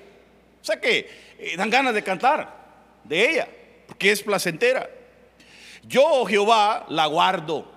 O 0.61 0.63
sea 0.63 0.79
que 0.79 1.09
eh, 1.39 1.55
dan 1.57 1.69
ganas 1.71 1.95
de 1.95 2.03
cantar 2.03 2.60
de 3.03 3.29
ella, 3.29 3.47
porque 3.87 4.11
es 4.11 4.21
placentera. 4.21 4.89
Yo, 5.83 6.25
Jehová, 6.25 6.85
la 6.89 7.05
guardo. 7.07 7.69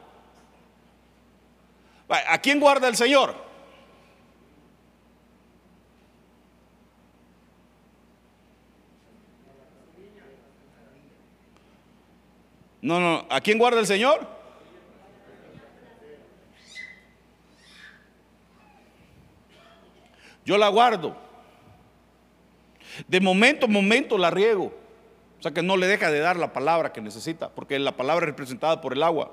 ¿A 2.09 2.39
quién 2.39 2.61
guarda 2.61 2.89
el 2.89 2.97
Señor? 2.97 3.45
No, 12.83 13.01
no, 13.01 13.27
¿a 13.31 13.41
quién 13.41 13.57
guarda 13.57 13.81
el 13.81 13.87
Señor? 13.87 14.29
Yo 20.45 20.59
la 20.59 20.69
guardo. 20.69 21.17
De 23.09 23.21
momento 23.21 23.65
a 23.65 23.69
momento 23.71 24.19
la 24.19 24.31
riego. 24.31 24.84
O 25.45 25.47
sea 25.47 25.53
que 25.53 25.63
no 25.63 25.77
le 25.77 25.87
deja 25.87 26.11
de 26.11 26.21
dar 26.21 26.39
la 26.39 26.55
palabra 26.55 26.91
que 26.91 27.03
necesita, 27.03 27.51
porque 27.51 27.79
la 27.79 27.95
palabra 27.95 28.25
es 28.25 28.31
representada 28.31 28.81
por 28.81 28.95
el 28.95 29.03
agua. 29.03 29.31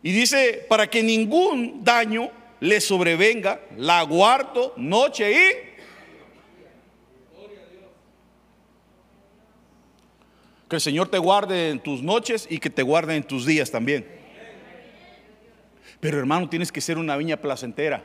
Y 0.00 0.12
dice, 0.12 0.64
para 0.68 0.86
que 0.86 1.02
ningún 1.02 1.82
daño 1.82 2.30
le 2.60 2.80
sobrevenga, 2.80 3.62
la 3.76 4.00
guardo 4.04 4.72
noche 4.76 5.32
y 5.32 5.74
Que 10.68 10.76
el 10.76 10.80
Señor 10.80 11.08
te 11.08 11.18
guarde 11.18 11.70
en 11.70 11.80
tus 11.80 12.00
noches 12.00 12.46
y 12.48 12.60
que 12.60 12.70
te 12.70 12.84
guarde 12.84 13.16
en 13.16 13.24
tus 13.24 13.46
días 13.46 13.72
también. 13.72 14.06
Pero 15.98 16.20
hermano, 16.20 16.48
tienes 16.48 16.70
que 16.70 16.80
ser 16.80 16.96
una 16.96 17.16
viña 17.16 17.38
placentera. 17.38 18.04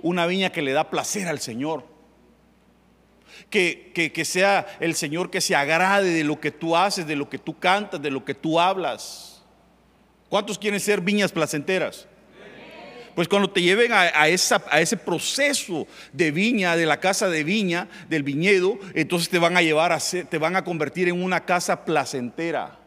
Una 0.00 0.26
viña 0.26 0.48
que 0.48 0.62
le 0.62 0.72
da 0.72 0.88
placer 0.88 1.28
al 1.28 1.40
Señor. 1.40 1.95
Que, 3.50 3.92
que, 4.14 4.24
sea 4.24 4.66
el 4.80 4.94
Señor 4.94 5.30
que 5.30 5.40
se 5.40 5.54
agrade 5.54 6.10
de 6.10 6.24
lo 6.24 6.40
que 6.40 6.50
tú 6.50 6.76
haces, 6.76 7.06
de 7.06 7.16
lo 7.16 7.28
que 7.28 7.38
tú 7.38 7.58
cantas, 7.58 8.00
de 8.00 8.10
lo 8.10 8.24
que 8.24 8.34
tú 8.34 8.58
hablas. 8.60 9.42
¿Cuántos 10.28 10.58
quieren 10.58 10.80
ser 10.80 11.00
viñas 11.00 11.32
placenteras? 11.32 12.06
Pues 13.14 13.28
cuando 13.28 13.48
te 13.48 13.62
lleven 13.62 13.92
a, 13.94 14.28
esa, 14.28 14.62
a, 14.70 14.82
ese 14.82 14.98
proceso 14.98 15.86
de 16.12 16.30
viña, 16.30 16.76
de 16.76 16.84
la 16.84 17.00
casa 17.00 17.30
de 17.30 17.44
viña, 17.44 17.88
del 18.10 18.22
viñedo, 18.22 18.78
entonces 18.92 19.30
te 19.30 19.38
van 19.38 19.56
a 19.56 19.62
llevar 19.62 19.90
a 19.90 20.00
ser, 20.00 20.26
te 20.26 20.36
van 20.36 20.54
a 20.54 20.64
convertir 20.64 21.08
en 21.08 21.22
una 21.22 21.46
casa 21.46 21.86
placentera. 21.86 22.78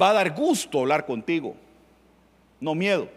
Va 0.00 0.10
a 0.10 0.12
dar 0.12 0.32
gusto 0.32 0.78
hablar 0.78 1.06
contigo, 1.06 1.56
no 2.60 2.76
miedo. 2.76 3.15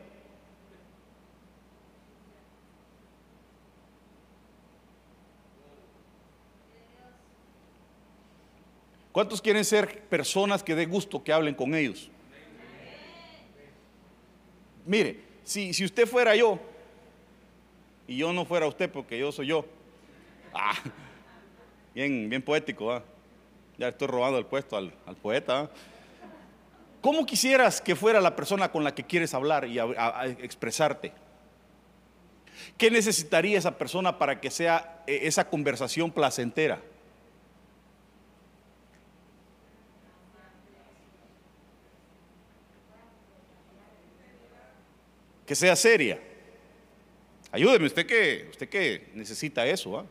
¿Cuántos 9.20 9.42
quieren 9.42 9.66
ser 9.66 10.04
personas 10.04 10.64
que 10.64 10.74
dé 10.74 10.86
gusto 10.86 11.22
que 11.22 11.34
hablen 11.34 11.54
con 11.54 11.76
ellos? 11.76 12.10
Mire, 14.86 15.20
si, 15.44 15.74
si 15.74 15.84
usted 15.84 16.08
fuera 16.08 16.38
yo 16.38 16.58
y 18.08 18.16
yo 18.16 18.32
no 18.32 18.46
fuera 18.46 18.66
usted 18.66 18.90
porque 18.90 19.20
yo 19.20 19.30
soy 19.34 19.48
yo, 19.48 19.66
ah, 20.54 20.74
bien, 21.94 22.30
bien 22.30 22.42
poético, 22.42 23.04
ya 23.78 23.90
estoy 23.90 24.08
robando 24.08 24.40
el 24.40 24.46
puesto 24.46 24.78
al, 24.78 24.94
poeta. 25.22 25.70
¿Cómo 27.02 27.26
quisieras 27.26 27.82
que 27.82 27.98
fuera 27.98 28.22
la 28.22 28.38
persona 28.38 28.72
con 28.72 28.86
la 28.86 28.96
que 28.96 29.04
quieres 29.04 29.34
hablar 29.34 29.68
y 29.68 29.80
expresarte? 30.42 31.12
¿Qué 32.78 32.90
necesitaría 32.90 33.58
esa 33.58 33.78
persona 33.78 34.18
para 34.18 34.40
que 34.40 34.50
sea 34.50 35.04
eh, 35.08 35.20
esa 35.24 35.50
conversación 35.50 36.10
placentera? 36.10 36.80
Que 45.50 45.56
sea 45.56 45.76
seria. 45.76 46.20
Ayúdeme, 47.52 47.88
usted 47.88 48.06
que, 48.06 48.46
usted 48.52 48.70
que 48.70 49.10
necesita 49.16 49.66
eso. 49.66 49.98
¿ah? 49.98 50.06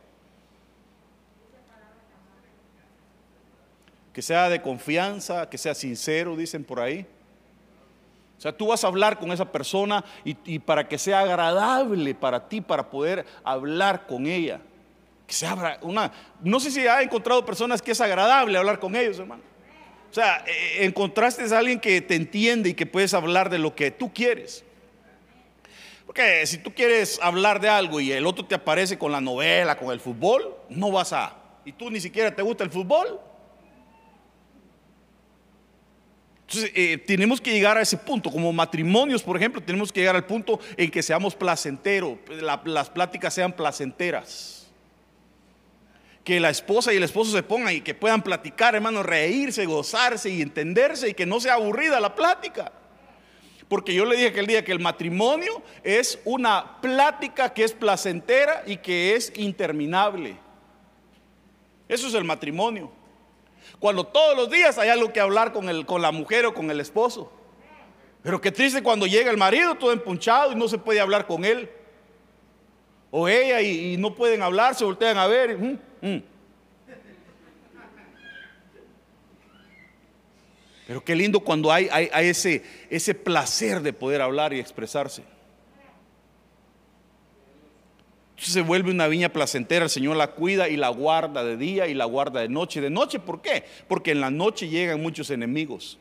Que 4.11 4.21
sea 4.21 4.49
de 4.49 4.61
confianza, 4.61 5.49
que 5.49 5.57
sea 5.57 5.73
sincero, 5.73 6.35
dicen 6.35 6.65
por 6.65 6.81
ahí. 6.81 7.05
O 8.37 8.41
sea, 8.41 8.51
tú 8.51 8.67
vas 8.67 8.83
a 8.83 8.87
hablar 8.87 9.17
con 9.17 9.31
esa 9.31 9.49
persona 9.49 10.03
y, 10.25 10.59
para 10.59 10.89
que 10.89 10.97
sea 10.97 11.21
agradable 11.21 12.13
para 12.15 12.49
ti, 12.49 12.59
para 12.59 12.89
poder 12.89 13.25
hablar 13.45 14.07
con 14.07 14.27
ella. 14.27 14.59
Que 15.25 15.33
sea 15.33 15.79
una. 15.83 16.11
No 16.41 16.59
sé 16.59 16.69
si 16.69 16.85
ha 16.85 17.01
encontrado 17.01 17.45
personas 17.45 17.81
que 17.81 17.91
es 17.91 18.01
agradable 18.01 18.57
hablar 18.57 18.77
con 18.77 18.93
ellos, 18.93 19.19
hermano. 19.19 19.43
O 20.11 20.13
sea, 20.13 20.43
eh, 20.45 20.83
encontraste 20.83 21.43
a 21.55 21.59
alguien 21.59 21.79
que 21.79 22.01
te 22.01 22.15
entiende 22.15 22.71
y 22.71 22.73
que 22.73 22.85
puedes 22.85 23.13
hablar 23.13 23.49
de 23.49 23.59
lo 23.59 23.73
que 23.73 23.89
tú 23.89 24.13
quieres. 24.13 24.65
Porque 26.09 26.47
si 26.47 26.57
tú 26.57 26.73
quieres 26.73 27.19
hablar 27.21 27.61
de 27.61 27.69
algo 27.69 27.99
y 27.99 28.11
el 28.11 28.25
otro 28.25 28.43
te 28.43 28.55
aparece 28.55 28.97
con 28.97 29.11
la 29.11 29.21
novela, 29.21 29.77
con 29.77 29.91
el 29.91 29.99
fútbol, 29.99 30.55
no 30.67 30.89
vas 30.89 31.13
a. 31.13 31.35
Y 31.63 31.71
tú 31.71 31.91
ni 31.91 32.01
siquiera 32.01 32.35
te 32.35 32.41
gusta 32.41 32.63
el 32.63 32.71
fútbol. 32.71 33.19
Entonces, 36.47 36.71
eh, 36.73 36.97
tenemos 36.97 37.39
que 37.39 37.51
llegar 37.51 37.77
a 37.77 37.81
ese 37.81 37.95
punto. 37.95 38.31
Como 38.31 38.51
matrimonios, 38.51 39.21
por 39.21 39.37
ejemplo, 39.37 39.61
tenemos 39.61 39.91
que 39.91 39.99
llegar 39.99 40.15
al 40.15 40.25
punto 40.25 40.59
en 40.77 40.89
que 40.89 41.03
seamos 41.03 41.35
placenteros, 41.35 42.17
las 42.65 42.89
pláticas 42.89 43.31
sean 43.31 43.53
placenteras. 43.53 44.67
Que 46.23 46.39
la 46.39 46.49
esposa 46.49 46.91
y 46.91 46.97
el 46.97 47.03
esposo 47.03 47.31
se 47.33 47.43
pongan 47.43 47.75
y 47.75 47.81
que 47.81 47.93
puedan 47.93 48.23
platicar, 48.23 48.73
hermano, 48.73 49.03
reírse, 49.03 49.63
gozarse 49.67 50.31
y 50.31 50.41
entenderse 50.41 51.09
y 51.09 51.13
que 51.13 51.27
no 51.27 51.39
sea 51.39 51.53
aburrida 51.53 51.99
la 51.99 52.15
plática. 52.15 52.71
Porque 53.69 53.93
yo 53.93 54.03
le 54.03 54.15
dije 54.15 54.29
aquel 54.29 54.47
día 54.47 54.65
que 54.65 54.71
el 54.71 54.79
matrimonio 54.79 55.61
es 55.83 56.19
una 56.25 56.81
plática 56.81 57.53
que 57.53 57.63
es 57.63 57.71
placentera 57.71 58.63
y 58.65 58.77
que 58.77 59.15
es 59.15 59.31
interminable. 59.37 60.37
Eso 61.87 62.07
es 62.07 62.15
el 62.15 62.23
matrimonio. 62.23 62.91
Cuando 63.79 64.03
todos 64.03 64.35
los 64.35 64.49
días 64.49 64.79
hay 64.79 64.89
algo 64.89 65.13
que 65.13 65.19
hablar 65.19 65.53
con, 65.53 65.69
el, 65.69 65.85
con 65.85 66.01
la 66.01 66.11
mujer 66.11 66.47
o 66.47 66.53
con 66.53 66.71
el 66.71 66.79
esposo. 66.81 67.31
Pero 68.23 68.41
qué 68.41 68.51
triste 68.51 68.81
cuando 68.81 69.05
llega 69.05 69.29
el 69.29 69.37
marido 69.37 69.75
todo 69.75 69.91
empunchado 69.91 70.51
y 70.51 70.55
no 70.55 70.67
se 70.67 70.79
puede 70.79 70.99
hablar 70.99 71.27
con 71.27 71.45
él. 71.45 71.69
O 73.11 73.27
ella 73.27 73.61
y, 73.61 73.97
no 73.97 74.15
pueden 74.15 74.41
hablar, 74.41 74.73
se 74.73 74.83
voltean 74.83 75.17
a 75.17 75.27
ver. 75.27 75.57
Mm, 75.57 75.79
mm. 76.01 76.23
Pero 80.89 81.03
qué 81.03 81.15
lindo 81.15 81.39
cuando 81.41 81.71
hay, 81.71 81.87
ese, 82.15 82.63
ese 82.89 83.13
placer 83.13 83.79
de 83.83 83.93
poder 83.93 84.23
hablar 84.23 84.53
y 84.53 84.59
expresarse. 84.59 85.21
Entonces 88.31 88.55
se 88.55 88.61
vuelve 88.61 88.89
una 88.89 89.07
viña 89.07 89.29
placentera, 89.29 89.85
el 89.85 89.91
Señor 89.91 90.17
la 90.17 90.31
cuida 90.31 90.67
y 90.67 90.77
la 90.77 90.89
guarda 90.89 91.43
de 91.43 91.57
día 91.57 91.85
y 91.85 91.93
la 91.93 92.05
guarda 92.05 92.41
de 92.41 92.49
noche. 92.49 92.81
¿De 92.81 92.89
noche 92.89 93.19
por 93.19 93.43
qué? 93.43 93.65
Porque 93.87 94.09
en 94.09 94.19
la 94.19 94.31
noche 94.31 94.67
llegan 94.67 94.99
muchos 94.99 95.29
enemigos. 95.29 95.99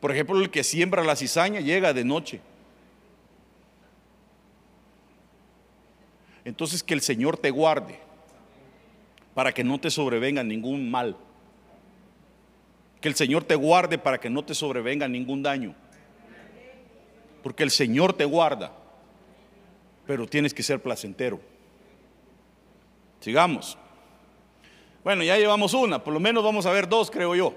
Por 0.00 0.12
ejemplo, 0.12 0.38
el 0.38 0.50
que 0.50 0.62
siembra 0.62 1.02
la 1.02 1.16
cizaña 1.16 1.60
llega 1.60 1.94
de 1.94 2.04
noche. 2.04 2.42
Entonces 6.44 6.82
que 6.82 6.92
el 6.92 7.00
Señor 7.00 7.38
te 7.38 7.50
guarde 7.50 7.98
para 9.32 9.50
que 9.54 9.64
no 9.64 9.80
te 9.80 9.90
sobrevenga 9.90 10.44
ningún 10.44 10.90
mal. 10.90 11.16
Que 13.00 13.08
el 13.08 13.14
Señor 13.14 13.44
te 13.44 13.54
guarde 13.54 13.98
para 13.98 14.18
que 14.18 14.28
no 14.28 14.44
te 14.44 14.54
sobrevenga 14.54 15.08
ningún 15.08 15.42
daño. 15.42 15.74
Porque 17.42 17.62
el 17.62 17.70
Señor 17.70 18.12
te 18.12 18.24
guarda, 18.24 18.72
pero 20.06 20.26
tienes 20.26 20.52
que 20.52 20.62
ser 20.62 20.82
placentero. 20.82 21.40
Sigamos. 23.20 23.78
Bueno, 25.02 25.22
ya 25.22 25.38
llevamos 25.38 25.72
una, 25.72 26.02
por 26.02 26.12
lo 26.12 26.20
menos 26.20 26.44
vamos 26.44 26.66
a 26.66 26.72
ver 26.72 26.88
dos, 26.88 27.10
creo 27.10 27.34
yo. 27.34 27.54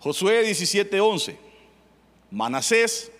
Josué 0.00 0.44
17:11. 0.44 1.36
Manasés 2.30 3.12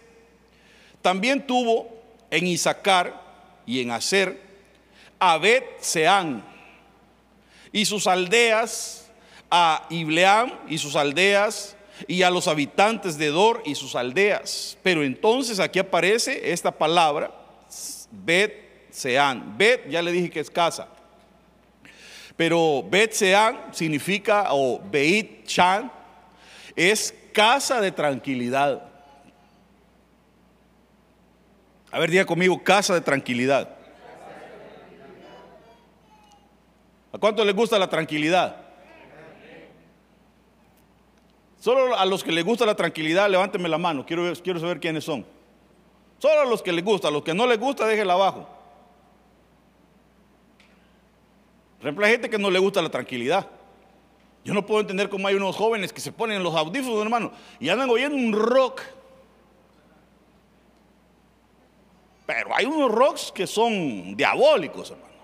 también 1.03 1.47
tuvo 1.47 1.89
en 2.31 2.47
Isaacar 2.47 3.23
y 3.65 3.81
en 3.81 3.93
Aser 3.93 4.41
a 5.19 5.39
Bet 5.39 5.81
Seán 5.81 6.45
y 7.73 7.85
sus 7.85 8.07
aldeas, 8.07 9.11
a 9.51 9.87
Ibleam 9.91 10.53
y 10.69 10.79
sus 10.79 10.97
aldeas, 10.97 11.77
y 12.07 12.23
a 12.23 12.31
los 12.31 12.49
habitantes 12.49 13.17
de 13.17 13.29
Dor 13.29 13.63
y 13.65 13.75
sus 13.75 13.95
aldeas. 13.95 14.77
Pero 14.83 15.03
entonces 15.03 15.61
aquí 15.61 15.79
aparece 15.79 16.53
esta 16.53 16.71
palabra, 16.71 17.31
Bet 18.11 18.91
Sean. 18.91 19.57
Bet, 19.57 19.89
ya 19.89 20.03
le 20.03 20.13
dije 20.13 20.31
que 20.31 20.41
es 20.41 20.51
casa. 20.51 20.89
Pero 22.37 22.85
Bet 22.89 23.13
Sean 23.13 23.59
significa, 23.73 24.49
o 24.51 24.81
Beit 24.91 25.47
Chan, 25.47 25.91
es 26.75 27.15
casa 27.33 27.81
de 27.81 27.93
tranquilidad. 27.93 28.83
A 31.91 31.99
ver, 31.99 32.11
diga 32.11 32.27
conmigo, 32.27 32.63
casa 32.63 32.93
de 32.93 33.01
tranquilidad. 33.01 33.76
¿A 37.17 37.19
cuánto 37.19 37.43
les 37.47 37.57
gusta 37.57 37.79
la 37.79 37.89
tranquilidad? 37.89 38.57
Solo 41.59 41.97
a 41.97 42.05
los 42.05 42.23
que 42.23 42.31
les 42.31 42.45
gusta 42.45 42.67
la 42.67 42.75
tranquilidad, 42.75 43.31
levánteme 43.31 43.71
la 43.71 43.79
mano. 43.79 44.05
Quiero, 44.05 44.31
quiero 44.45 44.61
saber 44.61 44.79
quiénes 44.79 45.05
son. 45.05 45.25
Solo 46.19 46.43
a 46.43 46.45
los 46.45 46.61
que 46.61 46.73
les 46.73 46.85
gusta. 46.85 47.09
A 47.09 47.11
los 47.11 47.23
que 47.23 47.33
no 47.33 47.47
les 47.47 47.59
gusta, 47.59 47.87
déjenla 47.87 48.13
abajo. 48.13 48.47
Por 51.81 52.07
gente 52.07 52.29
que 52.29 52.37
no 52.37 52.51
le 52.51 52.59
gusta 52.59 52.83
la 52.83 52.91
tranquilidad. 52.91 53.49
Yo 54.45 54.53
no 54.53 54.67
puedo 54.67 54.83
entender 54.83 55.09
cómo 55.09 55.27
hay 55.27 55.37
unos 55.37 55.57
jóvenes 55.57 55.95
que 55.95 56.03
se 56.03 56.13
ponen 56.13 56.43
los 56.43 56.55
audífonos, 56.55 57.01
hermano, 57.01 57.33
y 57.59 57.71
andan 57.71 57.89
oyendo 57.89 58.15
un 58.15 58.35
rock. 58.35 58.83
Pero 62.27 62.55
hay 62.55 62.67
unos 62.67 62.91
rocks 62.91 63.33
que 63.33 63.47
son 63.47 64.15
diabólicos, 64.15 64.91
hermano 64.91 65.16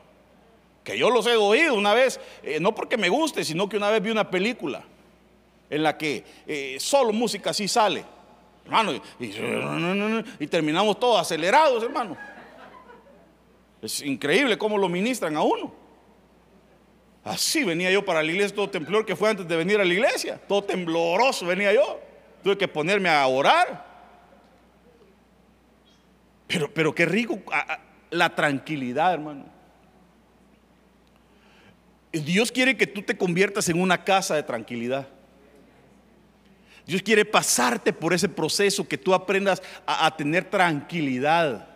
que 0.84 0.98
yo 0.98 1.10
los 1.10 1.26
he 1.26 1.36
oído 1.36 1.74
una 1.74 1.94
vez, 1.94 2.20
eh, 2.42 2.58
no 2.60 2.74
porque 2.74 2.96
me 2.96 3.08
guste, 3.08 3.44
sino 3.44 3.68
que 3.68 3.76
una 3.76 3.90
vez 3.90 4.02
vi 4.02 4.10
una 4.10 4.28
película 4.28 4.82
en 5.70 5.82
la 5.82 5.96
que 5.96 6.24
eh, 6.46 6.76
solo 6.80 7.12
música 7.12 7.50
así 7.50 7.68
sale, 7.68 8.04
hermano, 8.64 8.92
y, 9.18 10.46
terminamos 10.46 10.98
todos 10.98 11.20
acelerados, 11.20 11.82
hermano. 11.82 12.16
Es 13.80 14.02
increíble 14.02 14.58
cómo 14.58 14.78
lo 14.78 14.88
ministran 14.88 15.36
a 15.36 15.42
uno. 15.42 15.72
Así 17.24 17.64
venía 17.64 17.90
yo 17.90 18.04
para 18.04 18.22
la 18.22 18.30
iglesia, 18.30 18.54
todo 18.54 18.68
temblor 18.68 19.06
que 19.06 19.16
fue 19.16 19.30
antes 19.30 19.46
de 19.46 19.56
venir 19.56 19.80
a 19.80 19.84
la 19.84 19.92
iglesia. 19.92 20.40
Todo 20.48 20.62
tembloroso 20.62 21.46
venía 21.46 21.72
yo. 21.72 22.00
Tuve 22.42 22.58
que 22.58 22.68
ponerme 22.68 23.08
a 23.08 23.26
orar. 23.26 23.86
Pero, 26.46 26.72
pero 26.72 26.94
qué 26.94 27.06
rico 27.06 27.38
la 28.10 28.34
tranquilidad, 28.34 29.14
hermano. 29.14 29.51
Dios 32.12 32.52
quiere 32.52 32.76
que 32.76 32.86
tú 32.86 33.02
te 33.02 33.16
conviertas 33.16 33.68
en 33.68 33.80
una 33.80 34.04
casa 34.04 34.34
de 34.34 34.42
tranquilidad. 34.42 35.08
Dios 36.86 37.00
quiere 37.02 37.24
pasarte 37.24 37.92
por 37.92 38.12
ese 38.12 38.28
proceso, 38.28 38.86
que 38.86 38.98
tú 38.98 39.14
aprendas 39.14 39.62
a, 39.86 40.14
tener 40.16 40.44
tranquilidad. 40.44 41.68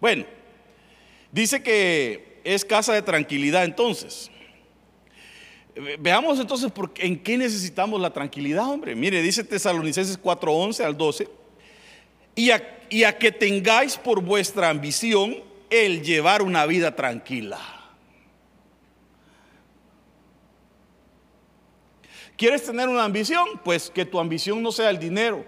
Bueno, 0.00 0.24
dice 1.32 1.62
que 1.62 2.40
es 2.44 2.64
casa 2.64 2.94
de 2.94 3.02
tranquilidad 3.02 3.64
entonces. 3.64 4.30
Veamos 5.98 6.40
entonces 6.40 6.70
por, 6.72 6.92
en 6.96 7.18
qué 7.22 7.36
necesitamos 7.36 8.00
la 8.00 8.12
tranquilidad, 8.12 8.68
hombre. 8.68 8.94
Mire, 8.94 9.20
dice 9.20 9.44
Tesalonicenses 9.44 10.20
4:11 10.20 10.84
al 10.84 10.96
12. 10.96 11.28
Y 12.36 12.52
a, 12.52 12.78
y 12.88 13.02
a 13.02 13.18
que 13.18 13.32
tengáis 13.32 13.96
por 13.96 14.22
vuestra 14.22 14.70
ambición 14.70 15.47
el 15.70 16.02
llevar 16.02 16.42
una 16.42 16.66
vida 16.66 16.94
tranquila. 16.94 17.58
¿Quieres 22.36 22.64
tener 22.64 22.88
una 22.88 23.04
ambición? 23.04 23.60
Pues 23.64 23.90
que 23.90 24.04
tu 24.04 24.20
ambición 24.20 24.62
no 24.62 24.70
sea 24.70 24.90
el 24.90 24.98
dinero, 24.98 25.44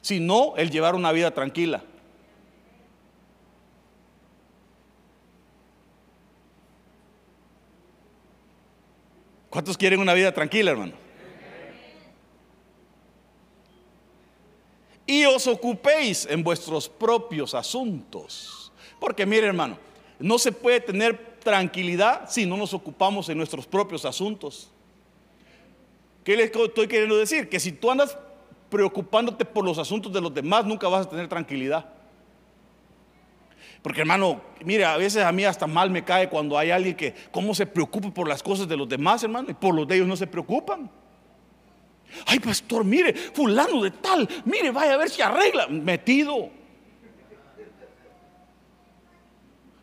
sino 0.00 0.56
el 0.56 0.70
llevar 0.70 0.94
una 0.94 1.12
vida 1.12 1.30
tranquila. 1.30 1.84
¿Cuántos 9.48 9.76
quieren 9.76 10.00
una 10.00 10.14
vida 10.14 10.32
tranquila, 10.32 10.70
hermano? 10.70 10.94
Y 15.06 15.24
os 15.26 15.46
ocupéis 15.46 16.26
en 16.26 16.42
vuestros 16.42 16.88
propios 16.88 17.54
asuntos. 17.54 18.61
Porque 19.02 19.26
mire, 19.26 19.48
hermano, 19.48 19.78
no 20.20 20.38
se 20.38 20.52
puede 20.52 20.78
tener 20.78 21.18
tranquilidad 21.42 22.30
si 22.30 22.46
no 22.46 22.56
nos 22.56 22.72
ocupamos 22.72 23.28
en 23.28 23.36
nuestros 23.36 23.66
propios 23.66 24.04
asuntos. 24.04 24.70
¿Qué 26.22 26.36
les 26.36 26.52
estoy 26.54 26.86
queriendo 26.86 27.16
decir? 27.16 27.48
Que 27.48 27.58
si 27.58 27.72
tú 27.72 27.90
andas 27.90 28.16
preocupándote 28.70 29.44
por 29.44 29.64
los 29.64 29.76
asuntos 29.78 30.12
de 30.12 30.20
los 30.20 30.32
demás, 30.32 30.64
nunca 30.64 30.86
vas 30.86 31.06
a 31.06 31.10
tener 31.10 31.26
tranquilidad. 31.26 31.84
Porque 33.82 34.02
hermano, 34.02 34.40
mire, 34.64 34.84
a 34.84 34.96
veces 34.96 35.24
a 35.24 35.32
mí 35.32 35.44
hasta 35.44 35.66
mal 35.66 35.90
me 35.90 36.04
cae 36.04 36.28
cuando 36.28 36.56
hay 36.56 36.70
alguien 36.70 36.94
que, 36.94 37.12
¿cómo 37.32 37.56
se 37.56 37.66
preocupa 37.66 38.08
por 38.14 38.28
las 38.28 38.40
cosas 38.40 38.68
de 38.68 38.76
los 38.76 38.88
demás, 38.88 39.24
hermano? 39.24 39.50
Y 39.50 39.54
por 39.54 39.74
los 39.74 39.88
de 39.88 39.96
ellos 39.96 40.06
no 40.06 40.16
se 40.16 40.28
preocupan. 40.28 40.88
Ay, 42.24 42.38
pastor, 42.38 42.84
mire, 42.84 43.14
fulano 43.14 43.82
de 43.82 43.90
tal, 43.90 44.28
mire, 44.44 44.70
vaya 44.70 44.94
a 44.94 44.96
ver 44.96 45.10
si 45.10 45.22
arregla. 45.22 45.66
Metido. 45.66 46.61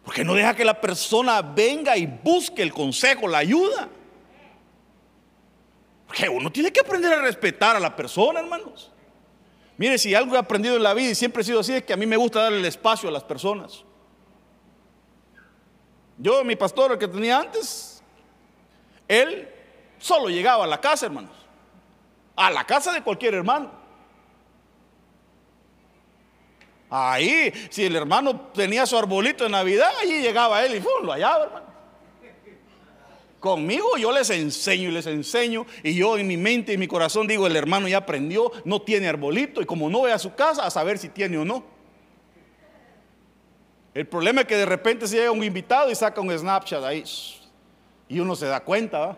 Porque 0.09 0.25
no 0.25 0.33
deja 0.33 0.55
que 0.55 0.65
la 0.65 0.81
persona 0.81 1.43
venga 1.43 1.95
y 1.95 2.07
busque 2.07 2.63
el 2.63 2.73
consejo, 2.73 3.27
la 3.27 3.37
ayuda. 3.37 3.87
Porque 6.07 6.27
uno 6.27 6.51
tiene 6.51 6.73
que 6.73 6.79
aprender 6.79 7.13
a 7.13 7.21
respetar 7.21 7.75
a 7.75 7.79
la 7.79 7.95
persona, 7.95 8.39
hermanos. 8.39 8.91
Mire, 9.77 9.99
si 9.99 10.15
algo 10.15 10.33
he 10.33 10.39
aprendido 10.39 10.75
en 10.77 10.81
la 10.81 10.95
vida 10.95 11.11
y 11.11 11.13
siempre 11.13 11.43
he 11.43 11.45
sido 11.45 11.59
así, 11.59 11.75
es 11.75 11.83
que 11.83 11.93
a 11.93 11.95
mí 11.95 12.07
me 12.07 12.17
gusta 12.17 12.41
darle 12.41 12.57
el 12.57 12.65
espacio 12.65 13.07
a 13.07 13.11
las 13.11 13.23
personas. 13.23 13.85
Yo, 16.17 16.43
mi 16.43 16.55
pastor, 16.55 16.93
el 16.93 16.97
que 16.97 17.07
tenía 17.07 17.37
antes, 17.37 18.01
él 19.07 19.47
solo 19.99 20.29
llegaba 20.29 20.63
a 20.63 20.67
la 20.67 20.81
casa, 20.81 21.05
hermanos. 21.05 21.37
A 22.35 22.49
la 22.49 22.63
casa 22.63 22.91
de 22.93 23.03
cualquier 23.03 23.35
hermano. 23.35 23.78
Ahí, 26.89 27.53
si 27.69 27.85
el 27.85 27.95
hermano 27.95 28.49
tenía 28.53 28.85
su 28.85 28.97
arbolito 28.97 29.43
de 29.43 29.51
Navidad, 29.51 29.91
allí 30.01 30.21
llegaba 30.21 30.65
él 30.65 30.75
y 30.75 30.81
¡fum! 30.81 31.03
lo 31.03 31.11
hallaba, 31.11 31.45
hermano. 31.45 31.69
Conmigo 33.39 33.95
yo 33.97 34.11
les 34.11 34.29
enseño 34.31 34.89
y 34.89 34.91
les 34.91 35.05
enseño 35.05 35.65
y 35.81 35.95
yo 35.95 36.17
en 36.17 36.27
mi 36.27 36.35
mente 36.35 36.73
y 36.73 36.77
mi 36.77 36.87
corazón 36.87 37.25
digo, 37.25 37.47
el 37.47 37.55
hermano 37.55 37.87
ya 37.87 37.97
aprendió, 37.97 38.51
no 38.65 38.81
tiene 38.81 39.07
arbolito 39.07 39.61
y 39.61 39.65
como 39.65 39.89
no 39.89 40.01
ve 40.01 40.11
a 40.11 40.19
su 40.19 40.35
casa 40.35 40.65
a 40.65 40.69
saber 40.69 40.97
si 40.97 41.09
tiene 41.09 41.37
o 41.37 41.45
no. 41.45 41.63
El 43.93 44.07
problema 44.07 44.41
es 44.41 44.47
que 44.47 44.57
de 44.57 44.65
repente 44.65 45.07
se 45.07 45.15
llega 45.15 45.31
un 45.31 45.43
invitado 45.43 45.89
y 45.89 45.95
saca 45.95 46.19
un 46.19 46.37
Snapchat 46.37 46.83
ahí 46.83 47.03
y 48.09 48.19
uno 48.19 48.35
se 48.35 48.47
da 48.47 48.59
cuenta. 48.59 49.17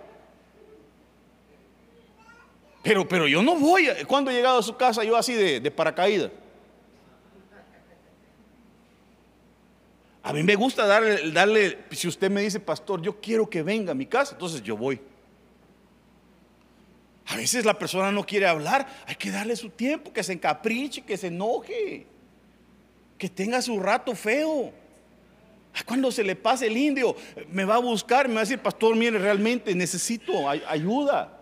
Pero, 2.83 3.07
pero 3.07 3.27
yo 3.27 3.41
no 3.41 3.55
voy. 3.55 3.89
Cuando 4.07 4.29
he 4.29 4.33
llegado 4.33 4.59
a 4.59 4.63
su 4.63 4.75
casa 4.75 5.03
yo 5.03 5.15
así 5.15 5.33
de, 5.33 5.59
de 5.59 5.71
paracaídas. 5.71 6.31
A 10.23 10.33
mí 10.33 10.43
me 10.43 10.55
gusta 10.55 10.85
darle, 10.85 11.79
si 11.91 12.07
usted 12.07 12.29
me 12.29 12.41
dice, 12.41 12.59
pastor, 12.59 13.01
yo 13.01 13.19
quiero 13.19 13.49
que 13.49 13.63
venga 13.63 13.91
a 13.91 13.95
mi 13.95 14.05
casa, 14.05 14.33
entonces 14.33 14.61
yo 14.61 14.77
voy. 14.77 15.01
A 17.25 17.35
veces 17.35 17.65
la 17.65 17.77
persona 17.77 18.11
no 18.11 18.25
quiere 18.25 18.47
hablar, 18.47 18.87
hay 19.07 19.15
que 19.15 19.31
darle 19.31 19.55
su 19.55 19.69
tiempo, 19.69 20.13
que 20.13 20.23
se 20.23 20.33
encapriche, 20.33 21.01
que 21.01 21.17
se 21.17 21.27
enoje 21.27 22.07
que 23.21 23.29
tenga 23.29 23.61
su 23.61 23.79
rato 23.79 24.15
feo. 24.15 24.73
Cuando 25.85 26.11
se 26.11 26.23
le 26.23 26.35
pase 26.35 26.65
el 26.65 26.75
indio, 26.75 27.15
me 27.49 27.65
va 27.65 27.75
a 27.75 27.77
buscar, 27.77 28.27
me 28.27 28.33
va 28.33 28.39
a 28.39 28.43
decir, 28.45 28.57
pastor, 28.57 28.95
mire, 28.95 29.19
realmente 29.19 29.75
necesito 29.75 30.49
ayuda. 30.49 31.39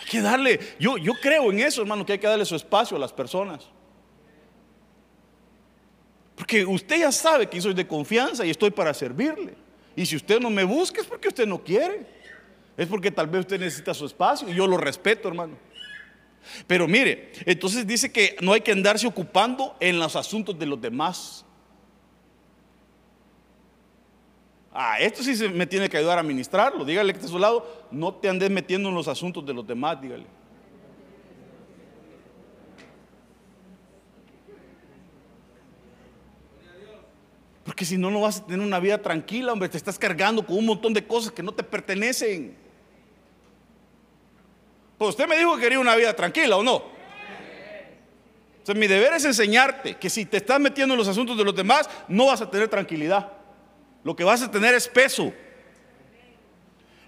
Hay 0.00 0.06
que 0.10 0.20
darle, 0.20 0.58
yo, 0.80 0.98
yo 0.98 1.12
creo 1.22 1.52
en 1.52 1.60
eso, 1.60 1.82
hermano, 1.82 2.04
que 2.04 2.14
hay 2.14 2.18
que 2.18 2.26
darle 2.26 2.44
su 2.44 2.56
espacio 2.56 2.96
a 2.96 3.00
las 3.00 3.12
personas. 3.12 3.68
Porque 6.52 6.66
usted 6.66 6.98
ya 6.98 7.10
sabe 7.10 7.48
que 7.48 7.58
soy 7.62 7.72
de 7.72 7.86
confianza 7.86 8.44
y 8.44 8.50
estoy 8.50 8.70
para 8.70 8.92
servirle. 8.92 9.54
Y 9.96 10.04
si 10.04 10.16
usted 10.16 10.38
no 10.38 10.50
me 10.50 10.64
busca 10.64 11.00
es 11.00 11.06
porque 11.06 11.28
usted 11.28 11.46
no 11.46 11.64
quiere. 11.64 12.04
Es 12.76 12.86
porque 12.88 13.10
tal 13.10 13.26
vez 13.26 13.40
usted 13.40 13.58
necesita 13.58 13.94
su 13.94 14.04
espacio 14.04 14.46
y 14.50 14.54
yo 14.54 14.66
lo 14.66 14.76
respeto, 14.76 15.28
hermano. 15.28 15.56
Pero 16.66 16.86
mire, 16.86 17.32
entonces 17.46 17.86
dice 17.86 18.12
que 18.12 18.36
no 18.42 18.52
hay 18.52 18.60
que 18.60 18.70
andarse 18.70 19.06
ocupando 19.06 19.74
en 19.80 19.98
los 19.98 20.14
asuntos 20.14 20.58
de 20.58 20.66
los 20.66 20.78
demás. 20.78 21.42
Ah, 24.74 25.00
esto 25.00 25.22
sí 25.22 25.34
se 25.34 25.48
me 25.48 25.66
tiene 25.66 25.88
que 25.88 25.96
ayudar 25.96 26.18
a 26.18 26.22
ministrarlo. 26.22 26.84
Dígale 26.84 27.14
que 27.14 27.18
está 27.18 27.28
a 27.28 27.32
su 27.32 27.38
lado, 27.38 27.86
no 27.90 28.12
te 28.12 28.28
andes 28.28 28.50
metiendo 28.50 28.90
en 28.90 28.94
los 28.94 29.08
asuntos 29.08 29.46
de 29.46 29.54
los 29.54 29.66
demás, 29.66 29.98
dígale. 30.02 30.26
Porque 37.72 37.86
si 37.86 37.96
no, 37.96 38.10
no 38.10 38.20
vas 38.20 38.36
a 38.36 38.44
tener 38.44 38.60
una 38.60 38.78
vida 38.78 39.00
tranquila, 39.00 39.50
hombre. 39.50 39.66
Te 39.66 39.78
estás 39.78 39.98
cargando 39.98 40.44
con 40.44 40.58
un 40.58 40.66
montón 40.66 40.92
de 40.92 41.06
cosas 41.06 41.32
que 41.32 41.42
no 41.42 41.52
te 41.52 41.62
pertenecen. 41.62 42.54
Pues 44.98 45.08
usted 45.08 45.26
me 45.26 45.38
dijo 45.38 45.56
que 45.56 45.62
quería 45.62 45.80
una 45.80 45.96
vida 45.96 46.14
tranquila 46.14 46.58
o 46.58 46.62
no. 46.62 46.84
Entonces 48.58 48.76
mi 48.78 48.86
deber 48.86 49.14
es 49.14 49.24
enseñarte 49.24 49.96
que 49.96 50.10
si 50.10 50.26
te 50.26 50.36
estás 50.36 50.60
metiendo 50.60 50.92
en 50.92 50.98
los 50.98 51.08
asuntos 51.08 51.34
de 51.38 51.44
los 51.44 51.56
demás, 51.56 51.88
no 52.08 52.26
vas 52.26 52.42
a 52.42 52.50
tener 52.50 52.68
tranquilidad. 52.68 53.32
Lo 54.04 54.14
que 54.14 54.22
vas 54.22 54.42
a 54.42 54.50
tener 54.50 54.74
es 54.74 54.86
peso. 54.86 55.32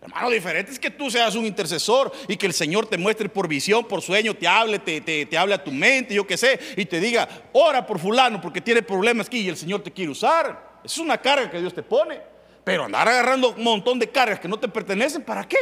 Hermano, 0.05 0.29
diferente 0.29 0.71
es 0.71 0.79
que 0.79 0.91
tú 0.91 1.11
seas 1.11 1.35
un 1.35 1.47
intercesor 1.47 2.13
y 2.29 2.37
que 2.37 2.45
el 2.45 2.53
Señor 2.53 2.87
te 2.87 2.99
muestre 2.99 3.27
por 3.31 3.49
visión, 3.49 3.87
por 3.87 4.03
sueño, 4.03 4.35
te 4.35 4.47
hable, 4.47 4.79
te, 4.79 5.01
te, 5.01 5.39
hable 5.39 5.55
a 5.55 5.65
tu 5.65 5.73
mente, 5.73 6.13
yo 6.13 6.27
qué 6.27 6.37
sé, 6.37 6.61
y 6.77 6.85
te 6.85 7.01
diga, 7.01 7.27
ora 7.55 7.87
por 7.87 7.99
fulano 7.99 8.39
porque 8.39 8.61
tiene 8.61 8.83
problemas 8.83 9.29
aquí 9.29 9.39
y 9.39 9.49
el 9.49 9.57
Señor 9.57 9.83
te 9.83 9.91
quiere 9.91 10.11
usar. 10.11 10.75
Es 10.85 10.99
una 10.99 11.17
carga 11.17 11.51
que 11.51 11.59
Dios 11.59 11.73
te 11.73 11.83
pone. 11.83 12.21
Pero 12.63 12.85
andar 12.85 13.09
agarrando 13.09 13.55
un 13.55 13.65
montón 13.65 13.99
de 13.99 14.11
cargas 14.11 14.39
que 14.39 14.47
no 14.47 14.59
te 14.59 14.69
pertenecen, 14.69 15.23
¿para 15.23 15.49
qué? 15.49 15.57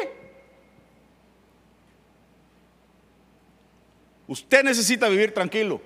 Usted 4.26 4.64
necesita 4.64 5.08
vivir 5.08 5.32
tranquilo. 5.32 5.80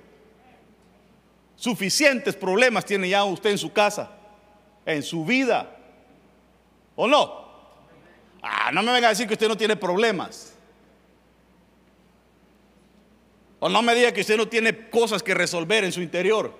Suficientes 1.56 2.34
problemas 2.34 2.86
tiene 2.86 3.10
ya 3.10 3.22
usted 3.22 3.50
en 3.50 3.58
su 3.58 3.70
casa, 3.70 4.12
en 4.86 5.02
su 5.02 5.26
vida. 5.26 5.76
¿O 6.94 7.06
no? 7.06 7.45
Ah, 8.48 8.70
no 8.72 8.82
me 8.82 8.92
venga 8.92 9.08
a 9.08 9.10
decir 9.10 9.26
que 9.26 9.34
usted 9.34 9.48
no 9.48 9.56
tiene 9.56 9.76
problemas. 9.76 10.54
O 13.58 13.68
no 13.68 13.82
me 13.82 13.94
diga 13.94 14.12
que 14.12 14.20
usted 14.20 14.36
no 14.36 14.46
tiene 14.46 14.88
cosas 14.90 15.22
que 15.22 15.34
resolver 15.34 15.82
en 15.84 15.92
su 15.92 16.00
interior. 16.00 16.52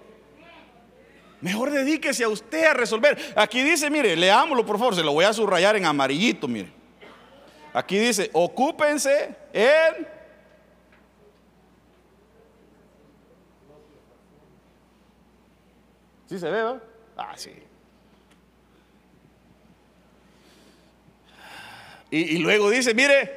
Mejor 1.41 1.71
dedíquese 1.71 2.25
a 2.25 2.29
usted 2.29 2.65
a 2.65 2.75
resolver. 2.75 3.17
Aquí 3.37 3.63
dice, 3.63 3.91
mire, 3.91 4.17
leámoslo 4.17 4.65
por 4.65 4.79
favor, 4.79 4.95
se 4.97 5.03
lo 5.03 5.13
voy 5.13 5.25
a 5.25 5.33
subrayar 5.33 5.77
en 5.77 5.85
amarillito, 5.85 6.49
mire. 6.49 6.73
Aquí 7.73 7.99
dice, 7.99 8.31
ocúpense 8.33 9.37
en 9.53 10.17
¿Sí 16.27 16.41
se 16.41 16.51
ve, 16.51 16.81
Ah, 17.17 17.35
sí. 17.37 17.53
Y, 22.11 22.39
luego 22.39 22.71
dice, 22.71 22.95
mire, 22.95 23.31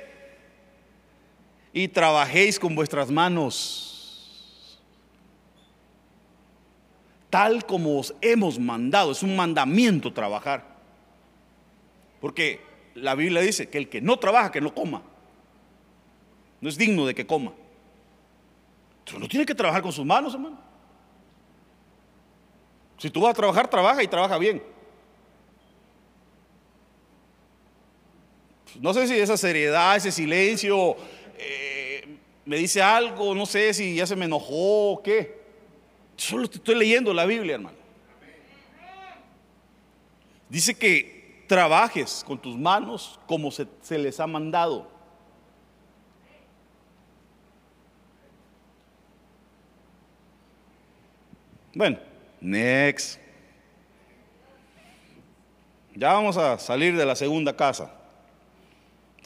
y 1.73 1.87
trabajéis 1.87 2.59
con 2.59 2.75
vuestras 2.75 3.09
manos, 3.09 4.79
tal 7.29 7.65
como 7.65 7.99
os 7.99 8.13
hemos 8.21 8.59
mandado. 8.59 9.11
Es 9.11 9.23
un 9.23 9.35
mandamiento 9.35 10.13
trabajar. 10.13 10.65
Porque 12.21 12.61
la 12.95 13.15
Biblia 13.15 13.41
dice 13.41 13.69
que 13.69 13.77
el 13.77 13.89
que 13.89 14.01
no 14.01 14.17
trabaja, 14.17 14.51
que 14.51 14.61
no 14.61 14.73
coma. 14.73 15.01
No 16.61 16.69
es 16.69 16.77
digno 16.77 17.05
de 17.05 17.15
que 17.15 17.25
coma. 17.25 17.53
Pero 19.05 19.19
no 19.19 19.27
tiene 19.27 19.45
que 19.45 19.55
trabajar 19.55 19.81
con 19.81 19.91
sus 19.91 20.05
manos, 20.05 20.33
hermano. 20.33 20.59
Si 22.97 23.09
tú 23.09 23.21
vas 23.21 23.31
a 23.31 23.33
trabajar, 23.33 23.67
trabaja 23.67 24.03
y 24.03 24.07
trabaja 24.07 24.37
bien. 24.37 24.61
No 28.79 28.93
sé 28.93 29.07
si 29.07 29.17
esa 29.17 29.37
seriedad, 29.37 29.95
ese 29.95 30.11
silencio, 30.11 30.95
eh, 31.37 32.17
me 32.45 32.57
dice 32.57 32.81
algo, 32.81 33.35
no 33.35 33.45
sé 33.45 33.73
si 33.73 33.95
ya 33.95 34.05
se 34.05 34.15
me 34.15 34.25
enojó 34.25 34.93
o 34.93 35.03
qué. 35.03 35.39
Solo 36.17 36.45
estoy 36.45 36.75
leyendo 36.75 37.13
la 37.13 37.25
Biblia, 37.25 37.55
hermano. 37.55 37.77
Dice 40.49 40.73
que 40.75 41.43
trabajes 41.47 42.23
con 42.25 42.39
tus 42.39 42.57
manos 42.57 43.19
como 43.27 43.51
se, 43.51 43.67
se 43.81 43.97
les 43.97 44.19
ha 44.19 44.27
mandado. 44.27 44.89
Bueno, 51.73 51.99
next. 52.41 53.19
Ya 55.95 56.13
vamos 56.13 56.35
a 56.37 56.57
salir 56.57 56.97
de 56.97 57.05
la 57.05 57.15
segunda 57.15 57.55
casa. 57.55 57.98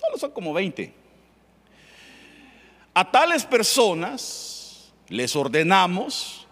Solo 0.05 0.17
son 0.17 0.31
como 0.31 0.53
20. 0.53 0.93
A 2.93 3.11
tales 3.11 3.45
personas 3.45 4.93
les 5.07 5.35
ordenamos, 5.35 6.47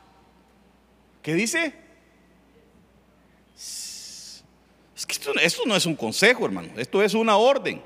¿qué 1.21 1.33
dice? 1.33 1.73
Es 3.55 5.05
que 5.05 5.13
esto, 5.13 5.33
esto 5.35 5.63
no 5.65 5.75
es 5.75 5.85
un 5.85 5.95
consejo, 5.95 6.45
hermano, 6.45 6.69
esto 6.77 7.01
es 7.03 7.13
una 7.13 7.35
orden. 7.35 7.81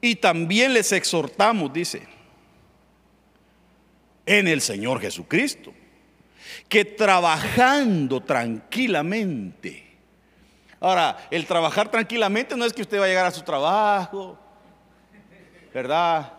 Y 0.00 0.16
también 0.16 0.72
les 0.72 0.92
exhortamos, 0.92 1.72
dice, 1.72 2.06
en 4.26 4.46
el 4.46 4.60
Señor 4.60 5.00
Jesucristo, 5.00 5.72
que 6.68 6.84
trabajando 6.84 8.20
tranquilamente, 8.22 9.89
ahora, 10.80 11.28
el 11.30 11.46
trabajar 11.46 11.90
tranquilamente 11.90 12.56
no 12.56 12.64
es 12.64 12.72
que 12.72 12.82
usted 12.82 12.98
va 12.98 13.04
a 13.04 13.08
llegar 13.08 13.26
a 13.26 13.30
su 13.30 13.42
trabajo, 13.42 14.38
¿verdad? 15.72 16.32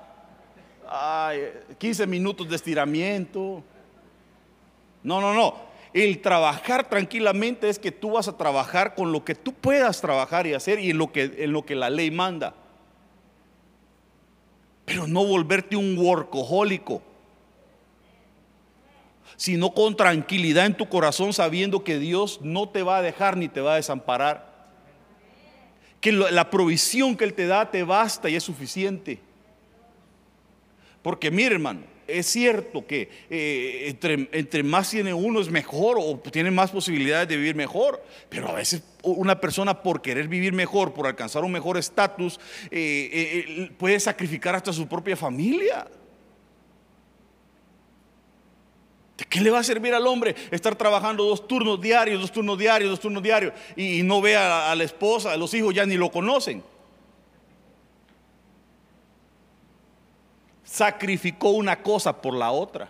Ay, 0.90 1.40
15 1.78 2.08
minutos 2.08 2.50
de 2.50 2.56
estiramiento. 2.56 3.64
No, 5.04 5.22
no, 5.22 5.34
no. 5.34 5.56
El 5.94 6.22
trabajar 6.22 6.90
tranquilamente 6.90 7.70
es 7.70 7.78
que 7.78 7.92
tú 7.92 8.12
vas 8.12 8.28
a 8.28 8.38
trabajar 8.38 8.96
con 8.96 9.12
lo 9.12 9.26
que 9.26 9.36
tú 9.36 9.54
puedas 9.54 10.00
trabajar 10.02 10.48
y 10.48 10.54
hacer 10.54 10.80
y 10.80 10.90
en 10.90 10.98
lo 10.98 11.12
que, 11.12 11.36
en 11.38 11.52
lo 11.52 11.66
que 11.66 11.76
la 11.76 11.90
ley 11.90 12.12
manda. 12.12 12.56
Pero 14.86 15.08
no 15.08 15.26
volverte 15.26 15.76
un 15.76 15.98
workahólico 15.98 17.02
sino 19.38 19.74
con 19.74 19.96
tranquilidad 19.96 20.66
en 20.66 20.78
tu 20.78 20.90
corazón 20.90 21.34
sabiendo 21.34 21.84
que 21.84 22.00
Dios 22.00 22.40
no 22.42 22.70
te 22.70 22.84
va 22.84 22.98
a 22.98 23.02
dejar 23.02 23.38
ni 23.38 23.48
te 23.48 23.62
va 23.62 23.74
a 23.74 23.78
desamparar. 23.78 24.52
Que 26.00 26.12
la 26.12 26.50
provisión 26.50 27.16
que 27.16 27.26
Él 27.26 27.34
te 27.34 27.48
da 27.48 27.70
te 27.70 27.84
basta 27.84 28.30
y 28.30 28.36
es 28.36 28.44
suficiente. 28.44 29.20
Porque 31.02 31.32
mire 31.32 31.56
hermano, 31.56 31.82
es 32.12 32.28
cierto 32.28 32.86
que 32.86 33.10
eh, 33.30 33.84
entre, 33.88 34.30
entre, 34.32 34.64
más 34.64 34.90
tiene 34.90 35.14
uno 35.14 35.40
es 35.40 35.50
mejor 35.50 35.98
o 36.00 36.20
tiene 36.20 36.52
más 36.52 36.72
posibilidades 36.72 37.28
de 37.28 37.38
vivir 37.38 37.56
mejor, 37.56 38.04
pero 38.30 38.50
a 38.50 38.54
veces 38.54 38.84
una 39.04 39.40
persona 39.40 39.82
por 39.82 40.02
querer 40.02 40.28
vivir 40.28 40.54
mejor, 40.54 40.94
por 40.94 41.08
alcanzar 41.08 41.44
un 41.44 41.52
mejor 41.52 41.78
estatus, 41.78 42.40
eh, 42.70 43.10
eh, 43.12 43.72
puede 43.78 44.00
sacrificar 44.00 44.56
hasta 44.56 44.74
su 44.74 44.88
propia 44.88 45.16
familia. 45.16 45.88
Qué 49.26 49.42
le 49.42 49.50
va 49.50 49.60
a 49.60 49.64
servir 49.64 49.94
al 49.94 50.08
hombre 50.08 50.36
estar 50.52 50.76
trabajando 50.76 51.24
dos 51.24 51.48
turnos 51.48 51.80
diarios, 51.80 52.22
dos 52.22 52.32
turnos 52.32 52.58
diarios, 52.58 52.90
dos 52.90 53.00
turnos 53.00 53.22
diarios 53.22 53.54
y, 53.76 54.04
no 54.04 54.22
ve 54.22 54.36
a, 54.36 54.72
a 54.72 54.76
la 54.76 54.84
esposa, 54.84 55.34
a 55.34 55.38
los 55.38 55.54
hijos 55.54 55.74
ya 55.74 55.86
ni 55.86 55.96
lo 55.96 56.12
conocen? 56.12 56.64
Sacrificó 60.64 61.50
una 61.50 61.82
cosa 61.82 62.22
por 62.22 62.34
la 62.34 62.52
otra. 62.52 62.90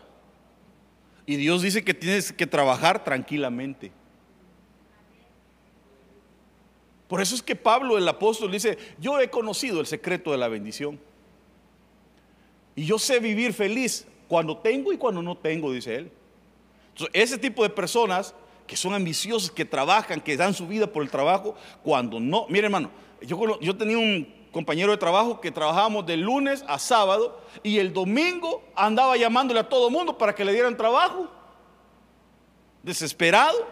Y 1.26 1.36
Dios 1.36 1.62
dice 1.62 1.84
que 1.84 1.94
tienes 1.94 2.32
que 2.32 2.46
trabajar 2.46 3.04
tranquilamente. 3.04 3.92
Por 7.08 7.22
eso 7.22 7.36
es 7.36 7.42
que 7.42 7.56
Pablo, 7.56 7.98
el 7.98 8.08
apóstol, 8.08 8.52
dice, 8.52 8.78
yo 9.00 9.20
he 9.20 9.30
conocido 9.30 9.80
el 9.80 9.88
secreto 9.88 10.32
de 10.32 10.38
la 10.38 10.48
bendición. 10.48 11.00
Y 12.76 12.86
yo 12.86 13.00
sé 13.00 13.20
vivir 13.20 13.54
feliz 13.54 14.06
cuando 14.28 14.58
tengo 14.58 14.94
y 14.94 14.98
cuando 14.98 15.22
no 15.22 15.36
tengo, 15.36 15.74
dice 15.74 15.96
él 15.96 16.12
ese 17.14 17.38
tipo 17.38 17.64
de 17.64 17.70
personas 17.70 18.34
que 18.68 18.78
son 18.78 18.94
ambiciosas, 18.94 19.52
que 19.52 19.66
trabajan, 19.66 20.22
que 20.22 20.38
dan 20.38 20.54
su 20.54 20.68
vida 20.68 20.88
por 20.88 21.04
el 21.04 21.10
trabajo, 21.10 21.56
cuando 21.84 22.20
no, 22.20 22.46
mire 22.48 22.66
hermano, 22.66 22.90
yo, 23.22 23.60
yo 23.60 23.76
tenía 23.76 23.98
un 23.98 24.42
compañero 24.52 24.92
de 24.92 24.98
trabajo 24.98 25.42
que 25.42 25.52
trabajábamos 25.52 26.06
de 26.06 26.18
lunes 26.18 26.64
a 26.68 26.78
sábado 26.78 27.42
y 27.64 27.80
el 27.80 27.94
domingo 27.94 28.64
andaba 28.76 29.18
llamándole 29.18 29.60
a 29.60 29.68
todo 29.68 29.90
mundo 29.90 30.18
para 30.18 30.36
que 30.36 30.46
le 30.46 30.54
dieran 30.54 30.78
trabajo, 30.78 31.30
desesperado. 32.84 33.68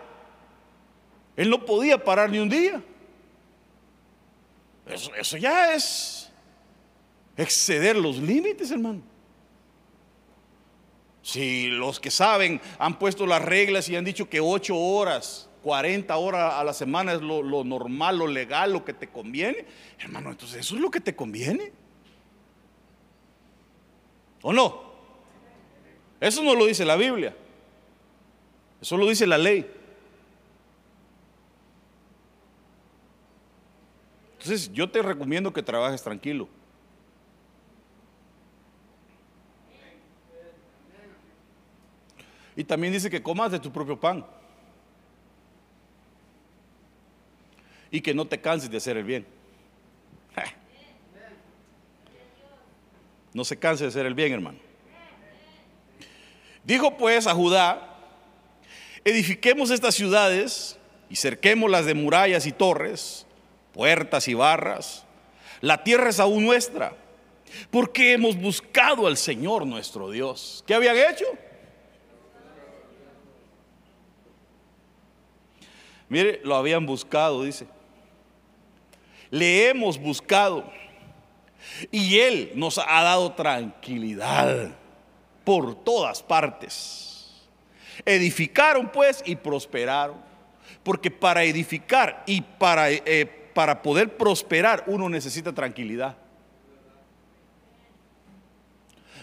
Él 1.36 1.49
no 1.49 1.63
podía 1.63 2.03
parar 2.03 2.30
ni 2.30 2.39
un 2.39 2.49
día. 2.49 2.82
Eso, 4.86 5.13
eso 5.15 5.38
ya 5.38 5.74
es 5.74 6.30
exceder 7.38 7.95
los 7.95 8.17
límites, 8.17 8.72
hermano. 8.72 9.01
Si 11.22 11.67
los 11.67 11.99
que 11.99 12.11
saben 12.11 12.61
han 12.78 12.97
puesto 12.97 13.26
las 13.26 13.43
reglas 13.43 13.89
y 13.89 13.95
han 13.95 14.05
dicho 14.05 14.30
que 14.30 14.39
8 14.39 14.76
horas, 14.76 15.49
40 15.63 16.15
horas 16.15 16.53
a 16.53 16.63
la 16.63 16.74
semana 16.74 17.13
es 17.13 17.22
lo, 17.22 17.43
lo, 17.43 17.63
normal, 17.63 18.17
lo 18.17 18.28
legal, 18.28 18.72
lo 18.72 18.86
que 18.86 18.93
te 18.93 19.07
conviene, 19.07 19.65
hermano, 19.99 20.32
entonces 20.32 20.59
eso 20.59 20.76
es 20.76 20.82
lo 20.82 20.89
que 20.89 21.01
te 21.01 21.15
conviene. 21.15 21.72
¿O 24.41 24.53
no? 24.53 24.89
Eso 26.20 26.43
no 26.43 26.55
lo 26.55 26.65
dice 26.65 26.86
la 26.86 26.95
Biblia. 26.95 27.36
Eso 28.82 28.95
lo 28.95 29.07
dice 29.07 29.28
la 29.28 29.38
ley. 29.38 29.70
Entonces 34.34 34.72
yo 34.72 34.89
te 34.89 35.01
recomiendo 35.01 35.51
que 35.51 35.61
trabajes 35.61 36.01
tranquilo. 36.01 36.47
Y 42.60 42.66
también 42.66 42.91
dice 42.91 43.10
que 43.10 43.24
comas 43.24 43.53
de 43.53 43.60
tu 43.60 43.72
propio 43.72 43.97
pan. 43.97 44.26
Y 47.89 48.01
que 48.01 48.14
no 48.14 48.28
te 48.28 48.41
canses 48.41 48.70
de 48.70 48.76
hacer 48.76 48.97
el 48.97 49.05
bien. 49.05 49.26
No 53.34 53.45
se 53.45 53.57
canse 53.57 53.86
de 53.86 53.88
hacer 53.88 54.05
el 54.05 54.14
bien, 54.14 54.34
hermano. 54.34 54.60
Dijo 56.66 56.97
pues 56.97 57.28
a 57.28 57.34
Judá, 57.34 57.95
edifiquemos 59.05 59.72
estas 59.72 59.95
ciudades 59.95 60.78
y 61.10 61.16
cerquémoslas 61.16 61.86
de 61.86 61.93
murallas 61.93 62.45
y 62.45 62.51
torres, 62.51 63.26
puertas 63.72 64.28
y 64.28 64.34
barras. 64.34 65.05
La 65.62 65.82
tierra 65.86 66.10
es 66.10 66.20
aún 66.20 66.43
nuestra, 66.43 66.93
porque 67.72 68.12
hemos 68.12 68.36
buscado 68.36 69.07
al 69.07 69.16
Señor 69.16 69.66
nuestro 69.66 70.12
Dios. 70.12 70.62
¿Qué 70.68 70.74
habían 70.74 70.97
hecho? 70.97 71.26
Mire, 76.10 76.41
lo 76.43 76.55
habían 76.55 76.86
buscado, 76.86 77.43
dice. 77.43 77.68
Le 79.30 79.70
hemos 79.70 79.99
buscado. 79.99 80.70
Y 81.91 82.18
Él 82.20 82.51
nos 82.55 82.80
ha 82.80 83.03
dado 83.03 83.34
tranquilidad 83.34 84.72
por 85.43 85.76
todas 85.76 86.24
partes. 86.24 87.47
Edificaron 88.05 88.89
pues 88.91 89.22
y 89.26 89.36
prosperaron. 89.36 90.18
Porque 90.84 91.12
para 91.12 91.43
edificar 91.43 92.24
y 92.26 92.41
para, 92.41 92.89
eh, 92.89 93.51
para 93.53 93.82
poder 93.82 94.18
prosperar 94.18 94.84
uno 94.88 95.10
necesita 95.10 95.53
tranquilidad. 95.53 96.18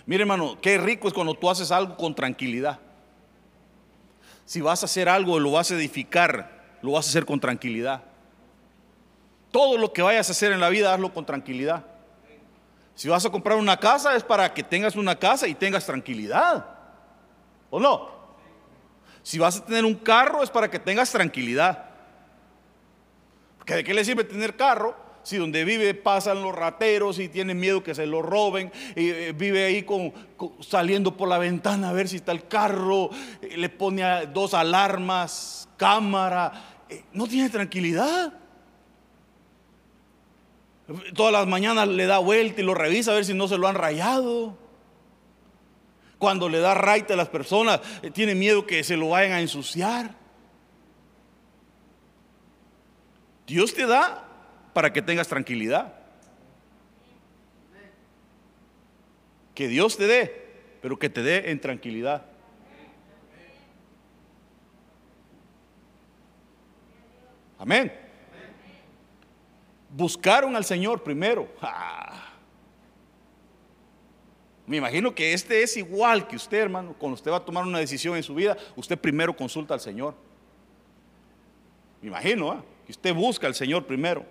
Mire 0.05 0.22
hermano, 0.22 0.57
qué 0.61 0.78
rico 0.78 1.09
es 1.09 1.14
cuando 1.14 1.34
tú 1.34 1.51
haces 1.51 1.72
algo 1.72 1.97
con 1.97 2.14
tranquilidad. 2.14 2.78
Si 4.45 4.61
vas 4.61 4.82
a 4.82 4.87
hacer 4.87 5.09
algo, 5.09 5.41
lo 5.41 5.53
vas 5.53 5.72
a 5.72 5.74
edificar 5.74 6.55
lo 6.87 6.93
vas 6.93 7.07
a 7.07 7.11
hacer 7.11 7.26
con 7.26 7.41
tranquilidad. 7.41 8.05
Todo 9.51 9.76
lo 9.76 9.93
que 9.93 10.03
vayas 10.03 10.28
a 10.28 10.32
hacer 10.32 10.53
en 10.53 10.61
la 10.61 10.68
vida, 10.68 10.95
hazlo 10.95 11.12
con 11.12 11.26
tranquilidad. 11.26 11.84
Si 12.95 13.09
vas 13.09 13.26
a 13.26 13.30
comprar 13.30 13.59
una 13.59 13.76
casa 13.76 14.14
es 14.14 14.22
para 14.22 14.55
que 14.55 14.62
tengas 14.62 14.95
una 14.95 15.18
casa 15.18 15.49
y 15.49 15.57
tengas 15.57 15.84
tranquilidad. 15.84 16.64
¿O 17.70 17.80
no? 17.80 18.09
Si 19.24 19.37
vas 19.41 19.57
a 19.57 19.64
tener 19.64 19.84
un 19.84 19.97
carro 19.97 20.45
es 20.45 20.51
para 20.51 20.70
que 20.70 20.78
tengas 20.78 21.11
tranquilidad. 21.11 21.87
Porque 23.59 23.74
¿de 23.74 23.82
qué 23.82 23.93
le 23.93 24.05
sirve 24.05 24.22
tener 24.22 24.55
carro 24.55 24.95
si 25.24 25.39
donde 25.39 25.64
vive 25.64 25.93
pasan 25.93 26.41
los 26.41 26.55
rateros 26.55 27.18
y 27.18 27.28
tiene 27.28 27.53
miedo 27.53 27.82
que 27.82 27.97
se 27.97 28.07
lo 28.07 28.22
roben, 28.22 28.70
y 28.95 29.11
eh, 29.11 29.32
vive 29.32 29.64
ahí 29.64 29.82
con, 29.82 30.12
saliendo 30.61 31.16
por 31.16 31.28
la 31.28 31.39
ventana 31.39 31.89
a 31.89 31.93
ver 31.93 32.07
si 32.09 32.14
está 32.14 32.30
el 32.30 32.47
carro, 32.47 33.11
eh, 33.43 33.57
le 33.57 33.68
pone 33.68 34.05
dos 34.26 34.55
alarmas, 34.55 35.68
cámara, 35.76 36.76
no 37.12 37.26
tiene 37.26 37.51
tranquilidad. 37.51 38.32
Todas 41.14 41.32
las 41.32 41.47
mañanas 41.47 41.89
le 41.89 42.07
da 42.07 42.18
vuelta 42.18 42.61
y 42.61 42.64
lo 42.64 42.74
revisa 42.74 43.11
a 43.11 43.14
ver 43.14 43.24
si 43.24 43.34
no 43.34 43.49
se 43.49 43.59
lo 43.59 43.66
han 43.66 43.74
rayado. 43.74 44.57
Cuando 46.18 46.49
le 46.49 46.61
da 46.61 46.74
raite 46.74 47.12
a 47.12 47.16
las 47.16 47.28
personas, 47.28 47.80
tiene 48.12 48.34
miedo 48.34 48.66
que 48.66 48.84
se 48.84 48.97
lo 48.97 49.11
vayan 49.11 49.32
a 49.32 49.41
ensuciar. 49.41 50.14
Dios 53.47 53.74
te 53.74 53.87
da 53.87 54.26
para 54.72 54.93
que 54.93 55.03
tengas 55.03 55.28
tranquilidad. 55.28 55.95
Que 59.55 59.68
Dios 59.68 59.97
te 59.97 60.07
dé, 60.07 60.78
pero 60.82 60.99
que 60.99 61.09
te 61.09 61.22
dé 61.22 61.51
en 61.51 61.61
tranquilidad. 61.61 62.26
Amén. 67.66 67.92
Buscaron 69.90 70.54
al 70.54 70.64
Señor 70.64 71.02
primero. 71.02 71.48
Me 74.64 74.76
imagino 74.76 75.12
que 75.12 75.32
este 75.32 75.64
es 75.64 75.76
igual 75.76 76.28
que 76.28 76.36
usted, 76.36 76.58
hermano. 76.58 76.94
Cuando 76.96 77.16
usted 77.16 77.32
va 77.32 77.38
a 77.38 77.44
tomar 77.44 77.64
una 77.64 77.80
decisión 77.80 78.14
en 78.16 78.22
su 78.22 78.36
vida, 78.36 78.56
usted 78.76 78.96
primero 78.96 79.34
consulta 79.34 79.74
al 79.74 79.80
Señor. 79.80 80.14
Me 82.00 82.06
imagino 82.06 82.54
¿eh? 82.54 82.58
que 82.86 82.92
usted 82.92 83.12
busca 83.12 83.48
al 83.48 83.54
Señor 83.56 83.84
primero. 83.84 84.24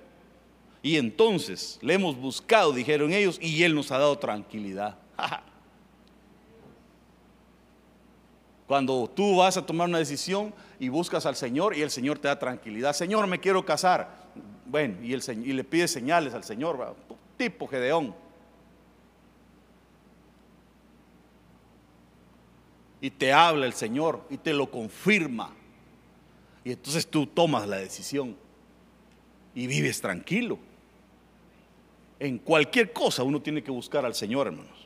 Y 0.81 0.95
entonces 0.95 1.77
le 1.81 1.95
hemos 1.95 2.15
buscado, 2.15 2.71
dijeron 2.71 3.11
ellos, 3.11 3.37
y 3.41 3.63
Él 3.63 3.75
nos 3.75 3.91
ha 3.91 3.97
dado 3.97 4.17
tranquilidad. 4.17 4.97
Cuando 8.65 9.11
tú 9.13 9.35
vas 9.35 9.57
a 9.57 9.65
tomar 9.65 9.89
una 9.89 9.97
decisión 9.97 10.53
y 10.79 10.89
buscas 10.89 11.25
al 11.25 11.35
Señor 11.35 11.75
y 11.75 11.81
el 11.81 11.91
Señor 11.91 12.19
te 12.19 12.27
da 12.27 12.37
tranquilidad. 12.37 12.93
Señor, 12.93 13.27
me 13.27 13.39
quiero 13.39 13.65
casar. 13.65 14.25
Bueno, 14.65 15.01
y, 15.01 15.13
el, 15.13 15.21
y 15.45 15.53
le 15.53 15.63
pide 15.63 15.87
señales 15.87 16.33
al 16.33 16.43
Señor, 16.43 16.95
tipo 17.37 17.67
Gedeón. 17.67 18.15
Y 23.01 23.11
te 23.11 23.31
habla 23.31 23.65
el 23.65 23.73
Señor 23.73 24.23
y 24.29 24.37
te 24.37 24.53
lo 24.53 24.69
confirma. 24.69 25.53
Y 26.63 26.71
entonces 26.71 27.07
tú 27.07 27.27
tomas 27.27 27.67
la 27.67 27.77
decisión 27.77 28.35
y 29.53 29.67
vives 29.67 30.01
tranquilo. 30.01 30.57
En 32.19 32.39
cualquier 32.39 32.91
cosa 32.91 33.23
uno 33.23 33.41
tiene 33.41 33.63
que 33.63 33.71
buscar 33.71 34.05
al 34.05 34.15
Señor, 34.15 34.47
hermanos. 34.47 34.84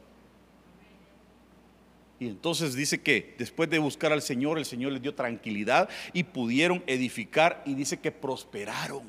Y 2.19 2.27
entonces 2.27 2.75
dice 2.75 3.01
que 3.01 3.33
después 3.37 3.69
de 3.69 3.79
buscar 3.79 4.11
al 4.11 4.21
Señor, 4.21 4.57
el 4.57 4.65
Señor 4.65 4.91
les 4.91 5.01
dio 5.01 5.15
tranquilidad 5.15 5.87
y 6.11 6.23
pudieron 6.23 6.83
edificar 6.85 7.63
y 7.65 7.75
dice 7.75 7.99
que 7.99 8.11
prosperaron. 8.11 9.03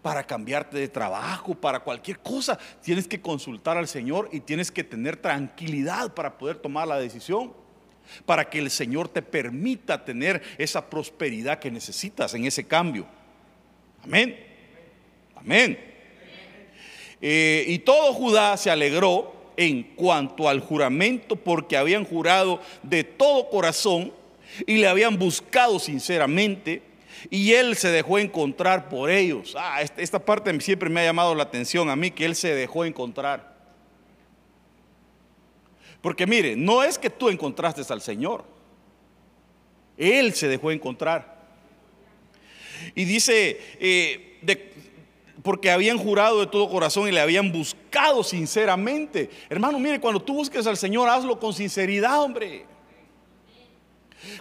Para 0.00 0.24
cambiarte 0.24 0.78
de 0.78 0.88
trabajo, 0.88 1.54
para 1.54 1.80
cualquier 1.80 2.20
cosa, 2.20 2.58
tienes 2.82 3.08
que 3.08 3.20
consultar 3.20 3.76
al 3.76 3.88
Señor 3.88 4.28
y 4.32 4.40
tienes 4.40 4.70
que 4.70 4.84
tener 4.84 5.16
tranquilidad 5.16 6.14
para 6.14 6.38
poder 6.38 6.56
tomar 6.56 6.86
la 6.86 6.98
decisión. 6.98 7.52
Para 8.24 8.48
que 8.48 8.60
el 8.60 8.70
Señor 8.70 9.08
te 9.08 9.20
permita 9.20 10.04
tener 10.04 10.42
esa 10.58 10.88
prosperidad 10.88 11.58
que 11.58 11.70
necesitas 11.70 12.32
en 12.34 12.44
ese 12.44 12.64
cambio. 12.64 13.06
Amén. 14.02 14.38
Amén. 15.34 15.78
Eh, 17.20 17.64
y 17.68 17.80
todo 17.80 18.14
Judá 18.14 18.56
se 18.56 18.70
alegró 18.70 19.39
en 19.60 19.82
cuanto 19.82 20.48
al 20.48 20.60
juramento 20.60 21.36
porque 21.36 21.76
habían 21.76 22.06
jurado 22.06 22.62
de 22.82 23.04
todo 23.04 23.50
corazón 23.50 24.10
y 24.66 24.78
le 24.78 24.88
habían 24.88 25.18
buscado 25.18 25.78
sinceramente 25.78 26.80
y 27.28 27.52
él 27.52 27.76
se 27.76 27.90
dejó 27.90 28.18
encontrar 28.18 28.88
por 28.88 29.10
ellos. 29.10 29.54
Ah, 29.58 29.82
esta 29.82 30.18
parte 30.18 30.58
siempre 30.62 30.88
me 30.88 31.00
ha 31.00 31.04
llamado 31.04 31.34
la 31.34 31.42
atención 31.42 31.90
a 31.90 31.96
mí 31.96 32.10
que 32.10 32.24
él 32.24 32.36
se 32.36 32.54
dejó 32.54 32.86
encontrar. 32.86 33.54
Porque 36.00 36.26
mire, 36.26 36.56
no 36.56 36.82
es 36.82 36.96
que 36.96 37.10
tú 37.10 37.28
encontraste 37.28 37.82
al 37.92 38.00
Señor, 38.00 38.46
él 39.98 40.32
se 40.32 40.48
dejó 40.48 40.70
encontrar. 40.70 41.38
Y 42.94 43.04
dice, 43.04 43.60
eh, 43.78 44.38
de, 44.40 44.69
porque 45.42 45.70
habían 45.70 45.98
jurado 45.98 46.40
de 46.40 46.46
todo 46.46 46.68
corazón 46.68 47.08
y 47.08 47.12
le 47.12 47.20
habían 47.20 47.50
buscado 47.52 48.22
sinceramente. 48.22 49.30
Hermano, 49.48 49.78
mire, 49.78 50.00
cuando 50.00 50.20
tú 50.20 50.34
busques 50.34 50.66
al 50.66 50.76
Señor, 50.76 51.08
hazlo 51.08 51.38
con 51.38 51.52
sinceridad, 51.52 52.20
hombre. 52.20 52.66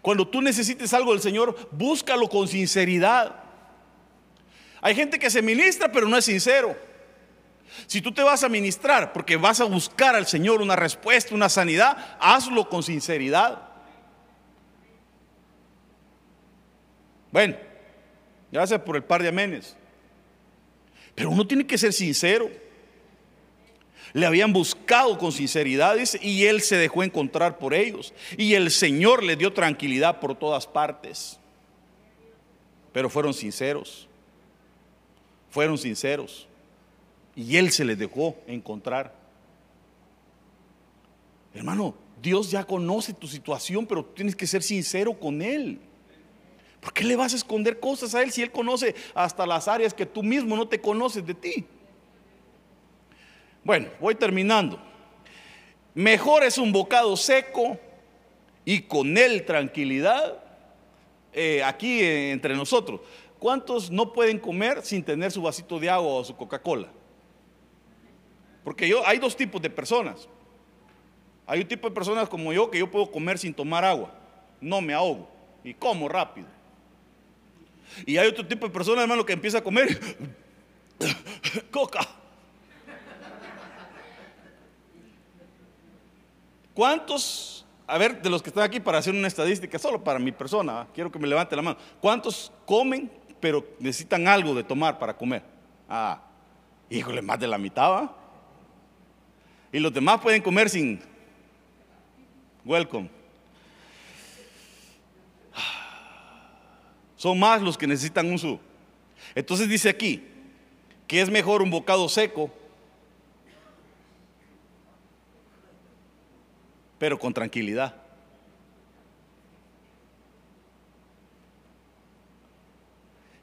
Cuando 0.02 0.28
tú 0.28 0.42
necesites 0.42 0.94
algo 0.94 1.12
del 1.12 1.22
Señor, 1.22 1.70
búscalo 1.72 2.28
con 2.28 2.48
sinceridad. 2.48 3.44
Hay 4.82 4.96
gente 4.96 5.20
que 5.20 5.30
se 5.30 5.42
ministra, 5.42 5.92
pero 5.92 6.08
no 6.08 6.18
es 6.18 6.26
sincero. 6.26 6.76
Si 7.88 8.02
tú 8.02 8.12
te 8.12 8.24
vas 8.24 8.44
a 8.44 8.50
ministrar 8.50 9.14
porque 9.14 9.38
vas 9.38 9.62
a 9.62 9.66
buscar 9.66 10.16
al 10.16 10.28
Señor 10.28 10.62
una 10.62 10.76
respuesta, 10.76 11.36
una 11.36 11.50
sanidad, 11.50 12.18
hazlo 12.20 12.68
con 12.68 12.84
sinceridad. 12.84 13.70
Bueno, 17.32 17.56
gracias 18.52 18.82
por 18.82 18.96
el 18.96 19.04
par 19.04 19.22
de 19.22 19.30
amenes. 19.30 19.78
Pero 21.20 21.32
uno 21.32 21.46
tiene 21.46 21.68
que 21.68 21.78
ser 21.78 21.92
sincero. 21.92 22.50
Le 24.14 24.26
habían 24.26 24.54
buscado 24.54 25.18
con 25.18 25.34
sinceridades 25.34 26.18
y 26.22 26.46
él 26.46 26.62
se 26.62 26.78
dejó 26.78 27.04
encontrar 27.04 27.58
por 27.58 27.74
ellos. 27.74 28.14
Y 28.38 28.54
el 28.54 28.72
Señor 28.72 29.22
le 29.22 29.36
dio 29.36 29.52
tranquilidad 29.52 30.22
por 30.22 30.34
todas 30.40 30.66
partes. 30.66 31.38
Pero 32.94 33.10
fueron 33.10 33.34
sinceros. 33.34 34.08
Fueron 35.50 35.78
sinceros. 35.78 36.48
Y 37.36 37.58
él 37.58 37.70
se 37.72 37.84
les 37.84 38.00
dejó 38.00 38.38
encontrar. 38.48 39.14
Hermano, 41.54 41.96
Dios 42.22 42.50
ya 42.50 42.64
conoce 42.64 43.14
tu 43.14 43.28
situación, 43.28 43.86
pero 43.86 44.06
tienes 44.06 44.38
que 44.38 44.48
ser 44.48 44.64
sincero 44.64 45.20
con 45.20 45.42
él. 45.42 45.82
¿Por 46.82 46.94
qué 46.94 47.04
le 47.04 47.16
vas 47.16 47.34
a 47.34 47.36
esconder 47.36 47.80
cosas 47.80 48.16
a 48.16 48.22
Él 48.22 48.32
si 48.32 48.42
Él 48.42 48.52
conoce 48.52 48.96
hasta 49.14 49.46
las 49.46 49.68
áreas 49.68 49.94
que 49.94 50.06
tú 50.06 50.24
mismo 50.24 50.56
no 50.56 50.68
te 50.68 50.80
conoces 50.80 51.26
de 51.26 51.34
ti? 51.34 51.66
Bueno, 53.64 53.90
voy 54.00 54.16
terminando. 54.16 54.80
Mejor 55.94 56.44
es 56.44 56.58
un 56.58 56.72
bocado 56.72 57.18
seco 57.18 57.78
y 58.64 58.82
con 58.84 59.18
él 59.18 59.46
tranquilidad 59.46 60.42
eh, 61.34 61.64
aquí 61.64 62.02
entre 62.04 62.56
nosotros. 62.56 63.02
¿Cuántos 63.38 63.90
no 63.90 64.14
pueden 64.14 64.40
comer 64.40 64.82
sin 64.84 65.04
tener 65.04 65.32
su 65.32 65.42
vasito 65.42 65.80
de 65.80 65.90
agua 65.90 66.14
o 66.14 66.24
su 66.24 66.36
Coca-Cola? 66.36 66.90
Porque 68.64 68.88
yo, 68.88 69.06
hay 69.06 69.18
dos 69.18 69.36
tipos 69.36 69.62
de 69.62 69.70
personas. 69.70 70.28
Hay 71.48 71.62
un 71.62 71.68
tipo 71.68 71.88
de 71.90 71.96
personas 71.96 72.30
como 72.30 72.54
yo 72.54 72.70
que 72.70 72.80
yo 72.80 72.92
puedo 72.92 73.10
comer 73.10 73.40
sin 73.40 73.54
tomar 73.54 73.84
agua. 73.84 74.14
No 74.62 74.82
me 74.82 74.94
ahogo 74.94 75.28
y 75.64 75.74
como 75.74 76.08
rápido. 76.08 76.48
Y 78.06 78.18
hay 78.18 78.28
otro 78.28 78.46
tipo 78.46 78.68
de 78.68 78.74
personas, 78.74 79.04
hermano, 79.04 79.26
que 79.26 79.34
empieza 79.34 79.60
a 79.60 79.64
comer 79.64 80.00
coca. 81.72 82.02
¿Cuántos, 86.74 87.66
a 87.88 87.98
ver, 87.98 88.22
de 88.22 88.30
los 88.30 88.42
que 88.42 88.50
están 88.50 88.64
aquí 88.64 88.80
para 88.80 89.00
hacer 89.00 89.14
una 89.14 89.28
estadística, 89.28 89.78
solo 89.78 90.02
para 90.02 90.18
mi 90.18 90.32
persona, 90.32 90.88
quiero 90.94 91.12
que 91.12 91.20
me 91.20 91.28
levante 91.28 91.56
la 91.56 91.62
mano, 91.62 91.78
¿cuántos 92.00 92.52
comen 92.66 93.12
pero 93.42 93.66
necesitan 93.80 94.28
algo 94.28 94.54
de 94.54 94.64
tomar 94.64 94.98
para 94.98 95.16
comer? 95.16 95.44
Ah, 95.90 96.22
híjole, 96.90 97.22
más 97.22 97.40
de 97.40 97.48
la 97.48 97.58
mitad, 97.58 97.90
¿va? 97.90 98.16
Y 99.72 99.80
los 99.80 99.94
demás 99.94 100.22
pueden 100.22 100.42
comer 100.42 100.70
sin 100.70 101.02
welcome. 102.64 103.19
Son 107.20 107.38
más 107.38 107.62
los 107.62 107.78
que 107.78 107.86
necesitan 107.86 108.32
un 108.32 108.40
su. 108.40 108.58
Entonces 109.36 109.68
dice 109.68 109.90
aquí 109.90 110.24
que 111.06 111.20
es 111.20 111.30
mejor 111.30 111.62
un 111.62 111.70
bocado 111.70 112.08
seco, 112.08 112.50
pero 116.98 117.20
con 117.20 117.34
tranquilidad. 117.34 117.94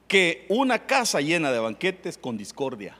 que 0.09 0.47
una 0.49 0.87
casa 0.87 1.21
llena 1.21 1.51
de 1.51 1.59
banquetes 1.59 2.17
con 2.17 2.39
discordia. 2.39 2.97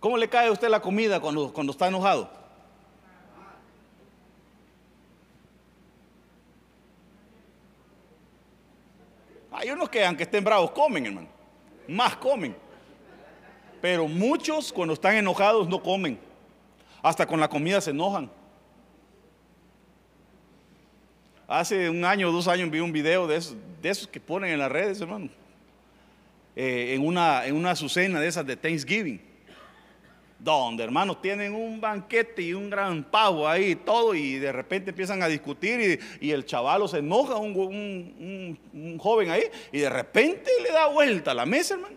¿Cómo 0.00 0.18
le 0.18 0.28
cae 0.28 0.48
a 0.48 0.52
usted 0.52 0.68
la 0.68 0.82
comida 0.82 1.20
cuando, 1.20 1.52
cuando 1.54 1.70
está 1.70 1.86
enojado? 1.86 2.41
Hay 9.62 9.70
unos 9.70 9.88
que 9.88 10.04
aunque 10.04 10.24
estén 10.24 10.42
bravos 10.42 10.72
comen, 10.72 11.06
hermano. 11.06 11.28
Más 11.86 12.16
comen. 12.16 12.56
Pero 13.80 14.08
muchos 14.08 14.72
cuando 14.72 14.92
están 14.92 15.14
enojados 15.14 15.68
no 15.68 15.80
comen. 15.80 16.18
Hasta 17.00 17.24
con 17.24 17.38
la 17.38 17.46
comida 17.48 17.80
se 17.80 17.90
enojan. 17.90 18.28
Hace 21.46 21.88
un 21.88 22.04
año 22.04 22.28
o 22.28 22.32
dos 22.32 22.48
años 22.48 22.72
vi 22.72 22.80
un 22.80 22.90
video 22.90 23.28
de 23.28 23.36
esos, 23.36 24.08
que 24.08 24.18
ponen 24.18 24.50
en 24.50 24.58
las 24.58 24.72
redes, 24.72 25.00
hermano. 25.00 25.28
Eh, 26.56 26.94
en, 26.96 27.06
una, 27.06 27.46
en 27.46 27.54
una 27.54 27.70
azucena 27.70 28.18
de 28.18 28.26
esas 28.26 28.44
de 28.44 28.56
Thanksgiving. 28.56 29.20
Donde, 30.42 30.82
hermanos, 30.82 31.22
tienen 31.22 31.54
un 31.54 31.80
banquete 31.80 32.42
y 32.42 32.52
un 32.52 32.68
gran 32.68 33.04
pavo 33.04 33.46
ahí, 33.46 33.76
todo, 33.76 34.12
y 34.12 34.40
de 34.40 34.50
repente 34.50 34.90
empiezan 34.90 35.22
a 35.22 35.28
discutir 35.28 36.00
y, 36.20 36.30
el 36.32 36.44
chavalo 36.44 36.88
se 36.88 36.98
enoja, 36.98 37.36
un, 37.36 38.58
un 38.72 38.98
joven 38.98 39.30
ahí, 39.30 39.44
y 39.70 39.78
de 39.78 39.88
repente 39.88 40.50
le 40.60 40.72
da 40.72 40.88
vuelta 40.88 41.30
a 41.30 41.34
la 41.34 41.46
mesa, 41.46 41.74
hermano. 41.74 41.96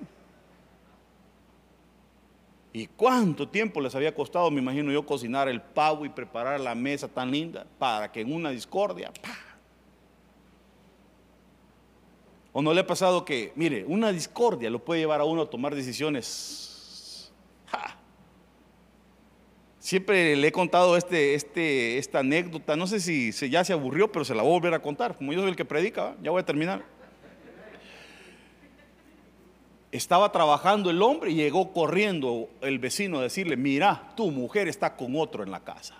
¿Y 2.71 2.87
cuánto 2.87 3.47
tiempo 3.47 3.81
les 3.81 3.95
había 3.95 4.13
costado, 4.13 4.51
me 4.51 4.61
imagino 4.61 4.91
yo, 4.91 5.05
cocinar 5.05 5.47
el 5.47 5.61
pavo 5.61 6.05
y 6.05 6.09
preparar 6.09 6.59
la 6.59 6.75
mesa 6.75 7.07
tan 7.07 7.31
linda 7.31 7.65
para 7.79 8.11
que 8.11 8.21
en 8.21 8.31
una 8.31 8.51
discordia... 8.51 9.11
¿O 12.57 12.61
no 12.61 12.73
le 12.73 12.81
ha 12.81 12.87
pasado 12.87 13.25
que, 13.25 13.51
mire, 13.55 13.83
una 13.85 14.13
discordia 14.13 14.69
lo 14.69 14.79
puede 14.79 15.01
llevar 15.01 15.19
a 15.19 15.25
uno 15.25 15.41
a 15.41 15.49
tomar 15.49 15.73
decisiones? 15.73 17.31
Siempre 19.85 20.35
le 20.35 20.47
he 20.47 20.51
contado 20.51 20.97
este, 20.97 21.35
este, 21.35 21.99
esta 21.99 22.19
anécdota, 22.19 22.75
no 22.75 22.87
sé 22.87 22.99
si 22.99 23.31
ya 23.51 23.63
se 23.63 23.71
aburrió, 23.71 24.11
pero 24.11 24.25
se 24.25 24.33
la 24.33 24.41
voy 24.41 24.53
a 24.53 24.53
volver 24.55 24.73
a 24.73 24.81
contar. 24.81 25.15
Como 25.15 25.31
yo 25.31 25.41
soy 25.41 25.49
el 25.51 25.55
que 25.55 25.63
predica, 25.63 26.15
ya 26.23 26.31
voy 26.31 26.41
a 26.41 26.45
terminar 26.45 26.83
estaba 29.91 30.31
trabajando 30.31 30.89
el 30.89 31.01
hombre 31.03 31.31
y 31.31 31.35
llegó 31.35 31.71
corriendo 31.71 32.49
el 32.61 32.79
vecino 32.79 33.19
a 33.19 33.21
decirle, 33.21 33.55
mira, 33.55 34.11
tu 34.17 34.31
mujer 34.31 34.67
está 34.67 34.95
con 34.95 35.15
otro 35.15 35.43
en 35.43 35.51
la 35.51 35.61
casa. 35.61 35.95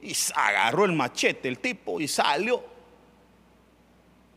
Y 0.00 0.14
agarró 0.34 0.86
el 0.86 0.92
machete 0.92 1.46
el 1.46 1.58
tipo 1.58 2.00
y 2.00 2.08
salió. 2.08 2.64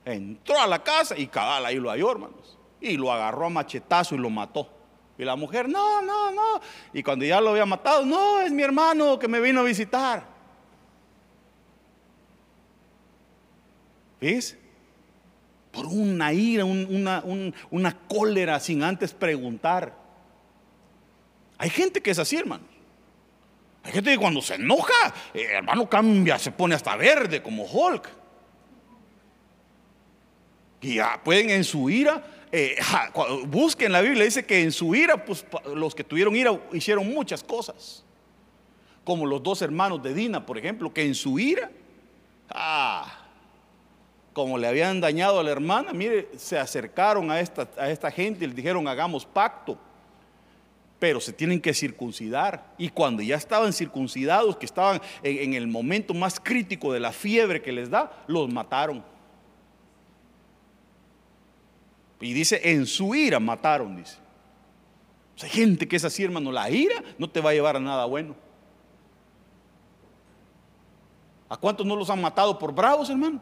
Entró 0.04 0.60
a 0.60 0.68
la 0.68 0.84
casa 0.84 1.18
y 1.18 1.26
cabal 1.28 1.66
ahí 1.66 1.78
lo 1.78 1.90
halló, 1.90 2.12
hermanos. 2.12 2.58
Y 2.82 2.98
lo 2.98 3.12
agarró 3.12 3.46
a 3.46 3.50
machetazo 3.50 4.14
y 4.14 4.18
lo 4.20 4.30
mató. 4.30 4.75
Y 5.18 5.24
la 5.24 5.36
mujer, 5.36 5.70
no, 5.70 6.02
no, 6.02 6.32
no. 6.32 6.62
Y 6.94 7.04
cuando 7.04 7.26
ya 7.26 7.40
lo 7.40 7.52
había 7.52 7.66
matado, 7.66 8.06
no, 8.06 8.42
es 8.42 8.52
mi 8.52 8.64
hermano 8.64 9.18
que 9.18 9.28
me 9.28 9.40
vino 9.40 9.62
a 9.62 9.64
visitar. 9.64 10.24
¿Ves? 14.20 14.58
por 15.76 15.88
una 15.88 16.32
ira, 16.32 16.64
una, 16.64 17.98
cólera 18.08 18.60
sin 18.62 18.82
antes 18.82 19.14
preguntar. 19.14 19.94
Hay 21.58 21.70
gente 21.70 22.02
que 22.02 22.12
es 22.12 22.20
así, 22.20 22.38
hermano. 22.38 22.64
Hay 23.84 23.92
gente 23.92 24.12
que 24.12 24.18
cuando 24.18 24.42
se 24.42 24.56
enoja, 24.56 25.14
eh, 25.34 25.48
hermano 25.52 25.88
cambia, 25.88 26.40
se 26.40 26.52
pone 26.52 26.74
hasta 26.74 26.96
verde 26.96 27.44
como 27.44 27.66
Hulk. 27.66 28.10
Y 30.82 30.96
ya 30.96 31.22
pueden 31.24 31.50
en 31.50 31.64
su 31.64 31.90
ira, 31.90 32.24
eh, 32.52 32.78
busquen 33.48 33.92
la 33.92 34.02
Biblia, 34.02 34.24
dice 34.24 34.46
que 34.46 34.62
en 34.62 34.72
su 34.72 34.96
ira, 34.96 35.24
pues 35.24 35.46
los 35.74 35.94
que 35.96 36.04
tuvieron 36.04 36.36
ira 36.36 36.60
hicieron 36.72 37.08
muchas 37.14 37.44
cosas. 37.44 38.04
Como 39.04 39.26
los 39.26 39.42
dos 39.44 39.62
hermanos 39.62 40.02
de 40.02 40.14
Dina, 40.14 40.46
por 40.46 40.58
ejemplo, 40.58 40.94
que 40.94 41.04
en 41.04 41.16
su 41.16 41.38
ira, 41.38 41.70
ah, 42.50 43.26
como 44.34 44.58
le 44.58 44.68
habían 44.68 45.00
dañado 45.00 45.40
a 45.40 45.44
la 45.44 45.52
hermana, 45.52 45.94
mire, 45.94 46.30
se 46.38 46.58
acercaron 46.58 47.32
a 47.32 47.40
esta, 47.40 47.70
a 47.78 47.90
esta 47.90 48.12
gente 48.12 48.44
y 48.44 48.48
le 48.48 48.54
dijeron, 48.54 48.88
hagamos 48.88 49.26
pacto. 49.26 49.78
Pero 51.00 51.20
se 51.20 51.34
tienen 51.34 51.62
que 51.62 51.74
circuncidar. 51.74 52.74
Y 52.78 52.90
cuando 52.90 53.22
ya 53.22 53.36
estaban 53.36 53.74
circuncidados, 53.74 54.58
que 54.58 54.66
estaban 54.66 55.02
en 55.24 55.54
el 55.54 55.68
momento 55.68 56.14
más 56.14 56.40
crítico 56.40 56.92
de 56.92 57.00
la 57.00 57.12
fiebre 57.12 57.62
que 57.62 57.72
les 57.72 57.90
da, 57.90 58.24
los 58.28 58.52
mataron. 58.52 59.04
Y 62.22 62.34
dice, 62.34 62.62
en 62.64 62.86
su 62.86 63.14
ira 63.14 63.40
mataron, 63.40 63.96
dice. 63.96 64.18
hay 65.42 65.50
gente 65.50 65.88
que 65.88 65.96
es 65.96 66.06
así, 66.06 66.24
hermano. 66.24 66.52
La 66.52 66.70
ira 66.70 67.04
no 67.18 67.30
te 67.30 67.42
va 67.42 67.52
a 67.52 67.54
llevar 67.54 67.76
a 67.76 67.80
nada 67.80 68.06
bueno. 68.06 68.36
¿A 71.50 71.58
cuántos 71.58 71.86
no 71.86 71.96
los 71.96 72.10
han 72.10 72.22
matado 72.22 72.58
por 72.58 72.74
bravos, 72.74 73.10
hermano? 73.10 73.42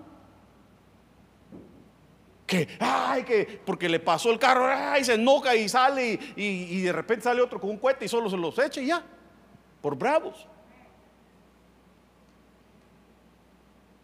que, 2.46 2.68
ay, 2.80 3.24
que, 3.24 3.62
porque 3.66 3.90
le 3.90 4.00
pasó 4.00 4.30
el 4.32 4.38
carro, 4.38 4.68
ay, 4.68 5.04
se 5.04 5.16
enoja 5.16 5.56
y 5.56 5.68
sale 5.68 6.20
y, 6.36 6.82
de 6.82 6.92
repente 6.92 7.24
sale 7.24 7.42
otro 7.42 7.60
con 7.60 7.70
un 7.70 7.78
cohete 7.78 8.06
y 8.06 8.08
solo 8.08 8.30
se 8.30 8.38
los 8.38 8.58
echa 8.60 8.82
y 8.82 8.88
ya, 8.88 9.04
por 9.82 9.96
bravos. 9.96 10.48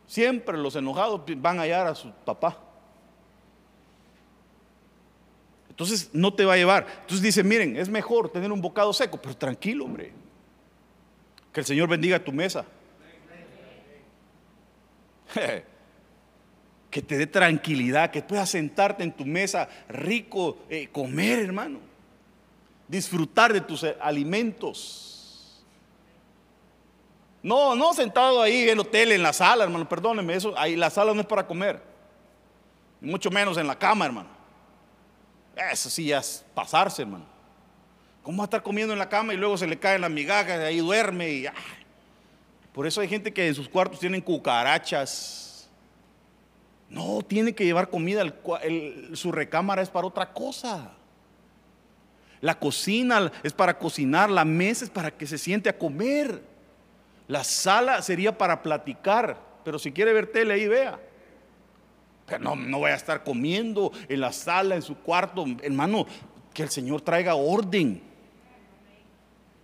Siempre 0.07 0.57
los 0.57 0.75
enojados 0.75 1.21
van 1.37 1.59
a 1.59 1.61
hallar 1.61 1.87
a 1.87 1.95
su 1.95 2.11
papá. 2.11 2.57
Entonces 5.79 6.09
no 6.11 6.33
te 6.33 6.43
va 6.43 6.55
a 6.55 6.57
llevar. 6.57 6.85
Entonces 6.89 7.21
dice, 7.21 7.41
miren, 7.41 7.77
es 7.77 7.87
mejor 7.87 8.29
tener 8.29 8.51
un 8.51 8.59
bocado 8.59 8.91
seco, 8.91 9.17
pero 9.21 9.37
tranquilo, 9.37 9.85
hombre. 9.85 10.11
Que 11.53 11.61
el 11.61 11.65
Señor 11.65 11.87
bendiga 11.87 12.19
tu 12.21 12.33
mesa. 12.33 12.65
que 16.91 17.01
te 17.01 17.17
dé 17.17 17.27
tranquilidad, 17.27 18.11
que 18.11 18.21
puedas 18.21 18.49
sentarte 18.49 19.05
en 19.05 19.13
tu 19.13 19.23
mesa 19.23 19.69
rico, 19.87 20.57
eh, 20.69 20.89
comer, 20.91 21.39
hermano, 21.39 21.79
disfrutar 22.85 23.53
de 23.53 23.61
tus 23.61 23.85
eh, 23.85 23.95
alimentos. 24.01 25.63
No, 27.41 27.73
no 27.73 27.93
sentado 27.93 28.41
ahí 28.41 28.63
en 28.63 28.69
el 28.71 28.79
hotel, 28.79 29.13
en 29.13 29.23
la 29.23 29.31
sala, 29.31 29.63
hermano, 29.63 29.87
perdóneme, 29.87 30.33
eso, 30.33 30.53
ahí 30.57 30.75
la 30.75 30.89
sala 30.89 31.13
no 31.13 31.21
es 31.21 31.27
para 31.27 31.47
comer, 31.47 31.81
mucho 32.99 33.31
menos 33.31 33.57
en 33.57 33.65
la 33.65 33.79
cama, 33.79 34.05
hermano. 34.05 34.38
Eso 35.71 35.89
sí 35.89 36.05
ya 36.05 36.19
es 36.19 36.45
pasarse, 36.53 37.01
hermano. 37.01 37.25
¿Cómo 38.23 38.37
va 38.37 38.43
a 38.43 38.45
estar 38.45 38.63
comiendo 38.63 38.93
en 38.93 38.99
la 38.99 39.09
cama 39.09 39.33
y 39.33 39.37
luego 39.37 39.57
se 39.57 39.67
le 39.67 39.77
caen 39.77 40.01
las 40.01 40.11
migajas 40.11 40.59
y 40.59 40.63
ahí 40.63 40.77
duerme? 40.79 41.29
Y, 41.29 41.45
Por 42.73 42.87
eso 42.87 43.01
hay 43.01 43.07
gente 43.07 43.33
que 43.33 43.47
en 43.47 43.55
sus 43.55 43.67
cuartos 43.67 43.99
tienen 43.99 44.21
cucarachas, 44.21 45.69
no, 46.89 47.21
tiene 47.21 47.53
que 47.53 47.65
llevar 47.65 47.89
comida, 47.89 48.23
su 49.13 49.31
recámara 49.31 49.81
es 49.81 49.89
para 49.89 50.07
otra 50.07 50.33
cosa. 50.33 50.91
La 52.41 52.57
cocina 52.57 53.31
es 53.43 53.53
para 53.53 53.77
cocinar, 53.77 54.29
la 54.29 54.45
mesa 54.45 54.85
es 54.85 54.89
para 54.89 55.11
que 55.11 55.27
se 55.27 55.37
siente 55.37 55.69
a 55.69 55.77
comer. 55.77 56.41
La 57.27 57.43
sala 57.43 58.01
sería 58.01 58.37
para 58.37 58.63
platicar, 58.63 59.37
pero 59.63 59.77
si 59.77 59.91
quiere 59.91 60.13
ver 60.13 60.31
tele 60.31 60.53
ahí 60.53 60.67
vea. 60.67 60.99
No, 62.37 62.55
no 62.55 62.81
vaya 62.81 62.95
a 62.95 62.97
estar 62.97 63.23
comiendo 63.23 63.91
en 64.07 64.21
la 64.21 64.31
sala, 64.31 64.75
en 64.75 64.81
su 64.81 64.95
cuarto. 64.97 65.45
Hermano, 65.63 66.05
que 66.53 66.63
el 66.63 66.69
Señor 66.69 67.01
traiga 67.01 67.35
orden. 67.35 68.01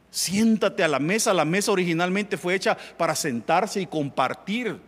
Siéntate 0.10 0.84
a 0.84 0.88
la 0.88 1.00
mesa. 1.00 1.34
La 1.34 1.46
mesa 1.46 1.72
originalmente 1.72 2.38
fue 2.38 2.56
hecha 2.56 2.78
para 2.98 3.16
sentarse 3.16 3.82
y 3.82 3.86
compartir. 3.86 4.80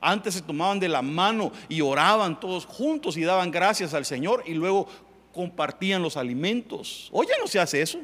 Antes 0.00 0.34
se 0.34 0.42
tomaban 0.42 0.80
de 0.80 0.88
la 0.88 1.02
mano 1.02 1.52
y 1.68 1.80
oraban 1.80 2.38
todos 2.38 2.66
juntos 2.66 3.16
y 3.16 3.22
daban 3.22 3.50
gracias 3.50 3.94
al 3.94 4.04
Señor 4.04 4.42
y 4.46 4.54
luego 4.54 4.88
compartían 5.32 6.02
los 6.02 6.16
alimentos. 6.16 7.08
Hoy 7.12 7.26
ya 7.28 7.38
no 7.38 7.46
se 7.46 7.60
hace 7.60 7.82
eso. 7.82 8.00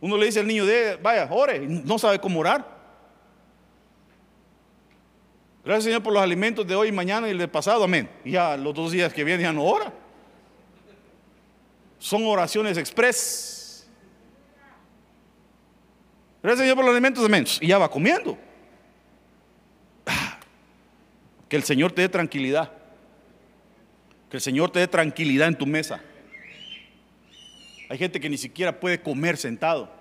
Uno 0.00 0.16
le 0.16 0.26
dice 0.26 0.40
al 0.40 0.46
niño, 0.46 0.66
de, 0.66 0.96
vaya, 0.96 1.28
ore, 1.30 1.60
no 1.60 1.98
sabe 1.98 2.18
cómo 2.18 2.40
orar. 2.40 2.73
Gracias 5.64 5.84
Señor 5.84 6.02
por 6.02 6.12
los 6.12 6.22
alimentos 6.22 6.66
de 6.66 6.76
hoy, 6.76 6.92
mañana 6.92 7.26
y 7.26 7.30
el 7.30 7.38
de 7.38 7.48
pasado, 7.48 7.84
amén. 7.84 8.10
Y 8.24 8.32
ya 8.32 8.56
los 8.56 8.74
dos 8.74 8.92
días 8.92 9.12
que 9.14 9.24
vienen 9.24 9.46
ya 9.46 9.52
no 9.52 9.64
ora. 9.64 9.92
Son 11.98 12.22
oraciones 12.26 12.76
express. 12.76 13.88
Gracias 16.42 16.60
Señor 16.60 16.76
por 16.76 16.84
los 16.84 16.92
alimentos, 16.92 17.24
amén. 17.24 17.46
Y 17.60 17.68
ya 17.68 17.78
va 17.78 17.90
comiendo. 17.90 18.36
Que 21.48 21.56
el 21.56 21.62
Señor 21.62 21.92
te 21.92 22.02
dé 22.02 22.08
tranquilidad. 22.10 22.70
Que 24.28 24.36
el 24.36 24.42
Señor 24.42 24.70
te 24.70 24.80
dé 24.80 24.88
tranquilidad 24.88 25.48
en 25.48 25.56
tu 25.56 25.64
mesa. 25.64 26.02
Hay 27.88 27.96
gente 27.96 28.20
que 28.20 28.28
ni 28.28 28.36
siquiera 28.36 28.80
puede 28.80 29.00
comer 29.00 29.38
sentado. 29.38 29.93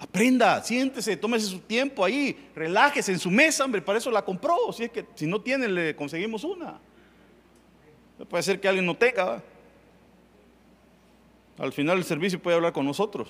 Aprenda, 0.00 0.62
siéntese, 0.64 1.14
tómese 1.14 1.46
su 1.46 1.58
tiempo 1.58 2.02
ahí, 2.02 2.48
relájese 2.54 3.12
en 3.12 3.18
su 3.18 3.30
mesa, 3.30 3.64
hombre, 3.64 3.82
para 3.82 3.98
eso 3.98 4.10
la 4.10 4.24
compró. 4.24 4.72
Si 4.72 4.84
es 4.84 4.90
que 4.90 5.04
si 5.14 5.26
no 5.26 5.40
tiene, 5.40 5.68
le 5.68 5.94
conseguimos 5.94 6.42
una. 6.42 6.80
Puede 8.28 8.42
ser 8.42 8.58
que 8.58 8.66
alguien 8.66 8.86
no 8.86 8.96
tenga. 8.96 9.42
Al 11.58 11.72
final 11.72 11.98
el 11.98 12.04
servicio 12.04 12.40
puede 12.40 12.56
hablar 12.56 12.72
con 12.72 12.86
nosotros. 12.86 13.28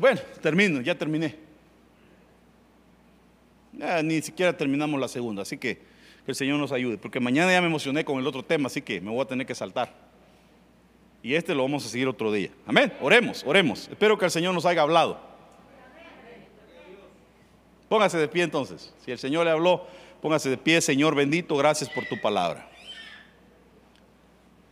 bueno, 0.00 0.20
termino, 0.40 0.80
ya 0.80 0.96
terminé. 0.96 1.36
ni 4.02 4.22
siquiera 4.22 4.56
terminamos 4.56 4.98
la 4.98 5.08
segunda, 5.08 5.42
así 5.42 5.58
que 5.58 5.86
que 6.28 6.32
el 6.32 6.36
Señor 6.36 6.58
nos 6.58 6.72
ayude, 6.72 6.98
porque 6.98 7.20
mañana 7.20 7.50
ya 7.50 7.62
me 7.62 7.68
emocioné 7.68 8.04
con 8.04 8.18
el 8.18 8.26
otro 8.26 8.44
tema, 8.44 8.66
así 8.66 8.82
que 8.82 9.00
me 9.00 9.10
voy 9.10 9.22
a 9.22 9.24
tener 9.24 9.46
que 9.46 9.54
saltar. 9.54 10.07
Y 11.22 11.34
este 11.34 11.54
lo 11.54 11.62
vamos 11.62 11.84
a 11.84 11.88
seguir 11.88 12.08
otro 12.08 12.30
día. 12.32 12.50
Amén. 12.66 12.92
Oremos, 13.00 13.42
oremos. 13.44 13.88
Espero 13.88 14.16
que 14.16 14.24
el 14.24 14.30
Señor 14.30 14.54
nos 14.54 14.64
haya 14.66 14.82
hablado. 14.82 15.20
Póngase 17.88 18.18
de 18.18 18.28
pie 18.28 18.44
entonces. 18.44 18.92
Si 19.04 19.10
el 19.10 19.18
Señor 19.18 19.44
le 19.46 19.50
habló, 19.50 19.86
póngase 20.20 20.50
de 20.50 20.58
pie, 20.58 20.80
Señor 20.80 21.14
bendito, 21.14 21.56
gracias 21.56 21.88
por 21.88 22.04
tu 22.04 22.20
palabra. 22.20 22.68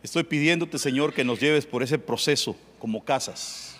Estoy 0.03 0.23
pidiéndote, 0.23 0.77
Señor, 0.77 1.13
que 1.13 1.23
nos 1.23 1.39
lleves 1.39 1.65
por 1.65 1.83
ese 1.83 1.97
proceso 1.97 2.55
como 2.79 3.03
casas. 3.03 3.79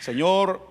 Señor, 0.00 0.66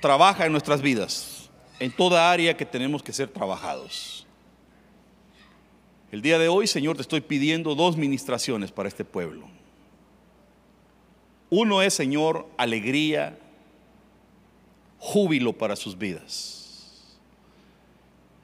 trabaja 0.00 0.44
en 0.44 0.52
nuestras 0.52 0.82
vidas, 0.82 1.50
en 1.78 1.90
toda 1.90 2.30
área 2.30 2.56
que 2.56 2.66
tenemos 2.66 3.02
que 3.02 3.12
ser 3.12 3.28
trabajados. 3.28 4.26
El 6.10 6.22
día 6.22 6.38
de 6.38 6.48
hoy, 6.48 6.66
Señor, 6.66 6.96
te 6.96 7.02
estoy 7.02 7.20
pidiendo 7.20 7.74
dos 7.74 7.96
ministraciones 7.96 8.72
para 8.72 8.88
este 8.88 9.04
pueblo. 9.04 9.48
Uno 11.50 11.82
es, 11.82 11.94
Señor, 11.94 12.48
alegría, 12.56 13.38
júbilo 14.98 15.52
para 15.52 15.76
sus 15.76 15.96
vidas. 15.96 17.16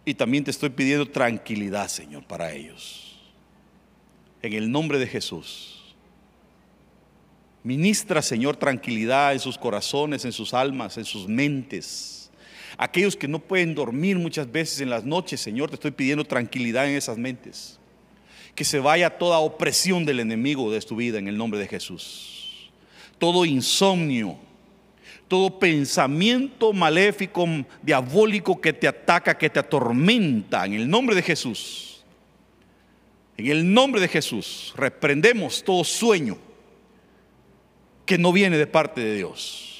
Y 0.04 0.14
también 0.14 0.44
te 0.44 0.52
estoy 0.52 0.70
pidiendo 0.70 1.08
tranquilidad, 1.08 1.88
Señor, 1.88 2.24
para 2.24 2.52
ellos. 2.52 3.18
En 4.42 4.52
el 4.52 4.70
nombre 4.70 4.98
de 5.00 5.08
Jesús. 5.08 5.94
Ministra, 7.64 8.22
Señor, 8.22 8.56
tranquilidad 8.56 9.32
en 9.32 9.40
sus 9.40 9.58
corazones, 9.58 10.24
en 10.24 10.30
sus 10.30 10.54
almas, 10.54 10.98
en 10.98 11.04
sus 11.04 11.26
mentes 11.26 12.15
Aquellos 12.78 13.16
que 13.16 13.28
no 13.28 13.38
pueden 13.38 13.74
dormir 13.74 14.18
muchas 14.18 14.50
veces 14.50 14.80
en 14.80 14.90
las 14.90 15.04
noches, 15.04 15.40
Señor, 15.40 15.70
te 15.70 15.76
estoy 15.76 15.92
pidiendo 15.92 16.24
tranquilidad 16.24 16.86
en 16.86 16.96
esas 16.96 17.16
mentes. 17.16 17.78
Que 18.54 18.64
se 18.64 18.78
vaya 18.78 19.18
toda 19.18 19.38
opresión 19.38 20.04
del 20.04 20.20
enemigo 20.20 20.70
de 20.70 20.80
tu 20.80 20.96
vida 20.96 21.18
en 21.18 21.28
el 21.28 21.38
nombre 21.38 21.58
de 21.58 21.68
Jesús. 21.68 22.70
Todo 23.18 23.46
insomnio, 23.46 24.36
todo 25.26 25.58
pensamiento 25.58 26.74
maléfico, 26.74 27.46
diabólico 27.82 28.60
que 28.60 28.74
te 28.74 28.86
ataca, 28.86 29.38
que 29.38 29.48
te 29.48 29.58
atormenta, 29.58 30.66
en 30.66 30.74
el 30.74 30.88
nombre 30.88 31.16
de 31.16 31.22
Jesús. 31.22 32.04
En 33.38 33.46
el 33.46 33.72
nombre 33.72 34.00
de 34.02 34.08
Jesús, 34.08 34.74
reprendemos 34.76 35.62
todo 35.62 35.82
sueño 35.82 36.36
que 38.04 38.18
no 38.18 38.32
viene 38.32 38.56
de 38.58 38.66
parte 38.66 39.00
de 39.00 39.16
Dios 39.16 39.75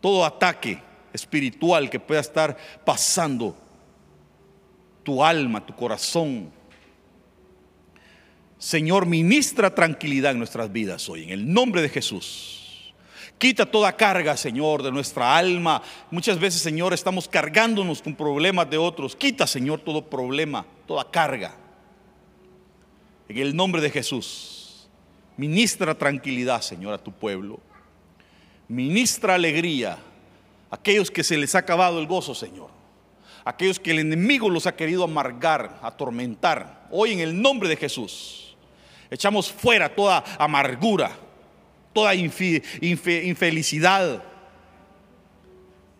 todo 0.00 0.24
ataque 0.24 0.82
espiritual 1.12 1.90
que 1.90 2.00
pueda 2.00 2.20
estar 2.20 2.56
pasando 2.84 3.56
tu 5.02 5.22
alma, 5.22 5.64
tu 5.64 5.74
corazón. 5.74 6.50
Señor, 8.58 9.06
ministra 9.06 9.74
tranquilidad 9.74 10.32
en 10.32 10.38
nuestras 10.38 10.70
vidas 10.70 11.08
hoy, 11.08 11.24
en 11.24 11.30
el 11.30 11.52
nombre 11.52 11.82
de 11.82 11.88
Jesús. 11.88 12.92
Quita 13.38 13.64
toda 13.64 13.96
carga, 13.96 14.36
Señor, 14.36 14.82
de 14.82 14.92
nuestra 14.92 15.34
alma. 15.34 15.82
Muchas 16.10 16.38
veces, 16.38 16.60
Señor, 16.60 16.92
estamos 16.92 17.26
cargándonos 17.26 18.02
con 18.02 18.14
problemas 18.14 18.68
de 18.68 18.76
otros. 18.76 19.16
Quita, 19.16 19.46
Señor, 19.46 19.80
todo 19.80 20.10
problema, 20.10 20.66
toda 20.86 21.10
carga. 21.10 21.56
En 23.28 23.38
el 23.38 23.56
nombre 23.56 23.80
de 23.80 23.88
Jesús. 23.88 24.90
Ministra 25.38 25.94
tranquilidad, 25.94 26.60
Señor, 26.60 26.92
a 26.92 26.98
tu 26.98 27.12
pueblo 27.12 27.60
ministra 28.70 29.34
alegría 29.34 29.98
a 30.70 30.76
aquellos 30.76 31.10
que 31.10 31.24
se 31.24 31.36
les 31.36 31.56
ha 31.56 31.58
acabado 31.58 31.98
el 31.98 32.06
gozo, 32.06 32.36
Señor. 32.36 32.70
Aquellos 33.44 33.80
que 33.80 33.90
el 33.90 33.98
enemigo 33.98 34.48
los 34.48 34.66
ha 34.66 34.76
querido 34.76 35.02
amargar, 35.02 35.80
atormentar. 35.82 36.86
Hoy 36.90 37.12
en 37.12 37.20
el 37.20 37.40
nombre 37.40 37.68
de 37.68 37.76
Jesús 37.76 38.56
echamos 39.10 39.50
fuera 39.50 39.92
toda 39.92 40.22
amargura, 40.38 41.10
toda 41.92 42.14
infelicidad. 42.14 44.22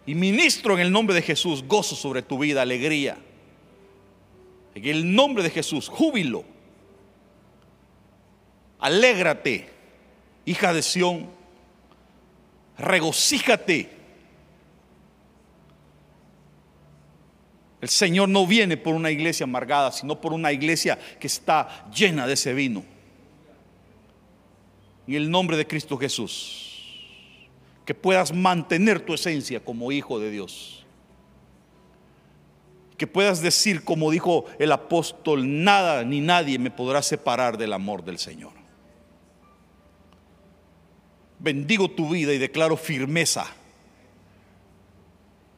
Y 0.07 0.15
ministro 0.15 0.75
en 0.75 0.81
el 0.81 0.93
nombre 0.93 1.17
de 1.17 1.23
Jesús 1.23 1.65
gozo 1.65 1.97
sobre 1.97 2.23
tu 2.23 2.39
vida, 2.39 2.63
alegría. 2.63 3.19
En 4.77 4.87
el 4.87 5.13
nombre 5.13 5.43
de 5.43 5.51
Jesús, 5.51 5.89
júbilo. 5.89 6.45
Alégrate, 8.79 9.69
hija 10.45 10.73
de 10.73 10.83
Sión 10.83 11.40
regocíjate. 12.81 13.89
El 17.81 17.89
Señor 17.89 18.29
no 18.29 18.47
viene 18.47 18.77
por 18.77 18.95
una 18.95 19.11
iglesia 19.11 19.45
amargada, 19.45 19.91
sino 19.93 20.21
por 20.21 20.33
una 20.33 20.53
iglesia 20.53 20.99
que 21.19 21.27
está 21.27 21.87
llena 21.95 22.27
de 22.27 22.35
ese 22.35 22.53
vino. 22.53 22.85
En 25.07 25.15
el 25.15 25.31
nombre 25.31 25.57
de 25.57 25.67
Cristo 25.67 25.97
Jesús, 25.97 26.99
que 27.87 27.95
puedas 27.95 28.35
mantener 28.35 29.01
tu 29.01 29.15
esencia 29.15 29.65
como 29.65 29.91
hijo 29.93 30.21
de 30.21 30.31
Dios. 30.31 30.85
Que 32.99 33.07
puedas 33.07 33.41
decir, 33.41 33.83
como 33.83 34.11
dijo 34.11 34.45
el 34.59 34.73
apóstol, 34.73 35.65
nada 35.65 36.05
ni 36.05 36.21
nadie 36.21 36.59
me 36.59 36.71
podrá 36.71 37.01
separar 37.01 37.57
del 37.57 37.73
amor 37.73 38.05
del 38.05 38.19
Señor 38.19 38.60
bendigo 41.41 41.91
tu 41.91 42.09
vida 42.11 42.33
y 42.33 42.39
declaro 42.39 42.77
firmeza. 42.77 43.47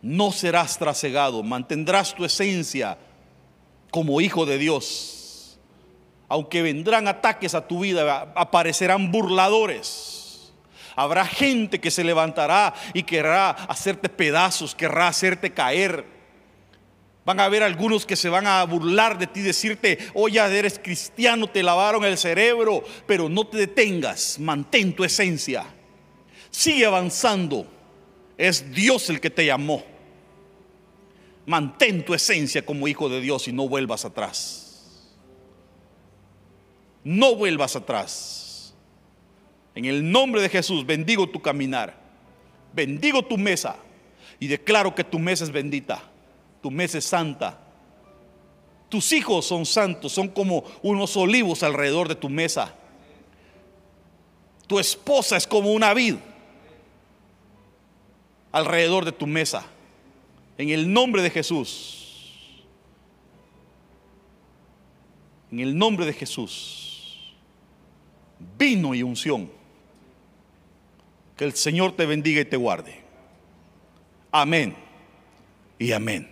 No 0.01 0.33
serás 0.33 0.79
trasegado, 0.79 1.43
mantendrás 1.43 2.15
tu 2.15 2.25
esencia 2.25 2.99
como 3.91 4.21
hijo 4.21 4.47
de 4.47 4.59
Dios. 4.59 5.59
Aunque 6.29 6.63
vendrán 6.63 7.07
ataques 7.09 7.55
a 7.55 7.69
tu 7.69 7.81
vida, 7.81 8.33
aparecerán 8.35 9.13
burladores. 9.13 10.53
Habrá 10.97 11.27
gente 11.27 11.81
que 11.81 11.91
se 11.91 12.05
levantará 12.05 12.75
y 12.95 13.03
querrá 13.03 13.51
hacerte 13.51 14.09
pedazos, 14.09 14.75
querrá 14.75 15.09
hacerte 15.09 15.53
caer. 15.53 16.07
Van 17.25 17.39
a 17.39 17.45
haber 17.45 17.63
algunos 17.63 18.05
que 18.05 18.17
se 18.17 18.29
van 18.29 18.47
a 18.49 18.65
burlar 18.65 19.17
de 19.17 19.29
ti, 19.29 19.43
decirte, 19.43 19.99
oye, 20.15 20.41
eres 20.41 20.81
cristiano, 20.83 21.47
te 21.47 21.63
lavaron 21.63 22.05
el 22.05 22.19
cerebro, 22.19 22.83
pero 23.07 23.29
no 23.29 23.47
te 23.47 23.59
detengas, 23.59 24.41
mantén 24.41 24.93
tu 24.93 25.05
esencia. 25.05 25.65
Sigue 26.51 26.85
avanzando. 26.85 27.67
Es 28.37 28.73
Dios 28.73 29.09
el 29.09 29.21
que 29.21 29.31
te 29.31 29.47
llamó. 29.47 29.85
Mantén 31.47 32.05
tu 32.05 32.13
esencia 32.13 32.67
como 32.67 32.89
hijo 32.89 33.09
de 33.09 33.21
Dios 33.21 33.47
y 33.47 33.53
no 33.53 33.69
vuelvas 33.69 34.05
atrás. 34.05 35.09
No 37.05 37.37
vuelvas 37.37 37.77
atrás. 37.77 38.75
En 39.77 39.85
el 39.85 40.11
nombre 40.11 40.43
de 40.43 40.49
Jesús 40.49 40.85
bendigo 40.85 41.29
tu 41.29 41.41
caminar. 41.41 41.97
Bendigo 42.73 43.23
tu 43.23 43.39
mesa 43.39 43.77
y 44.41 44.49
declaro 44.49 44.95
que 44.95 45.05
tu 45.05 45.21
mesa 45.21 45.45
es 45.45 45.53
bendita 45.53 46.12
tu 46.63 46.71
mesa 46.71 46.99
es 46.99 47.05
santa. 47.05 47.59
Tus 48.89 49.13
hijos 49.13 49.47
son 49.47 49.67
santos, 49.67 50.13
son 50.13 50.29
como 50.29 50.65
unos 50.83 51.17
olivos 51.17 51.63
alrededor 51.63 52.09
de 52.09 52.15
tu 52.15 52.29
mesa. 52.29 52.75
Tu 54.67 54.79
esposa 54.79 55.37
es 55.37 55.47
como 55.47 55.73
una 55.73 55.93
vid 55.93 56.17
alrededor 58.53 59.05
de 59.05 59.13
tu 59.13 59.27
mesa. 59.27 59.67
En 60.57 60.71
el 60.71 60.93
nombre 60.93 61.23
de 61.23 61.31
Jesús. 61.31 62.63
En 65.51 65.61
el 65.61 65.77
nombre 65.77 66.07
de 66.07 66.13
Jesús. 66.13 67.35
Vino 68.59 68.95
y 68.95 69.03
unción. 69.03 69.51
Que 71.37 71.45
el 71.45 71.55
Señor 71.55 71.97
te 71.97 72.07
bendiga 72.07 72.43
y 72.43 72.45
te 72.45 72.57
guarde. 72.57 73.01
Amén 74.31 74.77
y 75.79 75.93
amén. 75.93 76.32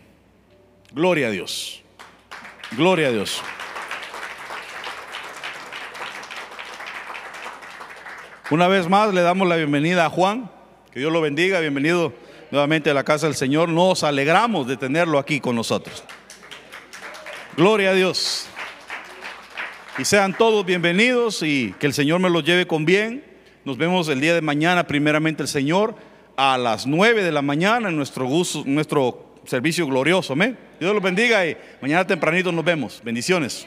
Gloria 0.92 1.28
a 1.28 1.30
Dios. 1.30 1.82
Gloria 2.72 3.08
a 3.08 3.10
Dios. 3.12 3.40
Una 8.50 8.66
vez 8.66 8.88
más 8.88 9.14
le 9.14 9.22
damos 9.22 9.46
la 9.46 9.54
bienvenida 9.54 10.06
a 10.06 10.10
Juan. 10.10 10.50
Que 10.90 10.98
Dios 10.98 11.12
lo 11.12 11.20
bendiga. 11.20 11.60
Bienvenido 11.60 12.12
nuevamente 12.50 12.90
a 12.90 12.94
la 12.94 13.04
casa 13.04 13.26
del 13.26 13.36
Señor. 13.36 13.68
Nos 13.68 14.02
alegramos 14.02 14.66
de 14.66 14.76
tenerlo 14.76 15.20
aquí 15.20 15.38
con 15.38 15.54
nosotros. 15.54 16.02
Gloria 17.56 17.90
a 17.90 17.94
Dios. 17.94 18.48
Y 19.96 20.04
sean 20.04 20.36
todos 20.36 20.66
bienvenidos 20.66 21.44
y 21.44 21.72
que 21.78 21.86
el 21.86 21.92
Señor 21.92 22.18
me 22.18 22.30
los 22.30 22.42
lleve 22.42 22.66
con 22.66 22.84
bien. 22.84 23.24
Nos 23.64 23.76
vemos 23.76 24.08
el 24.08 24.20
día 24.20 24.34
de 24.34 24.40
mañana, 24.40 24.88
primeramente 24.88 25.42
el 25.42 25.48
Señor, 25.48 25.94
a 26.36 26.58
las 26.58 26.84
9 26.84 27.22
de 27.22 27.30
la 27.30 27.42
mañana 27.42 27.90
en 27.90 27.96
nuestro, 27.96 28.24
gusto, 28.24 28.64
nuestro 28.66 29.36
servicio 29.46 29.86
glorioso. 29.86 30.32
Amén. 30.32 30.69
Dios 30.80 30.94
los 30.94 31.02
bendiga 31.02 31.46
y 31.46 31.56
mañana 31.82 32.06
tempranito 32.06 32.50
nos 32.50 32.64
vemos. 32.64 33.02
Bendiciones. 33.04 33.66